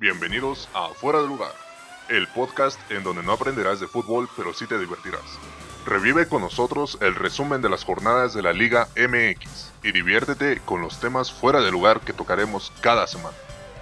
Bienvenidos 0.00 0.68
a 0.74 0.94
Fuera 0.94 1.20
de 1.20 1.26
Lugar, 1.26 1.50
el 2.08 2.28
podcast 2.28 2.78
en 2.92 3.02
donde 3.02 3.24
no 3.24 3.32
aprenderás 3.32 3.80
de 3.80 3.88
fútbol, 3.88 4.28
pero 4.36 4.54
sí 4.54 4.64
te 4.68 4.78
divertirás. 4.78 5.24
Revive 5.84 6.28
con 6.28 6.40
nosotros 6.40 6.98
el 7.00 7.16
resumen 7.16 7.62
de 7.62 7.68
las 7.68 7.82
jornadas 7.82 8.32
de 8.32 8.42
la 8.42 8.52
Liga 8.52 8.86
MX 8.94 9.72
y 9.82 9.90
diviértete 9.90 10.60
con 10.64 10.82
los 10.82 11.00
temas 11.00 11.32
fuera 11.32 11.60
de 11.60 11.72
lugar 11.72 12.02
que 12.02 12.12
tocaremos 12.12 12.72
cada 12.80 13.08
semana. 13.08 13.36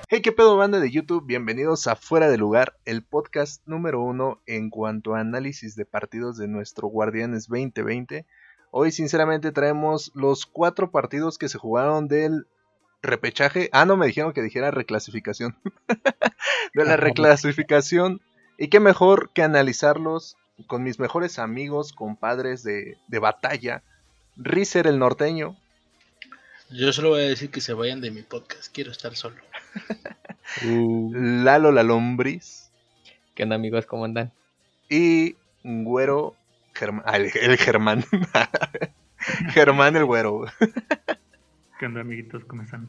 Hey, 0.09 0.23
qué 0.23 0.33
pedo 0.33 0.57
banda 0.57 0.81
de 0.81 0.91
YouTube, 0.91 1.27
bienvenidos 1.27 1.87
a 1.87 1.97
Fuera 1.97 2.30
de 2.30 2.38
Lugar, 2.38 2.78
el 2.87 3.03
podcast 3.04 3.62
número 3.67 4.01
uno 4.01 4.40
en 4.46 4.71
cuanto 4.71 5.17
a 5.17 5.21
análisis 5.21 5.76
de 5.76 5.85
partidos 5.85 6.38
de 6.38 6.48
nuestro 6.48 6.88
Guardianes 6.88 7.46
2020. 7.46 8.24
Hoy 8.71 8.90
sinceramente 8.90 9.53
traemos 9.53 10.12
los 10.14 10.46
cuatro 10.46 10.90
partidos 10.90 11.37
que 11.37 11.51
se 11.51 11.58
jugaron 11.58 12.08
del 12.08 12.46
repechaje. 13.07 13.69
Ah, 13.73 13.85
no, 13.85 13.97
me 13.97 14.07
dijeron 14.07 14.33
que 14.33 14.43
dijera 14.43 14.71
reclasificación. 14.71 15.57
de 16.75 16.84
la 16.84 16.97
reclasificación. 16.97 18.21
Y 18.59 18.69
qué 18.69 18.80
mejor 18.80 19.30
que 19.30 19.43
analizarlos 19.43 20.37
con 20.67 20.83
mis 20.83 20.99
mejores 20.99 21.39
amigos, 21.39 21.93
compadres 21.93 22.63
de, 22.63 22.97
de 23.09 23.19
batalla. 23.19 23.83
Rizer 24.37 24.87
el 24.87 24.99
norteño. 24.99 25.57
Yo 26.71 26.93
solo 26.93 27.11
voy 27.11 27.21
a 27.23 27.29
decir 27.29 27.51
que 27.51 27.61
se 27.61 27.75
vayan 27.75 28.01
de 28.01 28.11
mi 28.11 28.23
podcast. 28.23 28.73
Quiero 28.73 28.91
estar 28.91 29.15
solo. 29.15 29.37
Uh. 30.65 31.13
Lalo 31.45 31.71
la 31.73 31.83
lombriz. 31.83 32.71
¿Qué 33.35 33.45
onda 33.45 33.57
amigos? 33.57 33.87
¿Cómo 33.87 34.05
andan? 34.05 34.33
Y 34.88 35.37
Güero 35.63 36.35
Germán. 36.75 37.05
Ah, 37.07 37.16
el, 37.16 37.30
el 37.41 37.57
Germán. 37.57 38.05
Germán 39.52 39.97
el 39.97 40.05
Güero. 40.05 40.47
¿Qué 41.79 41.85
onda, 41.85 42.01
amiguitos? 42.01 42.45
¿Cómo 42.47 42.62
están? 42.62 42.89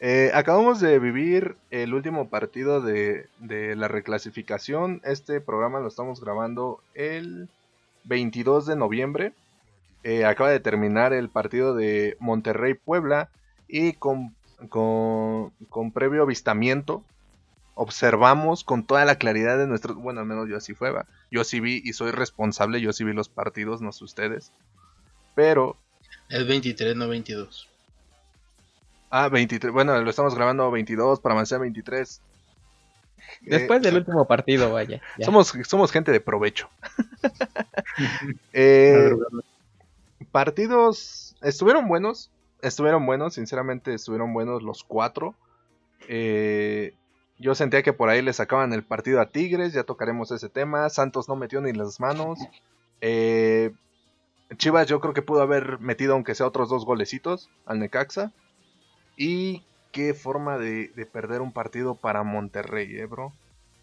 Eh, 0.00 0.30
acabamos 0.34 0.80
de 0.80 0.98
vivir 0.98 1.56
el 1.70 1.92
último 1.92 2.30
partido 2.30 2.80
de, 2.80 3.28
de, 3.38 3.76
la 3.76 3.86
reclasificación. 3.86 5.02
Este 5.04 5.42
programa 5.42 5.80
lo 5.80 5.88
estamos 5.88 6.22
grabando 6.22 6.82
el 6.94 7.48
22 8.04 8.66
de 8.66 8.76
noviembre. 8.76 9.32
Eh, 10.04 10.24
acaba 10.24 10.50
de 10.50 10.60
terminar 10.60 11.12
el 11.12 11.28
partido 11.28 11.74
de 11.74 12.16
Monterrey-Puebla 12.18 13.28
y 13.68 13.92
con, 13.94 14.34
con, 14.70 15.50
con, 15.68 15.92
previo 15.92 16.22
avistamiento 16.22 17.04
observamos 17.74 18.64
con 18.64 18.86
toda 18.86 19.04
la 19.04 19.16
claridad 19.16 19.58
de 19.58 19.66
nuestros... 19.66 19.96
Bueno, 19.96 20.20
al 20.20 20.26
menos 20.26 20.48
yo 20.48 20.56
así 20.56 20.74
fue, 20.74 20.90
¿va? 20.90 21.06
Yo 21.30 21.44
sí 21.44 21.60
vi 21.60 21.82
y 21.84 21.92
soy 21.92 22.10
responsable, 22.10 22.80
yo 22.80 22.92
sí 22.92 23.04
vi 23.04 23.12
los 23.12 23.28
partidos, 23.28 23.82
no 23.82 23.92
sé 23.92 24.04
ustedes. 24.04 24.52
Pero... 25.34 25.76
Es 26.28 26.46
23, 26.46 26.96
no 26.96 27.08
22. 27.08 27.68
Ah, 29.10 29.28
23. 29.28 29.72
Bueno, 29.72 30.00
lo 30.00 30.10
estamos 30.10 30.34
grabando 30.34 30.70
22 30.70 31.20
para 31.20 31.34
avanzar 31.34 31.60
23. 31.60 32.20
Después 33.42 33.80
eh, 33.80 33.82
del 33.82 33.96
último 33.96 34.26
partido, 34.26 34.72
vaya. 34.72 35.00
Ya. 35.18 35.26
Somos, 35.26 35.52
somos 35.64 35.92
gente 35.92 36.12
de 36.12 36.20
provecho. 36.20 36.68
eh, 38.52 39.10
partidos 40.32 41.36
estuvieron 41.42 41.88
buenos. 41.88 42.30
Estuvieron 42.62 43.04
buenos, 43.04 43.34
sinceramente 43.34 43.92
estuvieron 43.92 44.32
buenos 44.32 44.62
los 44.62 44.84
cuatro. 44.84 45.34
Eh, 46.08 46.94
yo 47.38 47.54
sentía 47.54 47.82
que 47.82 47.92
por 47.92 48.08
ahí 48.08 48.22
le 48.22 48.32
sacaban 48.32 48.72
el 48.72 48.84
partido 48.84 49.20
a 49.20 49.26
Tigres, 49.26 49.72
ya 49.72 49.84
tocaremos 49.84 50.30
ese 50.30 50.48
tema. 50.48 50.88
Santos 50.88 51.28
no 51.28 51.36
metió 51.36 51.60
ni 51.60 51.72
las 51.72 52.00
manos. 52.00 52.38
Eh, 53.00 53.72
Chivas 54.56 54.86
yo 54.86 55.00
creo 55.00 55.14
que 55.14 55.22
pudo 55.22 55.42
haber 55.42 55.78
metido 55.80 56.14
aunque 56.14 56.34
sea 56.34 56.46
otros 56.46 56.68
dos 56.68 56.84
golecitos 56.84 57.50
al 57.66 57.80
Necaxa. 57.80 58.32
Y 59.16 59.62
qué 59.92 60.14
forma 60.14 60.58
de, 60.58 60.88
de, 60.88 61.06
perder 61.06 61.40
un 61.40 61.52
partido 61.52 61.94
para 61.94 62.22
Monterrey, 62.22 62.96
eh, 62.96 63.06
bro. 63.06 63.32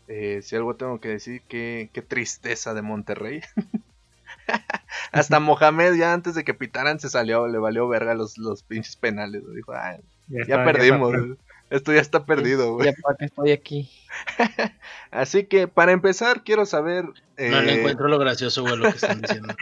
Eh, 0.08 0.42
si 0.44 0.56
algo 0.56 0.76
tengo 0.76 1.00
que 1.00 1.10
decir, 1.10 1.42
qué, 1.48 1.90
qué 1.94 2.02
tristeza 2.02 2.74
de 2.74 2.82
Monterrey. 2.82 3.42
Hasta 5.12 5.40
Mohamed 5.40 5.96
ya 5.96 6.14
antes 6.14 6.36
de 6.36 6.44
que 6.44 6.54
pitaran 6.54 7.00
se 7.00 7.10
salió, 7.10 7.48
le 7.48 7.58
valió 7.58 7.88
verga 7.88 8.14
los, 8.14 8.38
los 8.38 8.64
pinches 8.64 8.96
penales. 8.96 9.44
Dijo, 9.56 9.74
ya, 9.74 10.00
ya 10.28 10.42
está, 10.42 10.66
perdimos. 10.66 11.14
Ya 11.14 11.36
Esto 11.72 11.94
ya 11.94 12.02
está 12.02 12.26
perdido, 12.26 12.74
güey. 12.74 12.88
Ya 12.88 12.94
para 13.02 13.16
que 13.16 13.26
estoy 13.26 13.52
aquí. 13.52 13.90
Así 15.12 15.46
que 15.46 15.70
para 15.70 15.94
empezar 15.94 16.44
quiero 16.44 16.66
saber... 16.66 17.06
Eh... 17.38 17.50
No 17.50 17.62
le 17.62 17.80
encuentro 17.80 18.10
lo 18.10 18.20
gracioso, 18.20 18.64
güey, 18.64 18.76
lo 18.76 18.84
que 18.84 18.98
están 18.98 19.22
diciendo. 19.22 19.56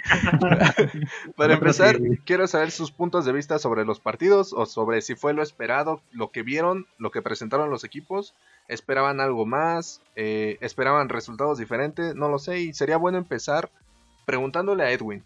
para 1.38 1.54
empezar 1.54 2.00
quiero 2.26 2.48
saber 2.48 2.72
sus 2.72 2.92
puntos 2.92 3.26
de 3.26 3.32
vista 3.32 3.60
sobre 3.60 3.86
los 3.86 4.00
partidos 4.00 4.54
o 4.54 4.66
sobre 4.66 5.04
si 5.04 5.14
fue 5.14 5.34
lo 5.34 5.44
esperado, 5.44 6.02
lo 6.12 6.32
que 6.32 6.42
vieron, 6.42 6.88
lo 6.98 7.12
que 7.12 7.22
presentaron 7.22 7.70
los 7.70 7.84
equipos. 7.84 8.34
¿Esperaban 8.68 9.22
algo 9.22 9.46
más? 9.46 10.02
Eh, 10.16 10.58
¿Esperaban 10.62 11.10
resultados 11.10 11.60
diferentes? 11.60 12.16
No 12.16 12.28
lo 12.28 12.40
sé 12.40 12.60
y 12.60 12.74
sería 12.74 12.98
bueno 12.98 13.20
empezar 13.20 13.70
preguntándole 14.26 14.84
a 14.84 14.92
Edwin. 14.92 15.24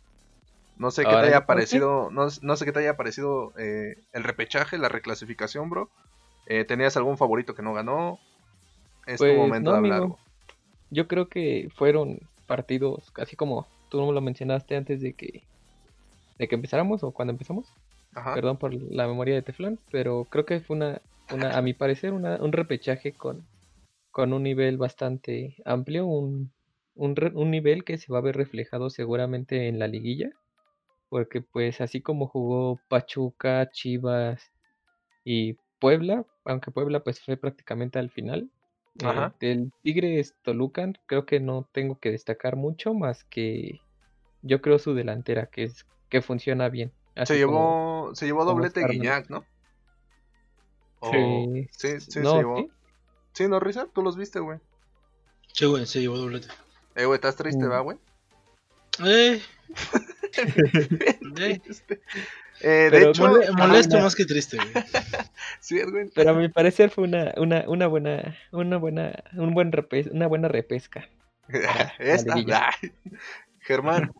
No 0.78 0.92
sé 0.92 1.06
qué 1.06 1.12
te 1.12 1.16
haya 1.16 1.46
parecido, 1.46 2.10
no, 2.12 2.28
no, 2.42 2.56
sé 2.58 2.66
qué 2.66 2.74
te 2.74 2.80
haya 2.80 2.98
parecido 2.98 3.54
eh, 3.58 3.96
el 4.12 4.24
repechaje, 4.26 4.78
la 4.78 4.90
reclasificación, 4.90 5.70
bro. 5.70 5.90
Eh, 6.46 6.66
¿Tenías 6.66 6.98
algún 6.98 7.18
favorito 7.18 7.56
que 7.56 7.62
no 7.62 7.74
ganó? 7.74 8.20
Es 9.06 9.20
pues, 9.20 9.34
tu 9.34 9.40
momento 9.40 9.70
no, 9.70 9.74
de 9.74 9.78
hablar. 9.78 10.00
Amigo. 10.00 10.20
Yo 10.90 11.08
creo 11.08 11.28
que 11.28 11.70
fueron 11.76 12.20
partidos, 12.48 13.12
casi 13.12 13.36
como 13.36 13.68
tú 13.90 14.12
lo 14.12 14.22
mencionaste 14.22 14.76
antes 14.76 15.02
de 15.02 15.14
que 15.14 15.44
de 16.38 16.48
que 16.48 16.56
empezáramos 16.56 17.03
o 17.03 17.12
cuando 17.12 17.32
empezamos. 17.32 17.68
Ajá. 18.16 18.36
Perdón 18.36 18.58
por 18.58 18.74
la 18.74 19.08
memoria 19.08 19.36
de 19.36 19.42
Teflón, 19.42 19.80
pero 19.92 20.26
creo 20.26 20.46
que 20.46 20.59
fue 20.59 20.76
una, 20.76 21.02
una 21.32 21.58
a 21.58 21.62
mi 21.62 21.74
parecer, 21.74 22.14
una, 22.14 22.36
un 22.38 22.52
repechaje 22.52 23.14
con, 23.14 23.46
con 24.12 24.34
un 24.34 24.44
nivel 24.44 24.78
bastante 24.78 25.56
amplio, 25.66 26.06
un, 26.06 26.52
un, 26.96 27.16
un 27.34 27.52
nivel 27.52 27.84
que 27.84 27.98
se 27.98 28.12
va 28.12 28.20
a 28.20 28.22
ver 28.22 28.36
reflejado 28.36 28.90
seguramente 28.90 29.68
en 29.68 29.80
la 29.80 29.88
liguilla, 29.88 30.30
porque 31.09 31.42
pues 31.42 31.82
así 31.82 32.02
como 32.02 32.28
jugó 32.28 32.80
Pachuca, 32.88 33.70
Chivas 33.72 34.52
y 35.24 35.58
Puebla, 35.84 36.26
aunque 36.46 36.72
Puebla 36.72 37.04
pues 37.04 37.20
fue 37.20 37.36
prácticamente 37.36 38.00
al 38.00 38.10
final. 38.10 38.50
Ajá. 39.04 39.36
Eh, 39.42 39.46
del 39.46 39.74
Tigres 39.82 40.34
Tolucan 40.42 40.98
creo 41.08 41.26
que 41.26 41.42
no 41.42 41.68
tengo 41.74 42.00
que 42.00 42.10
destacar 42.10 42.56
mucho 42.56 42.94
más 42.94 43.26
que 43.26 43.82
yo 44.44 44.62
creo 44.62 44.80
su 44.80 44.94
delantera 44.94 45.48
que 45.48 45.64
es 45.64 45.86
que 46.08 46.22
funciona 46.22 46.70
bien. 46.70 46.94
se 47.26 47.36
llevó 47.36 47.52
como, 47.52 48.16
se 48.16 48.26
llevó 48.26 48.46
doblete 48.46 48.88
Guiñac, 48.88 49.30
¿no? 49.30 49.44
Sí. 51.12 51.68
Sí, 51.72 52.00
sí, 52.00 52.20
no, 52.22 52.32
se 52.32 52.38
llevó. 52.38 52.58
¿sí? 52.60 52.72
Sí, 53.34 53.48
no, 53.50 53.60
Risa, 53.60 53.90
tú 53.94 54.04
los 54.04 54.16
viste, 54.16 54.40
güey. 54.40 54.60
Sí, 55.52 55.66
güey, 55.66 55.86
se 55.86 56.00
llevó 56.00 56.18
doblete. 56.18 56.48
Eh, 56.96 57.04
güey, 57.04 57.16
¿estás 57.16 57.36
triste, 57.36 57.66
Mm. 57.66 57.72
va, 57.72 57.80
güey? 57.82 57.98
Eh. 59.04 59.42
eh. 61.42 61.62
Eh, 62.63 62.68
de 62.68 62.90
Pero 62.91 63.09
hecho, 63.09 63.28
Mole- 63.28 63.51
molesto 63.51 63.97
Ah, 63.97 64.01
más 64.03 64.16
que 64.16 64.25
triste, 64.25 64.57
güey. 64.57 64.68
sí, 65.59 65.81
güey. 65.84 66.09
Pero 66.16 66.31
a 66.31 66.34
mi 66.34 66.47
parecer 66.50 66.90
fue 66.90 67.03
una, 67.03 67.34
una, 67.38 67.66
una 67.68 67.88
buena, 67.88 68.35
una 68.51 68.78
buena, 68.78 69.24
un 69.34 69.53
buen 69.53 69.72
repes- 69.72 70.09
una 70.12 70.28
buena 70.28 70.47
repesca. 70.47 71.07
Esta. 72.00 72.35
Germán, 73.59 74.12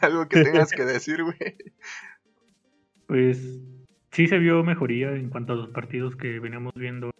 algo 0.00 0.28
que 0.28 0.42
tengas 0.42 0.70
que 0.72 0.84
decir, 0.84 1.22
güey. 1.22 1.36
Pues 3.06 3.60
sí 4.10 4.26
se 4.26 4.38
vio 4.38 4.62
mejoría 4.64 5.10
en 5.10 5.28
cuanto 5.30 5.52
a 5.52 5.56
los 5.56 5.68
partidos 5.70 6.16
que 6.16 6.38
veníamos 6.40 6.72
viendo 6.74 7.10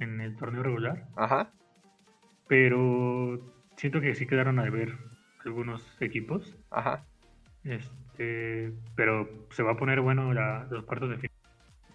en 0.00 0.20
el 0.20 0.36
torneo 0.36 0.62
regular, 0.62 1.06
Ajá. 1.16 1.52
pero 2.48 3.40
siento 3.76 4.00
que 4.00 4.14
sí 4.14 4.26
quedaron 4.26 4.58
a 4.58 4.64
deber 4.64 4.96
algunos 5.44 5.82
equipos. 6.00 6.56
Ajá. 6.70 7.04
Este, 7.64 8.72
pero 8.94 9.28
se 9.50 9.62
va 9.62 9.72
a 9.72 9.76
poner 9.76 10.00
bueno 10.00 10.32
la- 10.32 10.66
los 10.70 10.84
cuartos 10.84 11.10
de 11.10 11.16
final. 11.16 11.30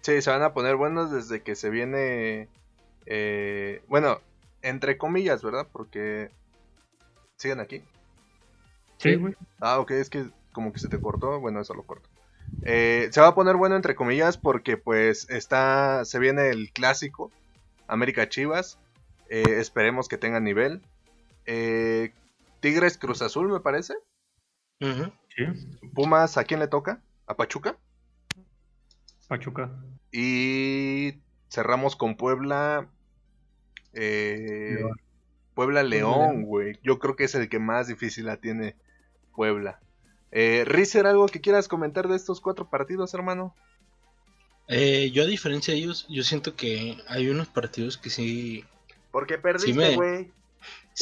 Sí, 0.02 0.20
se 0.22 0.30
van 0.30 0.42
a 0.42 0.52
poner 0.54 0.76
buenos 0.76 1.10
desde 1.10 1.42
que 1.42 1.54
se 1.54 1.70
viene. 1.70 2.48
eh, 3.06 3.82
bueno, 3.88 4.20
entre 4.62 4.98
comillas, 4.98 5.42
¿verdad? 5.42 5.66
Porque. 5.72 6.30
¿Siguen 7.36 7.60
aquí? 7.60 7.82
Sí, 8.98 9.14
güey. 9.16 9.34
Ah, 9.60 9.78
ok, 9.80 9.92
es 9.92 10.10
que 10.10 10.26
como 10.52 10.72
que 10.72 10.78
se 10.78 10.88
te 10.88 11.00
cortó. 11.00 11.40
Bueno, 11.40 11.60
eso 11.60 11.74
lo 11.74 11.82
corto. 11.84 12.08
Eh, 12.62 13.08
se 13.10 13.20
va 13.20 13.28
a 13.28 13.34
poner 13.34 13.56
bueno 13.56 13.76
entre 13.76 13.94
comillas 13.94 14.36
porque 14.36 14.76
pues 14.76 15.28
está. 15.30 16.04
Se 16.04 16.18
viene 16.18 16.50
el 16.50 16.70
clásico. 16.72 17.32
América 17.88 18.28
Chivas. 18.28 18.78
Eh, 19.28 19.56
esperemos 19.60 20.08
que 20.08 20.18
tengan 20.18 20.44
nivel. 20.44 20.82
Eh, 21.46 22.12
Tigres 22.60 22.98
Cruz 22.98 23.22
Azul, 23.22 23.48
me 23.48 23.60
parece. 23.60 23.94
Sí, 24.80 24.86
Pumas, 25.94 26.36
¿a 26.36 26.44
quién 26.44 26.60
le 26.60 26.68
toca? 26.68 27.00
¿A 27.26 27.36
Pachuca? 27.36 27.76
Pachuca. 29.28 29.70
Y 30.12 31.14
cerramos 31.48 31.96
con 31.96 32.16
Puebla. 32.16 32.88
Eh, 33.92 34.76
León. 34.78 35.00
Puebla 35.54 35.82
León, 35.82 36.42
güey. 36.42 36.78
Yo 36.82 36.98
creo 36.98 37.16
que 37.16 37.24
es 37.24 37.34
el 37.34 37.48
que 37.48 37.58
más 37.58 37.88
difícil 37.88 38.26
la 38.26 38.38
tiene 38.38 38.76
Puebla. 39.34 39.80
Eh, 40.32 40.64
Rizer, 40.66 41.06
¿algo 41.06 41.26
que 41.26 41.40
quieras 41.40 41.68
comentar 41.68 42.08
de 42.08 42.16
estos 42.16 42.40
cuatro 42.40 42.70
partidos, 42.70 43.14
hermano? 43.14 43.54
Eh, 44.68 45.10
yo 45.12 45.24
a 45.24 45.26
diferencia 45.26 45.74
de 45.74 45.80
ellos, 45.80 46.06
yo 46.08 46.22
siento 46.22 46.54
que 46.54 46.96
hay 47.08 47.28
unos 47.28 47.48
partidos 47.48 47.98
que 47.98 48.08
sí 48.08 48.64
Porque 49.10 49.36
perdiste, 49.36 49.96
güey. 49.96 50.24
Sí 50.26 50.32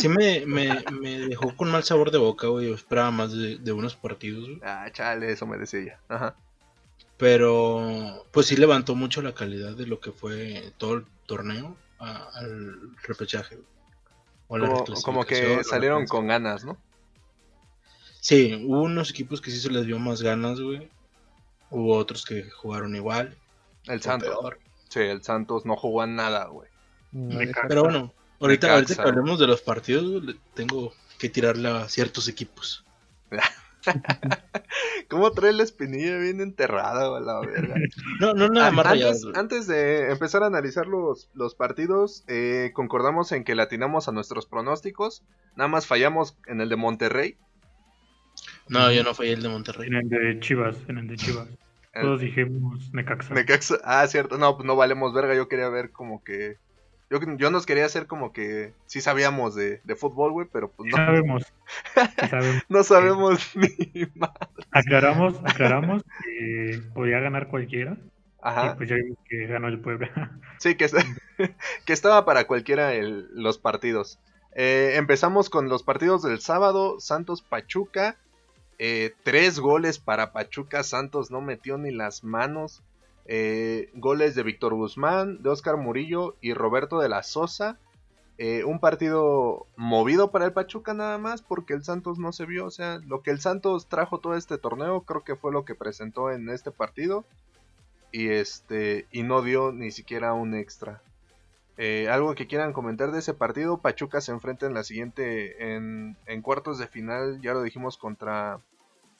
me, 0.06 0.44
me, 0.46 0.84
me 1.00 1.18
dejó 1.26 1.56
con 1.56 1.70
mal 1.72 1.82
sabor 1.82 2.10
de 2.10 2.18
boca, 2.18 2.46
güey. 2.46 2.68
Yo 2.68 2.74
esperaba 2.74 3.10
más 3.10 3.32
de, 3.32 3.56
de 3.56 3.72
unos 3.72 3.96
partidos, 3.96 4.44
güey. 4.44 4.60
Ah, 4.62 4.86
chale, 4.92 5.32
eso 5.32 5.46
me 5.46 5.56
decía. 5.58 5.98
Ajá. 6.08 6.36
Pero 7.16 8.24
pues 8.30 8.46
sí 8.46 8.56
levantó 8.56 8.94
mucho 8.94 9.22
la 9.22 9.34
calidad 9.34 9.72
de 9.74 9.86
lo 9.86 9.98
que 9.98 10.12
fue 10.12 10.72
todo 10.76 10.94
el 10.94 11.06
torneo 11.26 11.74
a- 11.98 12.28
al 12.34 12.96
repechaje. 13.02 13.56
güey. 13.56 13.66
O 14.46 14.54
a 14.56 14.58
la 14.60 14.68
Como, 14.68 14.84
como 15.02 15.24
que 15.24 15.64
salieron 15.64 16.06
con 16.06 16.28
ganas, 16.28 16.64
¿no? 16.64 16.76
Sí, 18.20 18.64
hubo 18.66 18.82
unos 18.82 19.10
equipos 19.10 19.40
que 19.40 19.50
sí 19.50 19.58
se 19.60 19.70
les 19.70 19.86
dio 19.86 19.98
más 19.98 20.22
ganas, 20.22 20.60
güey. 20.60 20.88
Hubo 21.70 21.96
otros 21.96 22.24
que 22.24 22.48
jugaron 22.50 22.94
igual. 22.94 23.36
El 23.86 24.00
Santos. 24.00 24.28
peor. 24.28 24.58
Sí, 24.88 25.00
el 25.00 25.22
Santos 25.22 25.66
no 25.66 25.76
jugó 25.76 26.02
a 26.02 26.06
nada, 26.06 26.46
güey. 26.46 26.68
No. 27.12 27.38
Pero 27.68 27.82
bueno, 27.84 28.12
ahorita, 28.40 28.74
ahorita 28.74 28.94
que 28.94 29.08
hablemos 29.08 29.38
de 29.38 29.46
los 29.46 29.60
partidos, 29.62 30.22
tengo 30.54 30.92
que 31.18 31.28
tirarle 31.28 31.68
a 31.68 31.88
ciertos 31.88 32.28
equipos. 32.28 32.84
¿Cómo 35.08 35.30
trae 35.32 35.52
la 35.52 35.62
espinilla 35.62 36.18
bien 36.18 36.40
enterrada, 36.40 37.18
la 37.20 37.40
verga? 37.40 37.74
No, 38.20 38.34
no 38.34 38.48
nada 38.48 38.70
más 38.70 38.86
antes, 38.86 39.24
antes 39.34 39.66
de 39.66 40.10
empezar 40.10 40.42
a 40.42 40.46
analizar 40.46 40.86
los, 40.86 41.30
los 41.34 41.54
partidos, 41.54 42.24
eh, 42.28 42.72
concordamos 42.74 43.32
en 43.32 43.44
que 43.44 43.54
latinamos 43.54 44.08
a 44.08 44.12
nuestros 44.12 44.46
pronósticos. 44.46 45.22
Nada 45.56 45.68
más 45.68 45.86
fallamos 45.86 46.36
en 46.46 46.60
el 46.60 46.68
de 46.68 46.76
Monterrey. 46.76 47.36
No, 48.68 48.92
yo 48.92 49.02
no 49.04 49.14
fui 49.14 49.28
el 49.30 49.42
de 49.42 49.48
Monterrey. 49.48 49.88
En 49.88 49.94
el 49.94 50.08
de 50.08 50.40
Chivas, 50.40 50.76
en 50.88 50.98
el 50.98 51.08
de 51.08 51.16
Chivas. 51.16 51.48
Todos 52.00 52.20
dijimos 52.20 52.92
Necaxa. 52.92 53.34
Necaxa- 53.34 53.80
Ah, 53.82 54.06
cierto. 54.06 54.36
No, 54.38 54.56
pues 54.56 54.66
no 54.66 54.76
valemos 54.76 55.12
verga. 55.14 55.34
Yo 55.34 55.48
quería 55.48 55.68
ver 55.68 55.90
como 55.90 56.22
que. 56.22 56.56
Yo, 57.10 57.18
yo 57.36 57.50
nos 57.50 57.64
quería 57.64 57.86
hacer 57.86 58.06
como 58.06 58.32
que 58.32 58.74
sí 58.86 59.00
sabíamos 59.00 59.54
de, 59.54 59.80
de 59.84 59.96
fútbol, 59.96 60.32
güey, 60.32 60.46
pero 60.52 60.70
pues 60.70 60.90
no, 60.90 60.96
sabemos. 60.96 61.46
sabemos. 62.30 62.62
no 62.68 62.82
sabemos 62.84 63.50
ni 63.56 64.06
más. 64.14 64.30
Aclaramos, 64.70 65.40
aclaramos 65.44 66.02
que 66.24 66.82
podía 66.94 67.18
ganar 67.20 67.48
cualquiera. 67.48 67.96
Ajá. 68.42 68.72
Y 68.72 68.76
pues 68.76 68.88
ya 68.90 68.96
vimos 68.96 69.18
que 69.28 69.46
ganó 69.46 69.68
el 69.68 69.80
Puebla. 69.80 70.38
Sí, 70.58 70.74
que, 70.74 70.86
es- 70.86 70.94
que 71.86 71.92
estaba 71.92 72.24
para 72.24 72.46
cualquiera 72.48 72.92
el- 72.92 73.28
los 73.32 73.58
partidos. 73.58 74.18
Eh, 74.56 74.94
empezamos 74.96 75.50
con 75.50 75.68
los 75.68 75.82
partidos 75.84 76.22
del 76.22 76.40
sábado. 76.40 76.98
Santos 77.00 77.42
Pachuca. 77.42 78.16
Eh, 78.80 79.14
tres 79.22 79.60
goles 79.60 79.98
para 79.98 80.32
Pachuca. 80.32 80.82
Santos 80.82 81.30
no 81.30 81.40
metió 81.40 81.78
ni 81.78 81.92
las 81.92 82.24
manos. 82.24 82.82
Eh, 83.30 83.90
goles 83.92 84.34
de 84.34 84.42
Víctor 84.42 84.74
Guzmán, 84.74 85.42
de 85.42 85.50
Oscar 85.50 85.76
Murillo 85.76 86.36
y 86.40 86.54
Roberto 86.54 86.98
de 86.98 87.10
la 87.10 87.22
Sosa. 87.22 87.78
Eh, 88.38 88.64
un 88.64 88.80
partido 88.80 89.66
movido 89.76 90.30
para 90.30 90.46
el 90.46 90.52
Pachuca 90.52 90.94
nada 90.94 91.18
más 91.18 91.42
porque 91.42 91.74
el 91.74 91.84
Santos 91.84 92.18
no 92.18 92.32
se 92.32 92.46
vio. 92.46 92.64
O 92.64 92.70
sea, 92.70 93.00
lo 93.06 93.22
que 93.22 93.30
el 93.30 93.40
Santos 93.40 93.86
trajo 93.86 94.18
todo 94.18 94.34
este 94.34 94.56
torneo 94.56 95.02
creo 95.02 95.24
que 95.24 95.36
fue 95.36 95.52
lo 95.52 95.66
que 95.66 95.74
presentó 95.74 96.30
en 96.30 96.48
este 96.48 96.70
partido. 96.70 97.26
Y 98.12 98.28
este 98.30 99.06
y 99.12 99.22
no 99.24 99.42
dio 99.42 99.72
ni 99.72 99.90
siquiera 99.90 100.32
un 100.32 100.54
extra. 100.54 101.02
Eh, 101.76 102.08
algo 102.08 102.34
que 102.34 102.46
quieran 102.46 102.72
comentar 102.72 103.12
de 103.12 103.18
ese 103.18 103.34
partido. 103.34 103.82
Pachuca 103.82 104.22
se 104.22 104.32
enfrenta 104.32 104.64
en 104.64 104.72
la 104.72 104.84
siguiente 104.84 105.74
en, 105.74 106.16
en 106.24 106.40
cuartos 106.40 106.78
de 106.78 106.86
final. 106.86 107.42
Ya 107.42 107.52
lo 107.52 107.60
dijimos 107.60 107.98
contra 107.98 108.60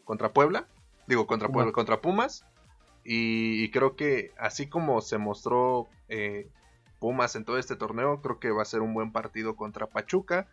contra 0.05 0.33
Puebla. 0.33 0.67
Digo 1.07 1.27
contra 1.27 1.51
Puebla, 1.51 1.73
contra 1.73 2.01
Pumas. 2.01 2.47
Y, 3.11 3.65
y 3.65 3.71
creo 3.71 3.97
que 3.97 4.33
así 4.39 4.69
como 4.69 5.01
se 5.01 5.17
mostró 5.17 5.89
eh, 6.09 6.51
Pumas 6.99 7.37
en 7.37 7.47
todo 7.47 7.57
este 7.57 7.75
torneo, 7.75 8.21
creo 8.21 8.39
que 8.39 8.51
va 8.51 8.61
a 8.61 8.67
ser 8.67 8.83
un 8.83 8.93
buen 8.93 9.13
partido 9.13 9.57
contra 9.57 9.87
Pachuca. 9.87 10.47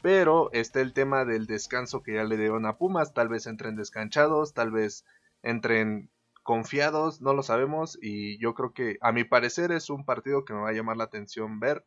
Pero 0.00 0.50
está 0.52 0.80
el 0.80 0.94
tema 0.94 1.26
del 1.26 1.46
descanso 1.46 2.02
que 2.02 2.14
ya 2.14 2.24
le 2.24 2.38
dieron 2.38 2.64
a 2.64 2.78
Pumas. 2.78 3.12
Tal 3.12 3.28
vez 3.28 3.46
entren 3.46 3.76
descanchados, 3.76 4.54
tal 4.54 4.70
vez 4.70 5.04
entren 5.42 6.08
confiados, 6.42 7.20
no 7.20 7.34
lo 7.34 7.42
sabemos. 7.42 7.98
Y 8.00 8.38
yo 8.38 8.54
creo 8.54 8.72
que, 8.72 8.96
a 9.02 9.12
mi 9.12 9.24
parecer, 9.24 9.70
es 9.70 9.90
un 9.90 10.06
partido 10.06 10.46
que 10.46 10.54
me 10.54 10.60
va 10.60 10.70
a 10.70 10.72
llamar 10.72 10.96
la 10.96 11.04
atención 11.04 11.60
ver. 11.60 11.84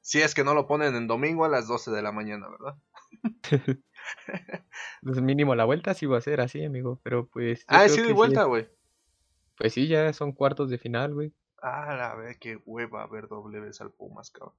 Si 0.00 0.22
es 0.22 0.32
que 0.32 0.44
no 0.44 0.54
lo 0.54 0.68
ponen 0.68 0.94
en 0.94 1.08
domingo 1.08 1.44
a 1.44 1.48
las 1.48 1.66
12 1.66 1.90
de 1.90 2.02
la 2.02 2.12
mañana, 2.12 2.46
¿verdad? 2.48 2.76
Pues 5.02 5.20
mínimo 5.20 5.54
la 5.54 5.64
vuelta 5.64 5.92
sí 5.92 6.06
va 6.06 6.18
a 6.18 6.22
ser 6.22 6.40
así, 6.40 6.64
amigo. 6.64 7.00
Pero 7.02 7.26
pues. 7.26 7.64
Ah, 7.66 7.88
sí, 7.88 8.00
de 8.00 8.12
vuelta, 8.12 8.44
güey. 8.44 8.68
Pues 9.60 9.74
sí, 9.74 9.86
ya 9.88 10.10
son 10.14 10.32
cuartos 10.32 10.70
de 10.70 10.78
final, 10.78 11.12
güey. 11.12 11.34
Ah, 11.60 11.94
la 11.94 12.14
ver, 12.14 12.38
qué 12.38 12.56
hueva 12.64 13.06
ver 13.08 13.28
doble 13.28 13.60
vez 13.60 13.78
al 13.82 13.90
Pumas, 13.90 14.30
cabrón. 14.30 14.54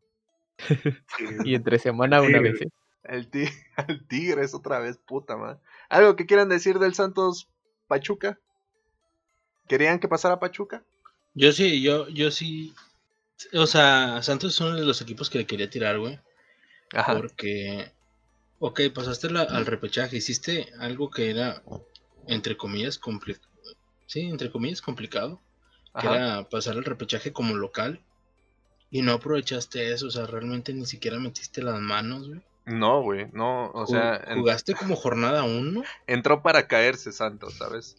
Y 1.44 1.56
entre 1.56 1.80
semana 1.80 2.22
una 2.22 2.40
vez, 2.40 2.62
¿eh? 2.62 2.70
El, 3.06 3.28
ti- 3.28 3.50
el 3.88 4.08
Tigres 4.08 4.54
otra 4.54 4.78
vez, 4.78 4.98
puta 5.00 5.38
madre. 5.38 5.60
¿Algo 5.90 6.16
que 6.16 6.28
quieran 6.28 6.50
decir 6.50 6.78
del 6.78 6.94
Santos 6.94 7.50
Pachuca? 7.88 8.38
¿Querían 9.68 9.98
que 10.00 10.08
pasara 10.08 10.40
Pachuca? 10.40 10.84
Yo 11.34 11.52
sí, 11.52 11.82
yo, 11.82 12.08
yo 12.10 12.30
sí. 12.30 12.76
O 13.54 13.66
sea, 13.66 14.22
Santos 14.22 14.54
es 14.54 14.62
uno 14.62 14.76
de 14.76 14.86
los 14.86 15.02
equipos 15.02 15.32
que 15.32 15.40
le 15.40 15.48
quería 15.48 15.68
tirar, 15.68 15.98
güey. 15.98 16.20
Ajá. 16.94 17.16
Porque, 17.16 17.92
ok, 18.60 18.82
pasaste 18.94 19.32
la- 19.32 19.42
al 19.50 19.66
repechaje, 19.66 20.18
hiciste 20.18 20.72
algo 20.78 21.10
que 21.10 21.32
era, 21.32 21.64
entre 22.28 22.56
comillas, 22.56 23.00
complicado. 23.00 23.51
Sí, 24.12 24.20
entre 24.28 24.52
comillas, 24.52 24.82
complicado. 24.82 25.40
Que 25.98 26.06
era 26.08 26.44
pasar 26.50 26.76
el 26.76 26.84
repechaje 26.84 27.32
como 27.32 27.56
local. 27.56 28.02
Y 28.90 29.04
no 29.04 29.14
aprovechaste 29.14 29.94
eso, 29.94 30.08
o 30.08 30.12
sea, 30.12 30.26
realmente 30.26 30.74
ni 30.74 30.86
siquiera 30.86 31.18
metiste 31.18 31.64
las 31.64 31.80
manos, 31.80 32.28
güey. 32.28 32.42
No, 32.66 33.02
güey, 33.02 33.30
no, 33.32 33.72
o 33.72 33.88
sea, 33.88 34.22
en- 34.28 34.40
jugaste 34.40 34.74
como 34.76 34.98
jornada 34.98 35.44
1. 35.44 35.82
entró 36.08 36.44
para 36.44 36.68
caerse 36.68 37.14
Santos, 37.14 37.54
¿sabes? 37.54 37.96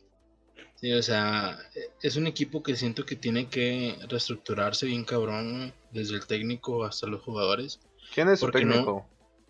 Sí, 0.75 0.93
o 0.93 1.03
sea, 1.03 1.59
es 2.03 2.17
un 2.17 2.27
equipo 2.27 2.63
que 2.63 2.77
siento 2.77 3.07
que 3.07 3.17
tiene 3.17 3.49
que 3.49 3.97
reestructurarse 4.07 4.85
bien 4.85 5.05
cabrón, 5.07 5.73
desde 5.93 6.17
el 6.17 6.27
técnico 6.27 6.85
hasta 6.85 7.07
los 7.07 7.23
jugadores. 7.23 7.81
¿Quién 8.13 8.29
es 8.29 8.41
su 8.41 8.47
¿Por 8.47 8.53
qué 8.59 8.65
no? 8.67 8.73
técnico? 8.73 9.07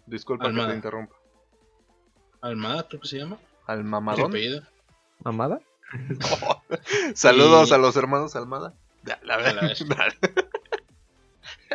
Disculpa 0.07 0.45
que 0.45 0.51
Almada. 0.51 0.69
te 0.71 0.77
interrumpa. 0.77 1.17
Almada, 2.41 2.87
creo 2.89 3.01
que 3.01 3.09
se 3.09 3.19
llama. 3.19 3.39
¿Al 3.67 3.83
mamadón? 3.83 4.31
apellido. 4.31 4.63
Saludos 7.15 7.71
Y- 7.71 7.75
a 7.75 7.79
los 7.79 7.97
hermanos 7.97 8.37
Almada. 8.37 8.75
Da- 9.03 9.21
la. 9.25 9.37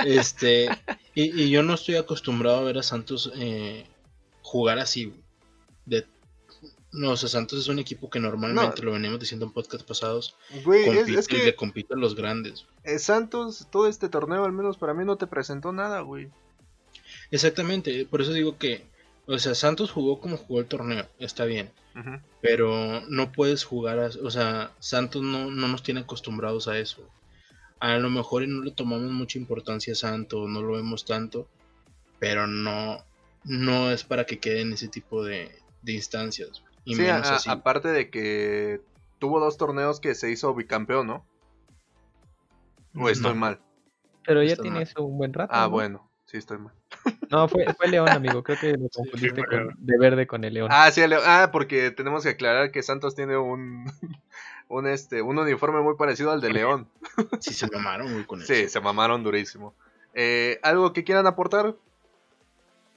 Este, 0.05 0.69
y, 1.15 1.41
y 1.43 1.49
yo 1.49 1.63
no 1.63 1.73
estoy 1.73 1.95
acostumbrado 1.95 2.57
a 2.59 2.63
ver 2.63 2.77
a 2.77 2.83
Santos 2.83 3.31
eh, 3.35 3.85
jugar 4.43 4.77
así. 4.79 5.11
De, 5.85 6.05
no, 6.91 7.11
o 7.11 7.17
sea, 7.17 7.29
Santos 7.29 7.59
es 7.59 7.67
un 7.67 7.79
equipo 7.79 8.09
que 8.09 8.19
normalmente 8.19 8.83
lo 8.83 8.91
venimos 8.91 9.19
diciendo 9.19 9.45
en 9.47 9.51
podcast 9.53 9.83
pasados. 9.87 10.35
Güey, 10.63 10.83
es, 10.87 10.95
compite 10.99 11.19
es 11.19 11.29
y 11.29 11.37
le 11.37 11.43
que 11.45 11.55
compite 11.55 11.93
a 11.95 11.97
los 11.97 12.15
grandes. 12.15 12.65
eh, 12.83 12.99
Santos, 12.99 13.67
todo 13.71 13.87
este 13.87 14.07
torneo, 14.07 14.45
al 14.45 14.51
menos 14.53 14.77
para 14.77 14.93
mí, 14.93 15.03
no 15.03 15.15
te 15.17 15.25
presentó 15.27 15.71
nada, 15.73 16.01
güey. 16.01 16.29
Exactamente, 17.31 18.05
por 18.05 18.21
eso 18.21 18.31
digo 18.33 18.57
que, 18.57 18.85
o 19.27 19.37
sea, 19.39 19.53
Santos 19.55 19.91
jugó 19.91 20.19
como 20.19 20.37
jugó 20.37 20.59
el 20.61 20.65
torneo, 20.67 21.05
está 21.19 21.45
bien. 21.45 21.71
Pero 22.41 23.01
no 23.09 23.31
puedes 23.31 23.63
jugar, 23.63 23.99
a- 23.99 24.09
o 24.23 24.29
sea, 24.31 24.71
Santos 24.79 25.21
no, 25.23 25.49
no 25.51 25.67
nos 25.67 25.81
tiene 25.83 26.01
acostumbrados 26.01 26.67
a 26.67 26.77
eso. 26.77 27.07
A 27.79 27.97
lo 27.97 28.09
mejor 28.09 28.43
y 28.43 28.47
no 28.47 28.63
le 28.63 28.71
tomamos 28.71 29.11
mucha 29.11 29.37
importancia 29.39 29.93
a 29.93 29.95
Santos, 29.95 30.47
no 30.49 30.61
lo 30.61 30.73
vemos 30.73 31.05
tanto, 31.05 31.47
pero 32.19 32.47
no, 32.47 33.03
no 33.43 33.91
es 33.91 34.03
para 34.03 34.25
que 34.25 34.39
quede 34.39 34.61
en 34.61 34.73
ese 34.73 34.87
tipo 34.87 35.23
de, 35.23 35.51
de 35.81 35.93
instancias. 35.93 36.63
Y 36.85 36.95
Sí, 36.95 37.01
menos 37.01 37.27
a- 37.27 37.35
así. 37.35 37.49
aparte 37.49 37.89
de 37.89 38.09
que 38.09 38.81
tuvo 39.19 39.39
dos 39.39 39.57
torneos 39.57 39.99
que 39.99 40.13
se 40.15 40.31
hizo 40.31 40.53
bicampeón, 40.53 41.07
¿no? 41.07 41.25
O 42.95 43.09
estoy 43.09 43.33
No. 43.33 43.39
mal. 43.39 43.59
Pero 44.25 44.43
ya 44.43 44.55
tiene 44.55 44.81
eso 44.83 45.03
un 45.03 45.17
buen 45.17 45.33
rato. 45.33 45.51
Ah, 45.53 45.63
¿no? 45.63 45.69
bueno, 45.71 46.11
sí 46.25 46.37
estoy 46.37 46.57
mal. 46.59 46.73
No, 47.29 47.47
fue, 47.47 47.65
fue 47.73 47.87
León, 47.87 48.09
amigo. 48.09 48.43
Creo 48.43 48.57
que 48.59 48.71
lo 48.73 48.89
confundiste 48.89 49.43
con 49.45 49.57
León. 49.59 49.75
de 49.79 49.97
verde 49.97 50.27
con 50.27 50.43
el 50.43 50.53
León. 50.53 50.69
Ah, 50.71 50.89
sí, 50.91 51.01
Leo- 51.05 51.21
ah, 51.25 51.49
porque 51.51 51.91
tenemos 51.91 52.23
que 52.23 52.29
aclarar 52.29 52.71
que 52.71 52.81
Santos 52.83 53.15
tiene 53.15 53.37
un, 53.37 53.85
un 54.69 54.87
este, 54.87 55.21
un 55.21 55.37
uniforme 55.37 55.81
muy 55.81 55.95
parecido 55.95 56.31
al 56.31 56.41
de 56.41 56.51
León. 56.51 56.87
Sí 57.39 57.53
se 57.53 57.67
mamaron, 57.71 58.11
güey, 58.13 58.25
con 58.25 58.41
Sí, 58.45 58.67
se 58.69 58.79
mamaron 58.79 59.23
durísimo. 59.23 59.73
Eh, 60.13 60.59
¿Algo 60.63 60.93
que 60.93 61.03
quieran 61.03 61.27
aportar? 61.27 61.75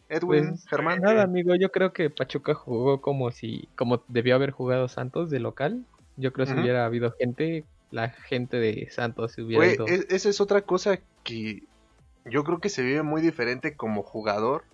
Edwin, 0.09 0.49
Pues, 0.51 0.67
Germán. 0.69 1.01
Nada, 1.01 1.23
amigo. 1.23 1.55
Yo 1.55 1.71
creo 1.71 1.93
que 1.93 2.11
Pachuca 2.11 2.55
jugó 2.55 3.01
como 3.01 3.31
si, 3.31 3.69
como 3.77 4.03
debió 4.09 4.35
haber 4.35 4.51
jugado 4.51 4.89
Santos 4.89 5.31
de 5.31 5.39
local. 5.39 5.85
Yo 6.17 6.33
creo 6.33 6.47
que 6.47 6.53
si 6.53 6.59
hubiera 6.59 6.85
habido 6.85 7.15
gente, 7.19 7.65
la 7.91 8.09
gente 8.11 8.57
de 8.59 8.89
Santos 8.91 9.33
se 9.33 9.43
hubiera 9.43 9.65
Güey, 9.65 9.75
ido. 9.77 9.87
e- 9.87 10.07
esa 10.11 10.29
es 10.29 10.41
otra 10.41 10.63
cosa 10.63 10.99
que 11.23 11.63
yo 12.25 12.45
creo 12.45 12.61
que 12.61 12.69
se 12.69 12.83
vive 12.83 13.03
muy 13.03 13.23
diferente 13.23 13.77
como 13.77 14.03
jugador. 14.03 14.65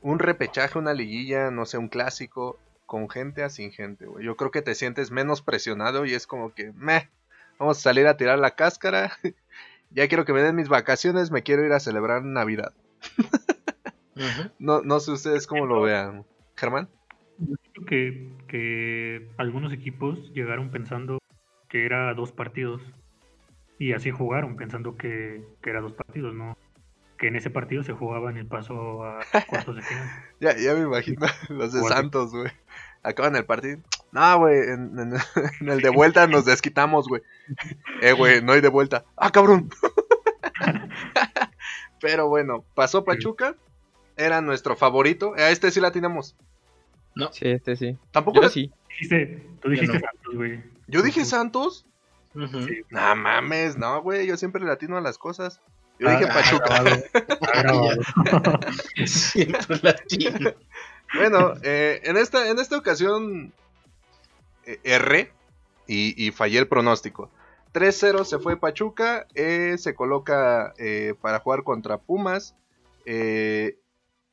Un 0.00 0.18
repechaje, 0.18 0.78
una 0.78 0.94
liguilla, 0.94 1.50
no 1.50 1.66
sé, 1.66 1.78
un 1.78 1.88
clásico, 1.88 2.58
con 2.86 3.08
gente 3.10 3.42
a 3.42 3.50
sin 3.50 3.72
gente, 3.72 4.06
güey. 4.06 4.24
Yo 4.24 4.36
creo 4.36 4.50
que 4.50 4.62
te 4.62 4.74
sientes 4.74 5.10
menos 5.10 5.42
presionado 5.42 6.06
y 6.06 6.14
es 6.14 6.26
como 6.26 6.54
que, 6.54 6.72
meh, 6.72 7.08
vamos 7.58 7.78
a 7.78 7.80
salir 7.80 8.06
a 8.06 8.16
tirar 8.16 8.38
la 8.38 8.52
cáscara 8.52 9.12
Ya 9.90 10.08
quiero 10.08 10.24
que 10.24 10.32
me 10.32 10.42
den 10.42 10.56
mis 10.56 10.68
vacaciones, 10.68 11.30
me 11.30 11.42
quiero 11.42 11.64
ir 11.64 11.72
a 11.72 11.80
celebrar 11.80 12.22
Navidad. 12.24 12.72
No, 14.58 14.82
no 14.82 15.00
sé 15.00 15.12
ustedes 15.12 15.46
cómo 15.46 15.64
lo 15.64 15.80
vean. 15.80 16.26
Germán. 16.56 16.88
Yo 17.38 17.54
creo 17.72 17.86
que, 17.86 18.32
que 18.48 19.28
algunos 19.36 19.72
equipos 19.72 20.32
llegaron 20.32 20.70
pensando 20.70 21.18
que 21.68 21.86
era 21.86 22.12
dos 22.14 22.32
partidos 22.32 22.82
y 23.78 23.92
así 23.92 24.10
jugaron 24.10 24.56
pensando 24.56 24.96
que, 24.96 25.42
que 25.62 25.70
era 25.70 25.80
dos 25.80 25.92
partidos, 25.92 26.34
¿no? 26.34 26.56
Que 27.16 27.28
en 27.28 27.36
ese 27.36 27.50
partido 27.50 27.82
se 27.82 27.92
jugaba 27.92 28.30
en 28.30 28.36
el 28.36 28.46
paso 28.46 29.04
a 29.04 29.20
cuartos 29.48 29.76
de 29.76 29.82
final. 29.82 30.08
Ya, 30.40 30.56
ya 30.56 30.74
me 30.74 30.80
imagino 30.82 31.26
los 31.48 31.72
de. 31.72 31.80
Santos, 31.82 32.30
güey. 32.32 32.50
Acaban 33.02 33.36
el 33.36 33.44
partido. 33.44 33.78
No, 34.12 34.38
güey, 34.38 34.58
en, 34.70 34.98
en- 34.98 35.14
en 35.60 35.68
el 35.68 35.80
de 35.80 35.90
vuelta 35.90 36.26
nos 36.26 36.44
desquitamos, 36.44 37.08
güey. 37.08 37.22
Eh, 38.02 38.12
güey, 38.12 38.42
no 38.42 38.52
hay 38.52 38.60
de 38.60 38.68
vuelta. 38.68 39.04
¡Ah, 39.16 39.30
cabrón! 39.30 39.68
Pero 42.00 42.28
bueno, 42.28 42.64
pasó 42.74 43.04
Pachuca. 43.04 43.54
Era 44.16 44.40
nuestro 44.40 44.74
favorito. 44.76 45.34
A 45.36 45.50
este 45.50 45.70
sí 45.70 45.80
la 45.80 45.92
tenemos. 45.92 46.36
Sí, 47.32 47.48
este 47.48 47.76
sí. 47.76 47.96
Tampoco. 48.12 48.36
Yo 48.36 48.42
la- 48.42 48.48
sí. 48.48 48.72
Dijiste, 48.90 49.46
tú 49.60 49.68
dijiste 49.70 49.94
no. 49.94 50.00
Santos, 50.00 50.34
güey. 50.34 50.60
Yo 50.88 51.02
dije 51.02 51.24
Santos. 51.24 51.86
Sí. 52.46 52.82
No 52.90 53.16
mames, 53.16 53.76
no, 53.76 54.00
güey. 54.02 54.26
Yo 54.26 54.36
siempre 54.36 54.64
latino 54.64 54.96
a 54.96 55.00
las 55.00 55.18
cosas. 55.18 55.60
Yo 55.98 56.08
Ah, 56.08 56.12
dije 56.18 56.30
ah, 56.30 56.34
Pachuca. 56.34 56.82
grabado, 56.82 57.04
ah, 57.42 57.62
grabado. 57.62 58.60
Siempre 59.06 59.80
latino. 59.82 60.50
Bueno, 61.14 61.54
eh, 61.62 62.02
en, 62.04 62.18
esta, 62.18 62.50
en 62.50 62.58
esta 62.58 62.76
ocasión 62.76 63.54
eh, 64.66 64.78
erré 64.84 65.32
y, 65.86 66.12
y 66.22 66.32
fallé 66.32 66.58
el 66.58 66.68
pronóstico. 66.68 67.30
3-0 67.72 68.24
se 68.24 68.38
fue 68.38 68.58
Pachuca, 68.58 69.26
eh, 69.34 69.76
se 69.78 69.94
coloca 69.94 70.74
eh, 70.76 71.14
para 71.22 71.38
jugar 71.38 71.62
contra 71.62 71.96
Pumas. 71.96 72.54
Eh, 73.06 73.78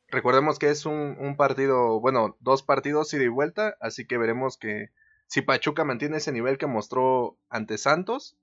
recordemos 0.08 0.58
que 0.58 0.68
es 0.68 0.84
un, 0.84 1.16
un 1.18 1.36
partido, 1.38 1.98
bueno, 2.00 2.36
dos 2.40 2.62
partidos 2.62 3.12
ida 3.14 3.24
y 3.24 3.28
vuelta, 3.28 3.78
así 3.80 4.04
que 4.04 4.18
veremos 4.18 4.58
que 4.58 4.90
si 5.26 5.42
Pachuca 5.42 5.84
mantiene 5.84 6.18
ese 6.18 6.32
nivel 6.32 6.58
que 6.58 6.66
mostró 6.66 7.36
ante 7.48 7.78
Santos 7.78 8.36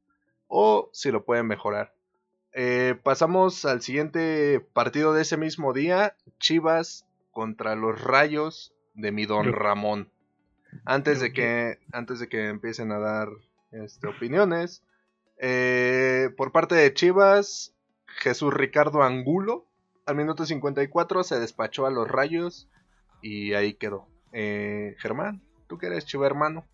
o 0.47 0.89
si 0.93 1.11
lo 1.11 1.25
pueden 1.25 1.47
mejorar. 1.47 1.93
Eh, 2.53 2.95
pasamos 3.03 3.65
al 3.65 3.81
siguiente 3.81 4.59
partido 4.73 5.13
de 5.13 5.23
ese 5.23 5.37
mismo 5.37 5.73
día, 5.73 6.15
Chivas 6.39 7.07
contra 7.31 7.75
los 7.75 7.99
Rayos 8.01 8.73
de 8.93 9.11
mi 9.11 9.25
Don 9.25 9.51
Ramón. 9.53 10.11
Antes 10.85 11.19
de 11.19 11.33
que 11.33 11.79
antes 11.91 12.19
de 12.19 12.29
que 12.29 12.47
empiecen 12.47 12.91
a 12.91 12.99
dar 12.99 13.29
este, 13.71 14.07
opiniones, 14.07 14.83
eh, 15.37 16.29
por 16.37 16.51
parte 16.51 16.75
de 16.75 16.93
Chivas, 16.93 17.73
Jesús 18.05 18.53
Ricardo 18.53 19.01
Angulo 19.01 19.67
al 20.05 20.15
minuto 20.15 20.45
54 20.45 21.23
se 21.23 21.39
despachó 21.39 21.85
a 21.85 21.91
los 21.91 22.07
Rayos 22.07 22.69
y 23.21 23.53
ahí 23.53 23.73
quedó. 23.73 24.07
Eh, 24.31 24.95
Germán, 24.99 25.41
tú 25.67 25.77
que 25.77 25.87
eres 25.87 26.05
chiva 26.05 26.25
hermano, 26.25 26.67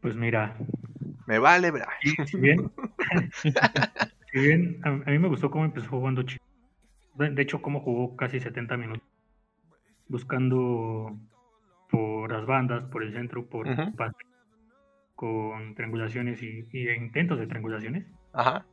Pues 0.00 0.16
mira, 0.16 0.56
me 1.26 1.38
vale, 1.38 1.72
bra- 1.72 1.88
Sí, 2.02 2.14
si 2.26 2.38
bien, 2.40 2.70
si 4.32 4.40
bien 4.40 4.80
a, 4.84 4.90
mí 4.90 5.18
me 5.18 5.28
gustó 5.28 5.50
cómo 5.50 5.64
empezó 5.64 5.88
jugando 5.90 6.22
Chivas. 6.22 6.40
De 7.34 7.42
hecho, 7.42 7.60
cómo 7.60 7.80
jugó 7.80 8.16
casi 8.16 8.40
70 8.40 8.76
minutos. 8.76 9.02
Buscando 10.08 11.16
por 11.90 12.32
las 12.32 12.46
bandas, 12.46 12.84
por 12.84 13.02
el 13.02 13.12
centro, 13.12 13.46
por 13.46 13.68
Ujú. 13.68 13.94
pase, 13.96 14.16
con 15.14 15.74
triangulaciones 15.74 16.42
y, 16.42 16.66
y 16.72 16.88
intentos 16.90 17.38
de 17.38 17.46
triangulaciones. 17.46 18.06
Ajá. 18.32 18.64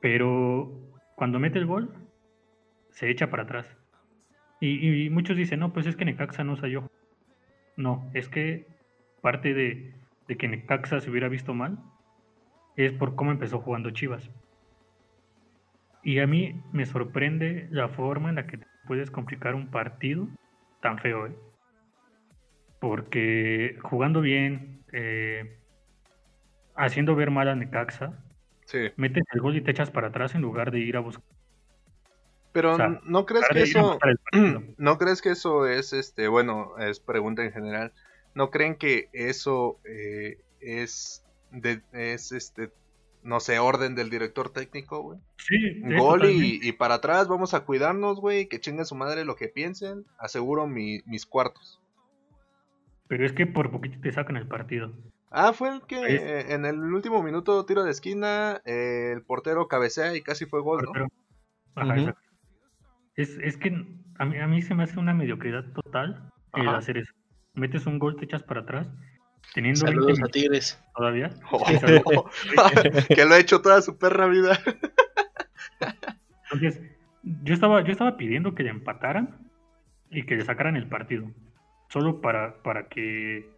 Pero 0.00 0.70
cuando 1.16 1.38
mete 1.40 1.58
el 1.58 1.66
gol, 1.66 1.92
se 2.90 3.10
echa 3.10 3.28
para 3.30 3.42
atrás. 3.44 3.66
Y, 4.60 5.04
y 5.06 5.10
muchos 5.10 5.36
dicen, 5.36 5.60
no, 5.60 5.72
pues 5.72 5.86
es 5.86 5.96
que 5.96 6.04
Necaxa 6.04 6.44
no 6.44 6.56
salió. 6.56 6.86
No, 7.76 8.10
es 8.14 8.28
que 8.28 8.66
parte 9.20 9.54
de, 9.54 9.94
de 10.28 10.36
que 10.36 10.48
Necaxa 10.48 11.00
se 11.00 11.10
hubiera 11.10 11.28
visto 11.28 11.54
mal 11.54 11.78
es 12.76 12.92
por 12.92 13.14
cómo 13.14 13.30
empezó 13.30 13.60
jugando 13.60 13.90
Chivas. 13.90 14.30
Y 16.02 16.18
a 16.18 16.26
mí 16.26 16.62
me 16.72 16.86
sorprende 16.86 17.68
la 17.70 17.88
forma 17.88 18.28
en 18.30 18.36
la 18.36 18.46
que 18.46 18.58
puedes 18.86 19.10
complicar 19.10 19.54
un 19.54 19.70
partido 19.70 20.28
tan 20.80 20.98
feo, 20.98 21.26
¿eh? 21.26 21.36
Porque 22.80 23.78
jugando 23.82 24.20
bien, 24.20 24.84
eh, 24.92 25.60
haciendo 26.74 27.14
ver 27.14 27.30
mal 27.30 27.48
a 27.48 27.54
Necaxa, 27.54 28.18
Sí. 28.64 28.90
metes 28.96 29.24
el 29.32 29.40
gol 29.40 29.56
y 29.56 29.60
te 29.60 29.70
echas 29.70 29.90
para 29.90 30.08
atrás 30.08 30.34
en 30.34 30.42
lugar 30.42 30.70
de 30.70 30.80
ir 30.80 30.96
a 30.96 31.00
buscar. 31.00 31.24
Pero 32.52 32.72
O 32.72 32.76
sea, 32.76 33.00
¿no 33.04 33.24
crees 33.24 33.48
que 33.48 33.62
eso. 33.62 33.98
¿No 34.78 34.98
crees 34.98 35.22
que 35.22 35.30
eso 35.30 35.66
es, 35.66 35.92
este, 35.92 36.28
bueno, 36.28 36.76
es 36.78 37.00
pregunta 37.00 37.44
en 37.44 37.52
general, 37.52 37.92
¿no 38.34 38.50
creen 38.50 38.76
que 38.76 39.08
eso 39.12 39.78
eh, 39.84 40.38
es, 40.60 41.24
de, 41.50 41.82
es, 41.92 42.32
este, 42.32 42.70
no 43.22 43.40
sé, 43.40 43.58
orden 43.58 43.94
del 43.94 44.10
director 44.10 44.50
técnico, 44.50 45.00
güey? 45.02 45.18
Sí, 45.38 45.80
Gol 45.96 46.30
y, 46.30 46.60
y 46.62 46.72
para 46.72 46.94
atrás, 46.94 47.28
vamos 47.28 47.54
a 47.54 47.64
cuidarnos, 47.64 48.20
güey, 48.20 48.46
que 48.48 48.60
chingue 48.60 48.84
su 48.84 48.94
madre 48.94 49.24
lo 49.24 49.36
que 49.36 49.48
piensen, 49.48 50.04
aseguro 50.18 50.66
mi- 50.66 51.02
mis 51.06 51.26
cuartos. 51.26 51.80
Pero 53.08 53.26
es 53.26 53.32
que 53.32 53.46
por 53.46 53.70
poquito 53.70 54.00
te 54.00 54.12
sacan 54.12 54.36
el 54.36 54.46
partido. 54.48 54.92
Ah, 55.30 55.52
fue 55.52 55.70
el 55.74 55.82
que 55.82 55.96
Es- 55.96 56.22
eh, 56.22 56.54
en 56.54 56.64
el 56.64 56.78
último 56.78 57.22
minuto 57.22 57.64
tiro 57.66 57.84
de 57.84 57.90
esquina, 57.90 58.60
eh, 58.64 59.12
el 59.14 59.22
portero 59.22 59.66
cabecea 59.68 60.14
y 60.16 60.22
casi 60.22 60.46
fue 60.46 60.60
gol, 60.62 60.84
¿no? 60.94 61.08
Ajá. 61.74 62.14
Es, 63.16 63.30
es 63.38 63.56
que 63.56 63.68
a 64.18 64.24
mí, 64.24 64.38
a 64.38 64.46
mí 64.46 64.62
se 64.62 64.74
me 64.74 64.84
hace 64.84 64.98
una 64.98 65.14
mediocridad 65.14 65.64
total 65.72 66.30
el 66.54 66.68
Ajá. 66.68 66.78
hacer 66.78 66.98
eso. 66.98 67.12
Metes 67.54 67.86
un 67.86 67.98
gol, 67.98 68.16
te 68.16 68.24
echas 68.24 68.42
para 68.42 68.60
atrás, 68.60 68.88
teniendo 69.54 69.84
20 69.84 70.00
Saludos 70.00 70.22
a 70.22 70.26
Tigres. 70.32 70.82
todavía. 70.96 71.30
Oh, 71.50 72.28
Sí, 72.32 72.48
que 73.14 73.24
lo 73.24 73.34
ha 73.34 73.38
hecho 73.38 73.60
toda 73.60 73.82
su 73.82 73.98
perra 73.98 74.26
vida. 74.26 74.58
Entonces, 76.50 76.80
yo 77.22 77.54
estaba, 77.54 77.82
yo 77.84 77.92
estaba 77.92 78.16
pidiendo 78.16 78.54
que 78.54 78.62
le 78.62 78.70
empataran 78.70 79.38
y 80.10 80.24
que 80.24 80.36
le 80.36 80.44
sacaran 80.44 80.76
el 80.76 80.88
partido. 80.88 81.30
Solo 81.88 82.20
para, 82.20 82.62
para 82.62 82.88
que 82.88 83.48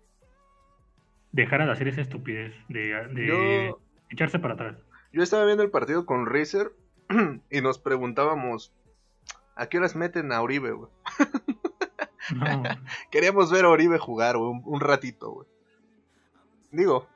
dejaran 1.33 1.67
de 1.69 1.73
hacer 1.73 1.89
esa 1.89 2.01
estupidez 2.01 2.53
de, 2.69 2.95
de 3.09 3.27
Yo- 3.27 3.81
echarse 4.11 4.39
para 4.39 4.55
atrás. 4.55 4.77
Yo 5.13 5.23
estaba 5.23 5.45
viendo 5.45 5.63
el 5.63 5.71
partido 5.71 6.07
con 6.07 6.27
Razer 6.27 6.73
y 7.51 7.61
nos 7.61 7.79
preguntábamos, 7.79 8.73
¿a 9.57 9.67
qué 9.69 9.79
horas 9.79 9.95
meten 9.97 10.33
a 10.33 10.41
güey? 10.77 10.91
No, 12.31 12.45
Queríamos 13.11 13.51
ver 13.51 13.65
a 13.65 13.71
Oribe 13.71 13.99
jugar, 13.99 14.37
güey, 14.37 14.51
un, 14.51 14.63
un 14.65 14.81
ratito, 14.81 15.31
güey. 15.31 15.49
Digo, 16.71 17.07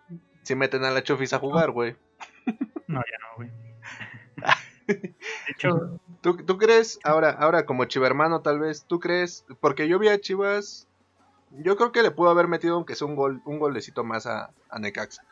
si 0.42 0.54
meten 0.54 0.84
a 0.84 0.90
la 0.90 1.02
Chofis 1.02 1.32
a 1.32 1.38
jugar, 1.38 1.70
güey. 1.70 1.96
no, 2.86 3.00
ya 3.00 3.18
no, 3.20 3.36
güey. 3.36 3.50
De 4.86 5.14
hecho, 5.48 6.00
¿Tú, 6.20 6.36
tú 6.36 6.58
crees, 6.58 6.98
ahora, 7.04 7.30
ahora 7.30 7.64
como 7.64 7.84
chivermano 7.84 8.40
tal 8.40 8.58
vez, 8.58 8.84
tú 8.86 8.98
crees, 8.98 9.44
porque 9.60 9.86
yo 9.86 9.98
vi 9.98 10.08
a 10.08 10.20
Chivas, 10.20 10.88
yo 11.50 11.76
creo 11.76 11.92
que 11.92 12.02
le 12.02 12.10
pudo 12.10 12.30
haber 12.30 12.48
metido 12.48 12.74
aunque 12.74 12.96
sea 12.96 13.06
un 13.06 13.14
gol, 13.14 13.40
un 13.44 13.58
golecito 13.58 14.02
más 14.02 14.26
a, 14.26 14.50
a 14.68 14.78
Necaxa. 14.78 15.22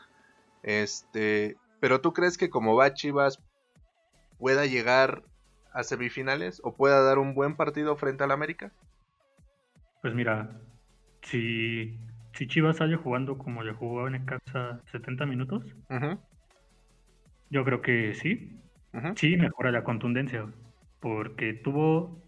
Este, 0.63 1.57
pero 1.79 2.01
tú 2.01 2.13
crees 2.13 2.37
que 2.37 2.49
como 2.49 2.75
va 2.75 2.93
Chivas 2.93 3.39
pueda 4.39 4.65
llegar 4.65 5.23
a 5.73 5.83
semifinales 5.83 6.61
o 6.63 6.73
pueda 6.73 7.01
dar 7.03 7.19
un 7.19 7.35
buen 7.35 7.55
partido 7.55 7.95
frente 7.97 8.23
al 8.23 8.31
América? 8.31 8.71
Pues 10.07 10.15
mira, 10.15 10.49
si, 11.21 11.99
si 12.31 12.47
Chivas 12.47 12.77
sale 12.77 12.95
jugando 12.95 13.37
como 13.37 13.61
le 13.61 13.73
jugaba 13.73 14.07
en 14.07 14.23
casa 14.23 14.79
70 14.85 15.25
minutos, 15.25 15.65
yo 17.49 17.65
creo 17.65 17.81
que 17.81 18.13
sí. 18.13 18.57
Sí, 19.17 19.35
mejora 19.35 19.69
la 19.69 19.83
contundencia. 19.83 20.45
Porque 21.01 21.55
tuvo 21.55 22.23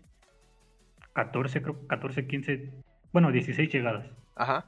14, 1.14 1.62
creo, 1.62 1.88
14, 1.88 2.28
15, 2.28 2.70
bueno, 3.14 3.32
16 3.32 3.72
llegadas. 3.72 4.12
Ajá. 4.36 4.66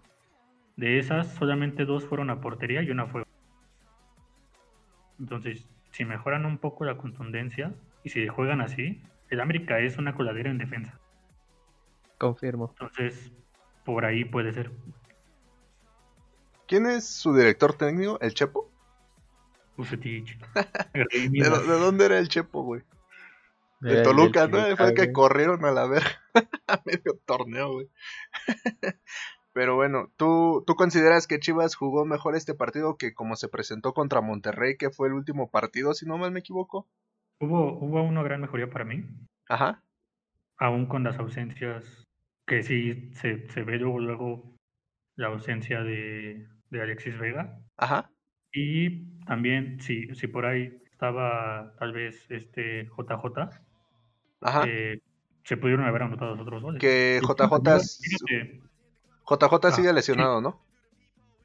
De 0.77 0.97
esas, 0.97 1.33
solamente 1.33 1.83
dos 1.83 2.05
fueron 2.05 2.29
a 2.29 2.39
portería 2.39 2.81
y 2.81 2.91
una 2.91 3.07
fue. 3.07 3.25
Entonces, 5.19 5.67
si 5.89 6.05
mejoran 6.05 6.45
un 6.45 6.59
poco 6.59 6.85
la 6.85 6.95
contundencia 6.95 7.73
y 8.05 8.09
si 8.09 8.25
juegan 8.29 8.61
así, 8.61 9.01
el 9.29 9.41
América 9.41 9.79
es 9.81 9.97
una 9.97 10.15
coladera 10.15 10.49
en 10.49 10.59
defensa. 10.59 10.97
Confirmo. 12.21 12.69
Entonces, 12.79 13.31
por 13.83 14.05
ahí 14.05 14.25
puede 14.25 14.53
ser. 14.53 14.71
¿Quién 16.67 16.85
es 16.85 17.07
su 17.09 17.33
director 17.35 17.73
técnico? 17.73 18.19
¿El 18.21 18.35
Chepo? 18.35 18.69
Bucetich. 19.75 20.37
¿De, 20.93 21.03
Redimidas. 21.05 21.49
dó- 21.49 21.65
de 21.65 21.79
dónde 21.79 22.05
era 22.05 22.19
el 22.19 22.29
Chepo, 22.29 22.61
güey? 22.61 22.83
De 23.79 24.03
Toluca, 24.03 24.47
¿no? 24.47 24.77
Fue 24.77 24.89
el 24.89 24.93
que 24.93 25.11
corrieron 25.11 25.65
a 25.65 25.71
la 25.71 25.87
verga 25.87 26.11
a 26.67 26.79
medio 26.85 27.17
torneo, 27.25 27.71
güey. 27.73 27.89
Pero 29.53 29.75
bueno, 29.75 30.11
¿tú, 30.15 30.63
¿tú 30.67 30.75
consideras 30.75 31.25
que 31.25 31.39
Chivas 31.39 31.73
jugó 31.75 32.05
mejor 32.05 32.35
este 32.35 32.53
partido 32.53 32.97
que 32.97 33.15
como 33.15 33.35
se 33.35 33.47
presentó 33.49 33.95
contra 33.95 34.21
Monterrey, 34.21 34.77
que 34.77 34.91
fue 34.91 35.07
el 35.07 35.15
último 35.15 35.49
partido, 35.49 35.95
si 35.95 36.05
no 36.05 36.19
mal 36.19 36.31
me 36.31 36.41
equivoco? 36.41 36.87
Hubo, 37.39 37.73
hubo 37.79 38.03
una 38.03 38.21
gran 38.21 38.41
mejoría 38.41 38.69
para 38.69 38.85
mí, 38.85 39.03
Ajá. 39.49 39.81
aún 40.59 40.85
con 40.85 41.03
las 41.03 41.17
ausencias, 41.17 41.83
que 42.45 42.63
sí 42.63 43.11
se, 43.13 43.47
se 43.49 43.63
ve 43.63 43.77
luego, 43.77 43.99
luego 43.99 44.55
la 45.15 45.27
ausencia 45.27 45.83
de, 45.83 46.47
de 46.69 46.81
Alexis 46.81 47.17
Vega. 47.17 47.57
Ajá. 47.77 48.09
Y 48.53 49.05
también, 49.25 49.79
si, 49.79 50.13
si 50.15 50.27
por 50.27 50.45
ahí 50.45 50.81
estaba 50.91 51.73
tal 51.79 51.93
vez 51.93 52.29
este 52.29 52.85
JJ, 52.85 53.49
Ajá. 54.41 54.65
eh, 54.67 54.99
se 55.43 55.57
pudieron 55.57 55.85
haber 55.85 56.03
anotado 56.03 56.31
los 56.31 56.41
otros 56.41 56.61
goles. 56.61 56.79
que 56.79 57.19
JJ, 57.21 57.79
fíjate, 58.01 58.61
JJ 59.25 59.71
sigue 59.71 59.89
Ah, 59.89 59.93
lesionado, 59.93 60.41
¿no? 60.41 60.59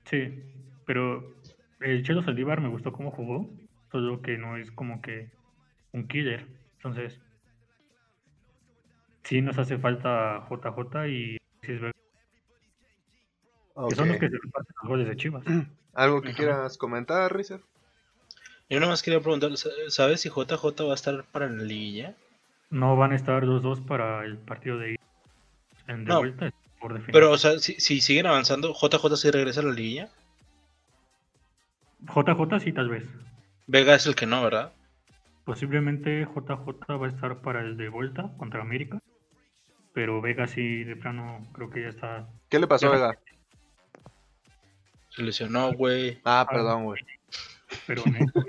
Sí, 0.05 0.43
pero 0.85 1.35
el 1.81 2.03
Chelo 2.05 2.23
Saldívar 2.23 2.61
me 2.61 2.69
gustó 2.69 2.93
cómo 2.93 3.11
jugó, 3.11 3.51
solo 3.91 4.21
que 4.23 4.39
no 4.39 4.57
es 4.57 4.71
como 4.73 5.01
que 5.03 5.31
un 5.93 6.07
killer. 6.09 6.47
Entonces, 6.77 7.21
sí 9.27 9.43
nos 9.43 9.59
hace 9.59 9.79
falta 9.79 10.47
JJ 10.49 11.09
y 11.09 11.37
Vega, 11.63 11.91
que 13.89 13.95
son 13.95 14.09
los 14.09 14.17
que 14.19 14.29
se 14.31 14.39
reparten 14.43 14.75
los 14.83 14.89
goles 14.89 15.09
de 15.09 15.17
Chivas. 15.17 15.45
¿Algo 15.95 16.23
que 16.23 16.29
Ajá. 16.29 16.37
quieras 16.37 16.79
comentar, 16.79 17.35
Rizer? 17.35 17.61
Yo 18.69 18.81
nada 18.81 18.91
más 18.93 19.03
quería 19.03 19.21
preguntar, 19.21 19.57
sa- 19.57 19.71
¿sabes 19.89 20.21
si 20.21 20.29
JJ 20.29 20.85
va 20.87 20.93
a 20.93 20.95
estar 20.95 21.25
para 21.33 21.49
la 21.49 21.63
liguilla? 21.63 22.15
No 22.71 22.97
van 22.97 23.13
a 23.13 23.17
estar 23.17 23.45
los 23.45 23.63
dos 23.63 23.81
para 23.81 24.25
el 24.25 24.39
partido 24.39 24.79
de 24.79 24.93
ida. 24.93 24.97
en 25.89 26.05
de 26.05 26.13
No, 26.13 26.19
vuelta 26.21 26.51
por 26.81 26.93
definición. 26.95 27.13
Pero, 27.13 27.31
o 27.33 27.39
sea, 27.39 27.59
si, 27.59 27.75
si 27.75 28.01
siguen 28.01 28.27
avanzando, 28.27 28.75
JJ 28.75 29.17
sí 29.17 29.31
regresa 29.31 29.61
a 29.61 29.65
la 29.65 29.73
liguilla. 29.73 30.09
JJ 32.15 32.61
sí, 32.61 32.73
tal 32.73 32.89
vez. 32.89 33.05
Vega 33.67 33.95
es 33.95 34.07
el 34.07 34.15
que 34.15 34.27
no, 34.27 34.43
¿verdad? 34.43 34.73
Posiblemente 35.45 36.25
JJ 36.27 36.99
va 36.99 37.07
a 37.07 37.09
estar 37.09 37.41
para 37.41 37.61
el 37.61 37.77
de 37.77 37.89
vuelta 37.89 38.33
contra 38.37 38.63
América. 38.63 38.99
Pero 39.97 40.21
Vega 40.21 40.47
sí, 40.47 40.85
de 40.85 40.95
plano, 40.95 41.41
creo 41.55 41.71
que 41.71 41.81
ya 41.81 41.89
está. 41.89 42.29
¿Qué 42.51 42.59
le 42.59 42.67
pasó 42.67 42.89
a. 42.89 42.91
Vega? 42.91 43.19
Se 45.09 45.23
lesionó, 45.23 45.73
güey. 45.73 46.21
Ah, 46.23 46.47
perdón, 46.51 46.85
güey. 46.85 47.01
Pero 47.87 48.03
no. 48.07 48.43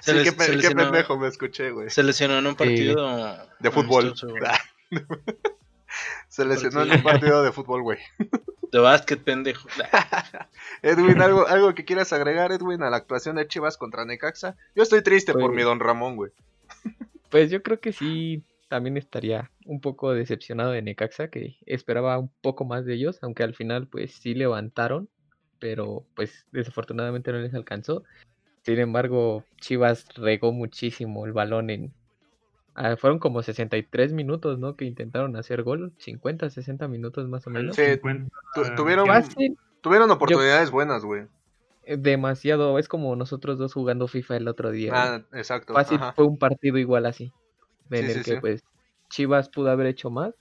Se 0.00 0.12
Sí, 0.12 0.12
les- 0.12 0.24
qué, 0.34 0.42
se 0.44 0.50
qué 0.50 0.56
lesionó- 0.56 0.82
pendejo 0.90 1.16
me 1.18 1.28
escuché, 1.28 1.70
güey. 1.70 1.88
Se 1.88 2.02
lesionó 2.02 2.36
en 2.36 2.48
un 2.48 2.56
partido 2.56 3.38
De 3.60 3.70
fútbol. 3.70 4.12
güey. 4.20 4.42
Se 6.28 6.44
lesionó 6.44 6.82
en 6.82 6.90
un 6.92 7.02
partido 7.04 7.42
de 7.44 7.52
fútbol, 7.52 7.82
güey. 7.82 7.98
De 8.72 8.80
básquet, 8.80 9.22
pendejo. 9.22 9.68
Edwin, 10.82 11.22
¿algo, 11.22 11.46
¿algo 11.46 11.74
que 11.74 11.84
quieras 11.84 12.12
agregar, 12.12 12.50
Edwin, 12.52 12.82
a 12.82 12.90
la 12.90 12.96
actuación 12.98 13.36
de 13.36 13.46
Chivas 13.48 13.76
contra 13.78 14.04
Necaxa? 14.04 14.56
Yo 14.74 14.82
estoy 14.82 15.00
triste 15.02 15.32
por 15.32 15.42
Pues- 15.42 15.54
mi 15.56 15.62
don 15.62 15.78
Ramón, 15.78 16.16
güey. 16.16 16.32
Pues 17.30 17.50
yo 17.50 17.62
creo 17.62 17.78
que 17.78 17.92
sí, 17.92 18.42
también 18.68 18.96
estaría 18.96 19.50
un 19.64 19.80
poco 19.80 20.12
decepcionado 20.12 20.70
de 20.72 20.82
Necaxa, 20.82 21.28
que 21.28 21.56
esperaba 21.66 22.18
un 22.18 22.30
poco 22.42 22.64
más 22.64 22.84
de 22.84 22.94
ellos, 22.94 23.18
aunque 23.22 23.42
al 23.42 23.54
final 23.54 23.86
pues 23.88 24.12
sí 24.14 24.34
levantaron, 24.34 25.08
pero 25.58 26.04
pues 26.14 26.46
desafortunadamente 26.52 27.32
no 27.32 27.38
les 27.38 27.54
alcanzó. 27.54 28.04
Sin 28.62 28.78
embargo, 28.78 29.44
Chivas 29.60 30.06
regó 30.16 30.52
muchísimo 30.52 31.24
el 31.26 31.32
balón 31.32 31.70
en... 31.70 31.92
ah, 32.74 32.96
fueron 32.96 33.18
como 33.18 33.42
63 33.42 34.12
minutos, 34.12 34.58
¿no? 34.58 34.76
Que 34.76 34.84
intentaron 34.84 35.34
hacer 35.36 35.62
gol, 35.62 35.92
50, 35.98 36.50
60 36.50 36.86
minutos 36.88 37.26
más 37.28 37.46
o 37.46 37.50
menos. 37.50 37.74
Sí, 37.76 37.82
50, 37.94 38.30
tu- 38.54 38.62
tuvieron- 38.76 39.06
Tuvieron 39.80 40.10
oportunidades 40.10 40.70
buenas, 40.70 41.04
güey. 41.04 41.22
eh, 41.84 41.96
demasiado, 41.96 42.78
es 42.78 42.88
como 42.88 43.14
nosotros 43.16 43.58
dos 43.58 43.72
jugando 43.72 44.08
FIFA 44.08 44.36
el 44.36 44.48
otro 44.48 44.70
día. 44.70 44.90
¿no? 44.92 44.98
Ah, 44.98 45.22
exacto. 45.32 45.72
Fácil 45.72 45.96
ajá. 45.96 46.12
fue 46.12 46.26
un 46.26 46.36
partido 46.36 46.76
igual 46.78 47.06
así, 47.06 47.32
en 47.90 48.06
Sí, 48.06 48.12
el 48.12 48.18
sí, 48.18 48.24
que 48.30 48.34
sí. 48.36 48.40
pues 48.40 48.64
Chivas 49.10 49.48
pudo 49.48 49.70
haber 49.70 49.86
hecho 49.86 50.10
más. 50.10 50.34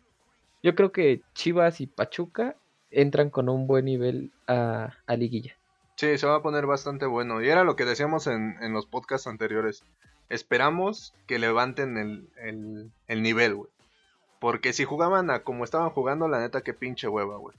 Yo 0.64 0.76
creo 0.76 0.92
que 0.92 1.22
Chivas 1.34 1.80
y 1.82 1.88
Pachuca 1.88 2.56
entran 2.92 3.30
con 3.30 3.48
un 3.50 3.68
buen 3.68 3.86
nivel 3.86 4.32
a, 4.48 4.94
a 5.06 5.16
liguilla. 5.16 5.56
Sí, 5.96 6.18
se 6.18 6.28
va 6.28 6.36
a 6.36 6.42
poner 6.42 6.66
bastante 6.66 7.06
bueno. 7.06 7.42
Y 7.42 7.50
era 7.50 7.64
lo 7.64 7.76
que 7.76 7.86
decíamos 7.86 8.28
en, 8.28 8.56
en 8.62 8.74
los 8.74 8.86
podcasts 8.86 9.28
anteriores. 9.28 9.84
Esperamos 10.30 11.14
que 11.26 11.40
levanten 11.40 11.98
el, 11.98 12.30
el, 12.38 12.92
el 13.08 13.22
nivel, 13.24 13.56
güey. 13.56 13.70
Porque 14.40 14.74
si 14.74 14.84
jugaban 14.86 15.30
a 15.32 15.40
como 15.44 15.64
estaban 15.64 15.90
jugando, 15.90 16.28
la 16.28 16.40
neta, 16.40 16.62
qué 16.62 16.74
pinche 16.74 17.08
hueva, 17.08 17.38
güey. 17.38 17.56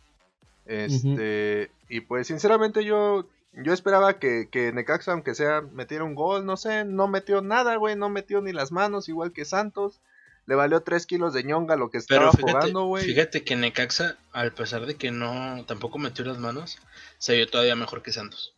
Este, 0.66 1.70
y 1.88 2.01
pues 2.03 2.27
sinceramente 2.27 2.85
yo, 2.85 3.27
yo 3.52 3.72
esperaba 3.72 4.18
que, 4.18 4.48
que 4.50 4.72
Necaxa, 4.72 5.12
aunque 5.12 5.34
sea, 5.34 5.61
metiera 5.61 6.04
un 6.04 6.14
gol, 6.14 6.44
no 6.46 6.56
sé, 6.56 6.84
no 6.84 7.08
metió 7.08 7.40
nada, 7.42 7.76
güey, 7.76 7.96
no 7.96 8.08
metió 8.08 8.40
ni 8.40 8.52
las 8.52 8.72
manos, 8.72 9.08
igual 9.08 9.32
que 9.32 9.44
Santos. 9.44 10.00
Le 10.46 10.54
valió 10.54 10.80
3 10.80 11.04
kilos 11.04 11.34
de 11.34 11.44
ñonga 11.44 11.76
lo 11.76 11.90
que 11.90 11.98
Pero 12.08 12.30
estaba 12.30 12.32
fíjate, 12.32 12.52
jugando, 12.52 12.84
güey. 12.84 13.04
fíjate 13.04 13.44
que 13.44 13.54
Necaxa, 13.56 14.16
al 14.32 14.52
pesar 14.54 14.87
de 14.87 14.94
que 14.94 15.11
no 15.11 15.62
tampoco 15.66 15.98
metió 15.98 16.24
las 16.24 16.38
manos, 16.38 16.78
se 17.18 17.37
vio 17.37 17.46
todavía 17.50 17.76
mejor 17.76 18.02
que 18.02 18.12
Santos. 18.12 18.54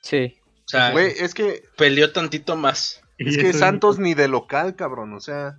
Sí, 0.00 0.36
O 0.64 0.68
sea, 0.68 0.90
Güey, 0.90 1.12
es 1.18 1.32
que 1.34 1.62
peleó 1.76 2.12
tantito 2.12 2.56
más. 2.56 3.02
Es 3.18 3.38
que 3.38 3.52
Santos 3.52 3.98
ni 4.00 4.14
de 4.14 4.26
local, 4.28 4.74
cabrón, 4.74 5.12
o 5.14 5.20
sea. 5.20 5.58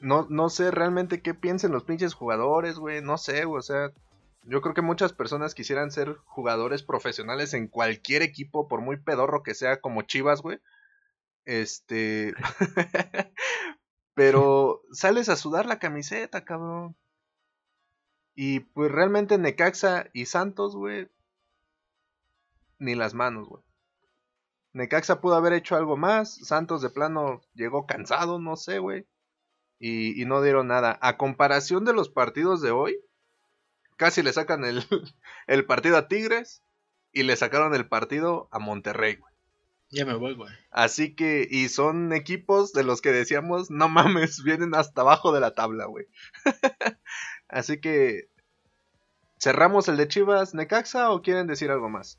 No, 0.00 0.26
no 0.28 0.50
sé 0.50 0.72
realmente 0.72 1.22
qué 1.22 1.32
piensen 1.32 1.70
los 1.70 1.84
pinches 1.84 2.12
jugadores, 2.14 2.76
güey. 2.76 3.00
No 3.02 3.18
sé, 3.18 3.44
güey, 3.44 3.60
o 3.60 3.62
sea. 3.62 3.92
Yo 4.44 4.60
creo 4.60 4.74
que 4.74 4.82
muchas 4.82 5.12
personas 5.12 5.54
quisieran 5.54 5.92
ser 5.92 6.16
jugadores 6.24 6.82
profesionales 6.82 7.54
en 7.54 7.68
cualquier 7.68 8.22
equipo, 8.22 8.66
por 8.66 8.80
muy 8.80 8.96
pedorro 8.96 9.42
que 9.42 9.54
sea, 9.54 9.80
como 9.80 10.02
Chivas, 10.02 10.42
güey. 10.42 10.58
Este. 11.44 12.34
Pero 14.14 14.82
sales 14.92 15.28
a 15.28 15.36
sudar 15.36 15.66
la 15.66 15.78
camiseta, 15.78 16.44
cabrón. 16.44 16.96
Y 18.34 18.60
pues 18.60 18.90
realmente 18.90 19.38
Necaxa 19.38 20.08
y 20.12 20.26
Santos, 20.26 20.74
güey. 20.74 21.08
Ni 22.78 22.94
las 22.94 23.14
manos, 23.14 23.48
güey. 23.48 23.62
Necaxa 24.72 25.20
pudo 25.20 25.36
haber 25.36 25.52
hecho 25.52 25.76
algo 25.76 25.96
más. 25.96 26.34
Santos 26.46 26.82
de 26.82 26.90
plano 26.90 27.42
llegó 27.54 27.86
cansado, 27.86 28.38
no 28.38 28.56
sé, 28.56 28.78
güey. 28.80 29.06
Y, 29.78 30.20
y 30.20 30.24
no 30.24 30.42
dieron 30.42 30.68
nada. 30.68 30.98
A 31.00 31.16
comparación 31.16 31.84
de 31.84 31.92
los 31.92 32.08
partidos 32.08 32.60
de 32.60 32.70
hoy, 32.70 32.98
casi 34.02 34.24
le 34.24 34.32
sacan 34.32 34.64
el, 34.64 34.82
el 35.46 35.64
partido 35.64 35.96
a 35.96 36.08
Tigres 36.08 36.60
y 37.12 37.22
le 37.22 37.36
sacaron 37.36 37.72
el 37.72 37.86
partido 37.86 38.48
a 38.50 38.58
Monterrey, 38.58 39.14
güey. 39.14 39.32
Ya 39.90 40.04
me 40.04 40.14
voy, 40.14 40.34
güey. 40.34 40.50
Así 40.72 41.14
que, 41.14 41.46
y 41.48 41.68
son 41.68 42.12
equipos 42.12 42.72
de 42.72 42.82
los 42.82 43.00
que 43.00 43.12
decíamos, 43.12 43.70
no 43.70 43.88
mames, 43.88 44.42
vienen 44.44 44.74
hasta 44.74 45.02
abajo 45.02 45.32
de 45.32 45.38
la 45.38 45.54
tabla, 45.54 45.84
güey. 45.84 46.06
Así 47.48 47.78
que, 47.78 48.28
¿cerramos 49.38 49.86
el 49.86 49.96
de 49.96 50.08
Chivas 50.08 50.52
Necaxa 50.52 51.12
o 51.12 51.22
quieren 51.22 51.46
decir 51.46 51.70
algo 51.70 51.88
más? 51.88 52.18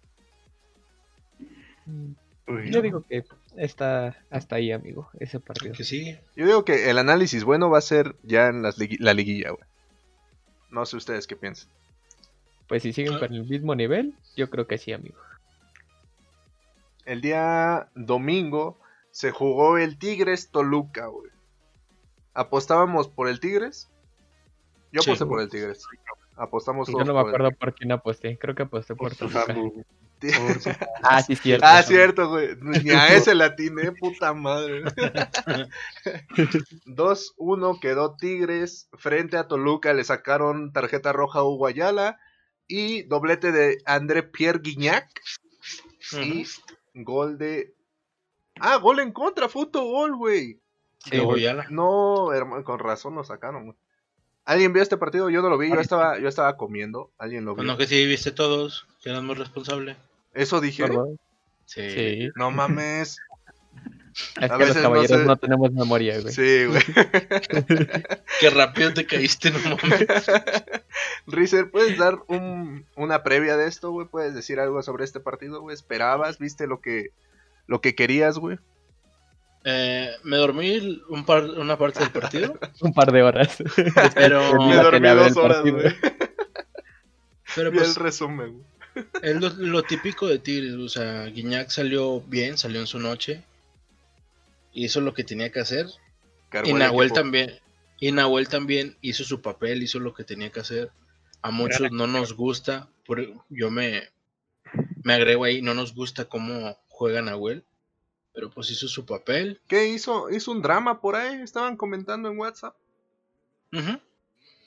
Yo 2.71 2.81
digo 2.81 3.03
que 3.09 3.25
está 3.57 4.15
hasta 4.29 4.55
ahí, 4.55 4.71
amigo, 4.71 5.09
ese 5.19 5.41
partido. 5.41 5.73
Que 5.73 5.83
sí. 5.83 6.17
Yo 6.37 6.45
digo 6.45 6.63
que 6.63 6.89
el 6.89 6.97
análisis 6.97 7.43
bueno 7.43 7.69
va 7.69 7.79
a 7.79 7.81
ser 7.81 8.15
ya 8.23 8.47
en 8.47 8.61
las 8.61 8.77
la 8.77 9.13
liguilla, 9.13 9.49
güey. 9.49 9.72
No 10.73 10.85
sé 10.87 10.97
ustedes 10.97 11.27
qué 11.27 11.35
piensan. 11.35 11.69
Pues 12.67 12.81
si 12.81 12.91
siguen 12.93 13.13
Ah. 13.15 13.19
con 13.19 13.33
el 13.33 13.45
mismo 13.45 13.75
nivel, 13.75 14.15
yo 14.35 14.49
creo 14.49 14.65
que 14.65 14.77
sí, 14.79 14.91
amigo. 14.91 15.15
El 17.05 17.21
día 17.21 17.89
domingo 17.95 18.79
se 19.11 19.31
jugó 19.31 19.77
el 19.77 19.97
Tigres 19.99 20.49
Toluca, 20.49 21.05
güey. 21.07 21.29
¿Apostábamos 22.33 23.07
por 23.07 23.27
el 23.27 23.39
Tigres? 23.39 23.89
Yo 24.91 25.01
Sí. 25.03 25.11
aposté 25.11 25.25
por 25.27 25.41
el 25.41 25.49
Tigres. 25.49 25.85
Apostamos 26.35 26.87
Yo 26.87 26.93
todos 26.93 27.05
no 27.07 27.13
me 27.13 27.21
por 27.21 27.29
el 27.29 27.35
acuerdo 27.35 27.57
por 27.59 27.75
quién 27.75 27.91
aposté, 27.91 28.37
creo 28.39 28.55
que 28.55 28.63
aposté 28.63 28.95
por 28.95 29.15
por 29.15 29.29
Toluca. 29.31 29.45
Ah, 31.03 31.21
sí, 31.21 31.35
cierto. 31.35 31.65
Ah, 31.67 31.83
cierto, 31.83 32.29
güey. 32.29 32.55
Ni 32.61 32.91
a 32.91 33.07
ese 33.15 33.35
la 33.35 33.45
atiné, 33.45 33.91
puta 33.91 34.33
madre. 34.33 34.83
2-1 36.85 37.79
quedó 37.79 38.15
Tigres 38.15 38.89
frente 38.93 39.37
a 39.37 39.47
Toluca. 39.47 39.93
Le 39.93 40.03
sacaron 40.03 40.71
tarjeta 40.71 41.11
roja 41.11 41.39
a 41.39 41.43
Hugo 41.43 41.67
Ayala 41.67 42.19
y 42.67 43.03
doblete 43.03 43.51
de 43.51 43.77
André 43.85 44.23
Pierre 44.23 44.61
Guignac. 44.63 45.09
Y 46.21 46.45
gol 46.93 47.37
de. 47.37 47.75
Ah, 48.59 48.77
gol 48.77 48.99
en 48.99 49.11
contra, 49.11 49.49
fue 49.49 49.67
gol, 49.71 50.15
güey. 50.15 50.61
Sí. 50.99 51.21
No, 51.69 52.31
hermano, 52.31 52.63
con 52.63 52.79
razón 52.79 53.15
lo 53.15 53.23
sacaron, 53.23 53.65
güey. 53.65 53.77
¿Alguien 54.45 54.73
vio 54.73 54.83
este 54.83 54.97
partido? 54.97 55.29
Yo 55.29 55.41
no 55.41 55.49
lo 55.49 55.57
vi, 55.57 55.69
yo 55.69 55.79
estaba, 55.79 56.19
yo 56.19 56.27
estaba 56.27 56.57
comiendo. 56.57 57.11
¿Alguien 57.17 57.45
lo 57.45 57.55
vio? 57.55 57.63
Bueno, 57.63 57.77
que 57.77 57.87
sí 57.87 58.05
viste 58.05 58.31
todos, 58.31 58.87
que 59.01 59.09
eras 59.09 59.23
muy 59.23 59.35
responsable. 59.35 59.95
Eso 60.33 60.61
dije. 60.61 60.85
Sí. 61.65 61.89
Sí. 61.89 62.29
No 62.35 62.51
mames. 62.51 63.17
Es 64.39 64.51
A 64.51 64.57
que 64.57 64.59
los 64.59 64.59
veces 64.59 64.75
no 64.75 64.81
caballeros 64.83 65.19
sé- 65.21 65.25
no 65.25 65.37
tenemos 65.37 65.71
memoria, 65.73 66.19
güey. 66.21 66.33
Sí, 66.33 66.65
güey. 66.65 66.81
Qué 68.39 68.49
rápido 68.51 68.93
te 68.93 69.07
caíste, 69.07 69.49
no 69.51 69.59
mames. 69.59 70.05
Rizer, 71.27 71.71
¿puedes 71.71 71.97
dar 71.97 72.19
un- 72.27 72.85
una 72.95 73.23
previa 73.23 73.57
de 73.57 73.67
esto, 73.67 73.89
güey? 73.91 74.07
¿Puedes 74.07 74.35
decir 74.35 74.59
algo 74.59 74.83
sobre 74.83 75.03
este 75.03 75.19
partido, 75.19 75.61
güey? 75.61 75.73
¿Esperabas? 75.73 76.37
¿Viste 76.37 76.67
lo 76.67 76.79
que, 76.79 77.07
lo 77.65 77.81
que 77.81 77.95
querías, 77.95 78.37
güey? 78.37 78.59
Eh, 79.65 80.11
me 80.23 80.37
dormí 80.37 81.01
un 81.09 81.25
par, 81.25 81.45
una 81.45 81.77
parte 81.77 81.99
del 82.01 82.11
partido, 82.11 82.59
Un 82.81 82.93
par 82.93 83.11
de 83.11 83.23
horas. 83.23 83.57
pero, 84.13 84.61
Me 84.67 84.75
dormí 84.75 85.07
dos 85.07 85.37
horas, 85.37 85.61
güey. 85.61 85.95
pero 87.55 87.69
el 87.69 87.73
pues 87.75 87.95
resumen, 87.95 88.51
güey. 88.53 88.65
Es 89.21 89.35
lo, 89.41 89.49
lo 89.49 89.83
típico 89.83 90.27
de 90.27 90.39
Tigres. 90.39 90.73
O 90.75 90.89
sea, 90.89 91.25
Guiñac 91.25 91.69
salió 91.69 92.21
bien, 92.21 92.57
salió 92.57 92.79
en 92.79 92.87
su 92.87 92.99
noche. 92.99 93.43
Hizo 94.73 95.01
lo 95.01 95.13
que 95.13 95.23
tenía 95.23 95.51
que 95.51 95.59
hacer. 95.59 95.87
Cargó 96.49 96.69
Y 96.69 96.71
el 96.73 96.79
Nahuel 96.79 97.07
equipo. 97.07 97.19
también. 97.21 97.59
Y 97.99 98.11
Nahuel 98.11 98.47
también 98.49 98.97
hizo 99.01 99.23
su 99.23 99.41
papel, 99.41 99.81
hizo 99.83 99.99
lo 99.99 100.13
que 100.13 100.23
tenía 100.23 100.51
que 100.51 100.59
hacer. 100.59 100.91
A 101.41 101.51
muchos 101.51 101.91
no 101.91 102.07
nos 102.07 102.33
gusta. 102.33 102.87
por- 103.05 103.27
yo 103.49 103.69
me, 103.69 104.09
me 105.03 105.13
agrego 105.13 105.43
ahí, 105.43 105.61
no 105.61 105.73
nos 105.73 105.93
gusta 105.93 106.25
cómo 106.25 106.77
juega 106.87 107.21
Nahuel. 107.21 107.63
Pero 108.33 108.49
pues 108.49 108.71
hizo 108.71 108.87
su 108.87 109.05
papel. 109.05 109.61
¿Qué 109.67 109.87
hizo? 109.89 110.29
Hizo 110.31 110.51
un 110.51 110.61
drama 110.63 111.01
por 111.01 111.15
ahí, 111.15 111.41
estaban 111.41 111.77
comentando 111.77 112.29
en 112.31 112.37
WhatsApp. 112.39 112.75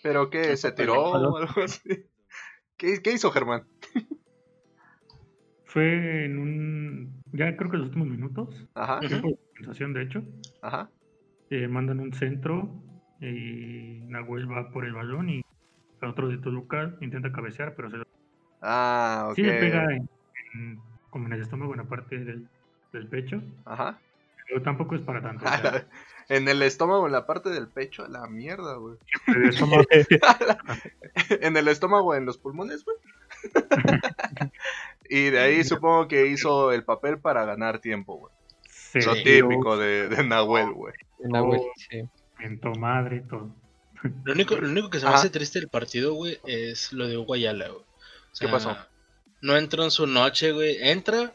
¿Pero 0.03 0.31
qué? 0.31 0.57
¿Se 0.57 0.71
tiró 0.73 1.03
o 1.03 1.37
algo 1.37 1.62
así? 1.62 2.05
¿Qué, 2.77 3.03
qué 3.03 3.12
hizo 3.12 3.31
Germán? 3.33 3.67
Fue 5.77 6.25
en 6.25 6.39
un. 6.39 7.23
Ya 7.33 7.55
creo 7.55 7.71
que 7.71 7.77
los 7.77 7.89
últimos 7.89 8.09
minutos. 8.09 8.67
Ajá. 8.75 8.99
Tiempo 9.01 9.29
de 9.29 9.37
compensación, 9.37 9.93
de 9.93 10.03
hecho. 10.05 10.23
ajá. 10.62 10.89
eh, 11.51 11.69
mandan 11.69 12.01
un 12.01 12.15
centro 12.15 12.83
y 13.21 14.01
Nahuel 14.09 14.51
va 14.51 14.71
por 14.71 14.87
el 14.87 14.95
balón 14.95 15.29
y 15.29 15.43
el 16.01 16.09
otro 16.09 16.29
de 16.29 16.39
Toluca 16.39 16.95
intenta 17.03 17.31
cabecear, 17.31 17.75
pero 17.77 17.91
se 17.91 17.99
lo- 17.99 18.07
Ah, 18.62 19.27
ok. 19.29 19.35
sí 19.37 19.43
le 19.43 19.61
pega 19.61 19.85
en- 19.95 20.09
en- 20.55 20.81
como 21.11 21.27
en 21.27 21.35
el 21.35 21.43
estómago, 21.43 21.73
en 21.75 21.79
la 21.81 21.85
parte 21.85 22.25
del, 22.25 22.49
del 22.95 23.07
pecho, 23.09 23.43
Ajá. 23.67 23.99
pero 24.49 24.62
tampoco 24.62 24.95
es 24.95 25.03
para 25.03 25.21
tanto. 25.21 25.45
en 26.31 26.49
el 26.49 26.62
estómago, 26.62 27.05
en 27.07 27.12
la 27.12 27.27
parte 27.27 27.51
del 27.51 27.69
pecho, 27.69 28.03
a 28.05 28.09
la 28.09 28.27
mierda, 28.29 28.77
güey. 28.77 28.97
el 29.29 29.45
estómago- 29.51 29.85
en 31.43 31.55
el 31.59 31.69
estómago, 31.69 32.15
en 32.15 32.25
los 32.25 32.39
pulmones, 32.39 32.83
güey. 32.83 32.97
y 35.11 35.31
de 35.31 35.40
ahí 35.40 35.64
supongo 35.64 36.09
que 36.09 36.27
hizo 36.27 36.73
el 36.73 36.85
papel 36.85 37.19
para 37.19 37.45
ganar 37.45 37.81
tiempo, 37.81 38.16
güey. 38.19 38.33
Lo 39.05 39.14
tiró, 39.14 39.49
típico 39.49 39.77
de, 39.77 40.09
de 40.09 40.25
Nahuel, 40.25 40.73
güey. 40.73 40.95
Nahuel, 41.21 41.61
Oh. 41.61 41.73
sí. 41.90 42.03
mentó 42.38 42.71
madre, 42.73 43.23
todo. 43.29 43.51
Lo 44.25 44.33
único, 44.33 44.57
lo 44.57 44.69
único 44.69 44.88
que 44.90 44.99
se 45.01 45.05
me 45.05 45.11
Ajá. 45.11 45.19
hace 45.21 45.31
triste 45.31 45.59
del 45.59 45.69
partido, 45.69 46.14
güey, 46.14 46.38
es 46.47 46.92
lo 46.92 47.07
de 47.09 47.16
Hugo 47.16 47.35
Ayala, 47.35 47.69
güey. 47.69 47.81
O 47.81 48.38
¿Qué 48.38 48.49
pasó? 48.49 48.77
No 49.42 49.57
entró 49.57 49.85
en 49.85 49.90
su 49.90 50.07
noche, 50.07 50.53
güey. 50.53 50.77
Entra, 50.81 51.35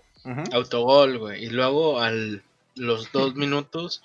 autogol, 0.54 1.18
güey. 1.18 1.44
Y 1.46 1.50
luego 1.50 2.00
al 2.00 2.44
los 2.76 3.12
dos 3.12 3.36
minutos 3.36 4.02